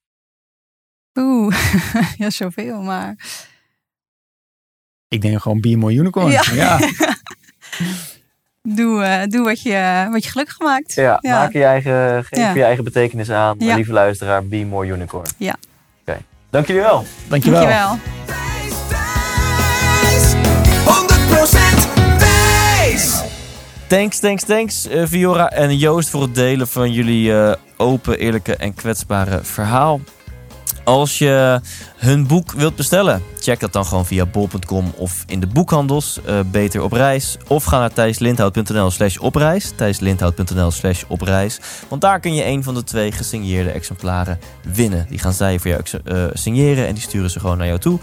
Oeh, 1.14 1.56
ja, 2.22 2.30
zoveel, 2.30 2.80
maar... 2.80 3.16
ik 5.08 5.20
denk 5.20 5.40
gewoon 5.42 5.60
Be 5.60 5.76
More 5.76 5.94
Unicorn. 5.94 6.30
Ja. 6.30 6.42
ja. 6.54 6.78
Doe, 8.62 9.02
eh, 9.02 9.26
doe 9.26 9.44
wat, 9.44 9.62
je, 9.62 10.06
wat 10.10 10.24
je 10.24 10.30
gelukkig 10.30 10.58
maakt. 10.60 10.94
Ja, 10.94 11.18
Ja. 11.20 11.38
maak 11.38 11.52
je 11.52 11.64
eigen, 11.64 12.24
geef 12.24 12.38
Ja. 12.38 12.54
je 12.54 12.62
eigen 12.64 12.84
betekenis 12.84 13.30
aan. 13.30 13.56
Ja. 13.58 13.74
Lieve 13.74 13.92
luisteraar, 13.92 14.46
be 14.46 14.56
more 14.64 14.86
unicorn. 14.86 15.26
Ja. 15.36 15.56
Oké, 16.00 16.18
dank 16.50 16.66
jullie 16.66 16.82
wel. 16.82 17.04
Dankjewel. 17.28 17.60
Dankjewel. 17.60 17.98
Wijs, 20.02 20.32
100% 20.84 22.18
wijs. 22.18 23.20
Thanks, 23.86 24.18
thanks, 24.18 24.44
thanks 24.44 24.86
eh, 24.88 25.02
Viora 25.06 25.50
en 25.50 25.76
Joost 25.76 26.08
voor 26.08 26.22
het 26.22 26.34
delen 26.34 26.68
van 26.68 26.92
jullie 26.92 27.40
eh, 27.40 27.52
open, 27.76 28.18
eerlijke 28.18 28.56
en 28.56 28.74
kwetsbare 28.74 29.40
verhaal. 29.44 30.00
Als 30.84 31.18
je 31.18 31.60
hun 31.96 32.26
boek 32.26 32.52
wilt 32.52 32.76
bestellen, 32.76 33.22
check 33.40 33.60
dat 33.60 33.72
dan 33.72 33.84
gewoon 33.84 34.06
via 34.06 34.26
bol.com 34.26 34.92
of 34.96 35.24
in 35.26 35.40
de 35.40 35.46
boekhandels. 35.46 36.20
eh, 36.24 36.40
beter 36.50 36.82
op 36.82 36.92
reis. 36.92 37.36
Of 37.46 37.64
ga 37.64 37.78
naar 37.78 37.92
thijslindhout.nl 37.92 38.90
slash 38.90 39.16
opreis. 39.16 39.72
thijslindhout.nl 39.76 40.70
slash 40.70 41.02
opreis. 41.08 41.60
Want 41.88 42.00
daar 42.00 42.20
kun 42.20 42.34
je 42.34 42.44
een 42.44 42.62
van 42.62 42.74
de 42.74 42.84
twee 42.84 43.12
gesigneerde 43.12 43.70
exemplaren 43.70 44.38
winnen. 44.72 45.06
Die 45.08 45.18
gaan 45.18 45.32
zij 45.32 45.58
voor 45.58 45.70
jou 45.70 45.82
eh, 46.04 46.24
signeren 46.32 46.86
en 46.86 46.94
die 46.94 47.02
sturen 47.02 47.30
ze 47.30 47.40
gewoon 47.40 47.58
naar 47.58 47.66
jou 47.66 47.78
toe. 47.78 47.98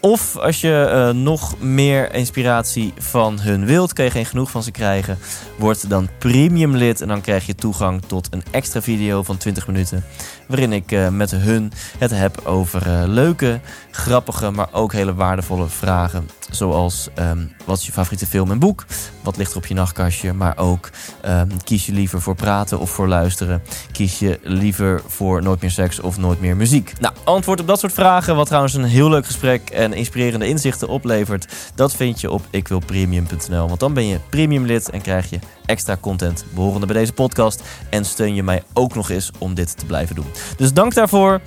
Of 0.00 0.36
als 0.36 0.60
je 0.60 0.84
eh, 0.84 1.10
nog 1.10 1.60
meer 1.60 2.14
inspiratie 2.14 2.92
van 2.98 3.40
hun 3.40 3.66
wilt, 3.66 3.92
kan 3.92 4.04
je 4.04 4.10
geen 4.10 4.26
genoeg 4.26 4.50
van 4.50 4.62
ze 4.62 4.70
krijgen. 4.70 5.18
Word 5.58 5.90
dan 5.90 6.08
premium 6.18 6.76
lid 6.76 7.00
en 7.00 7.08
dan 7.08 7.20
krijg 7.20 7.46
je 7.46 7.54
toegang 7.54 8.02
tot 8.06 8.28
een 8.30 8.42
extra 8.50 8.82
video 8.82 9.22
van 9.22 9.36
20 9.36 9.66
minuten. 9.66 10.04
Waarin 10.50 10.72
ik 10.72 10.92
eh, 10.92 11.08
met 11.08 11.30
hun 11.30 11.72
het 11.98 12.10
heb 12.10 12.40
over 12.44 12.86
eh, 12.86 13.02
leuke, 13.06 13.60
grappige, 13.90 14.50
maar 14.50 14.68
ook 14.72 14.92
hele 14.92 15.14
waardevolle 15.14 15.66
vragen. 15.66 16.28
Zoals 16.50 17.08
ehm, 17.14 17.38
wat 17.64 17.78
is 17.78 17.86
je 17.86 17.92
favoriete 17.92 18.26
film 18.26 18.50
en 18.50 18.58
boek? 18.58 18.84
Wat 19.22 19.36
ligt 19.36 19.50
er 19.50 19.56
op 19.56 19.66
je 19.66 19.74
nachtkastje? 19.74 20.32
Maar 20.32 20.58
ook 20.58 20.90
ehm, 21.20 21.48
kies 21.64 21.86
je 21.86 21.92
liever 21.92 22.20
voor 22.20 22.34
praten 22.34 22.78
of 22.78 22.90
voor 22.90 23.08
luisteren? 23.08 23.62
Kies 23.92 24.18
je 24.18 24.38
liever 24.42 25.02
voor 25.06 25.42
nooit 25.42 25.60
meer 25.60 25.70
seks 25.70 26.00
of 26.00 26.18
nooit 26.18 26.40
meer 26.40 26.56
muziek? 26.56 26.92
Nou, 27.00 27.14
antwoord 27.24 27.60
op 27.60 27.66
dat 27.66 27.80
soort 27.80 27.92
vragen, 27.92 28.36
wat 28.36 28.46
trouwens 28.46 28.74
een 28.74 28.84
heel 28.84 29.08
leuk 29.08 29.26
gesprek 29.26 29.70
en 29.70 29.92
inspirerende 29.92 30.48
inzichten 30.48 30.88
oplevert, 30.88 31.52
dat 31.74 31.94
vind 31.94 32.20
je 32.20 32.30
op 32.30 32.46
ikwilpremium.nl. 32.50 33.68
Want 33.68 33.80
dan 33.80 33.94
ben 33.94 34.06
je 34.06 34.20
premium 34.30 34.66
lid 34.66 34.90
en 34.90 35.00
krijg 35.00 35.30
je 35.30 35.38
extra 35.70 35.96
content 36.00 36.44
behorende 36.54 36.86
bij 36.86 36.96
deze 36.96 37.12
podcast. 37.12 37.62
En 37.90 38.04
steun 38.04 38.34
je 38.34 38.42
mij 38.42 38.62
ook 38.72 38.94
nog 38.94 39.10
eens 39.10 39.30
om 39.38 39.54
dit 39.54 39.78
te 39.78 39.86
blijven 39.86 40.14
doen. 40.14 40.26
Dus 40.56 40.72
dank 40.72 40.94
daarvoor. 40.94 41.40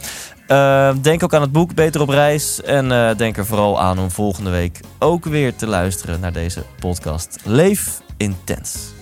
Eh, 0.48 0.94
denk 1.02 1.24
ook 1.24 1.34
aan 1.34 1.42
het 1.42 1.52
boek 1.52 1.76
Beter 1.76 2.02
op 2.02 2.10
Reis. 2.10 2.62
En 2.62 2.92
eh, 2.92 3.16
denk 3.18 3.38
er 3.38 3.46
vooral 3.46 3.82
aan 3.82 4.00
om 4.00 4.12
volgende 4.12 4.50
week 4.50 4.80
ook 5.00 5.26
weer 5.26 5.56
te 5.56 5.68
luisteren 5.68 6.20
naar 6.20 6.34
deze 6.34 6.64
podcast. 6.80 7.38
Leef 7.44 8.02
intens. 8.18 8.93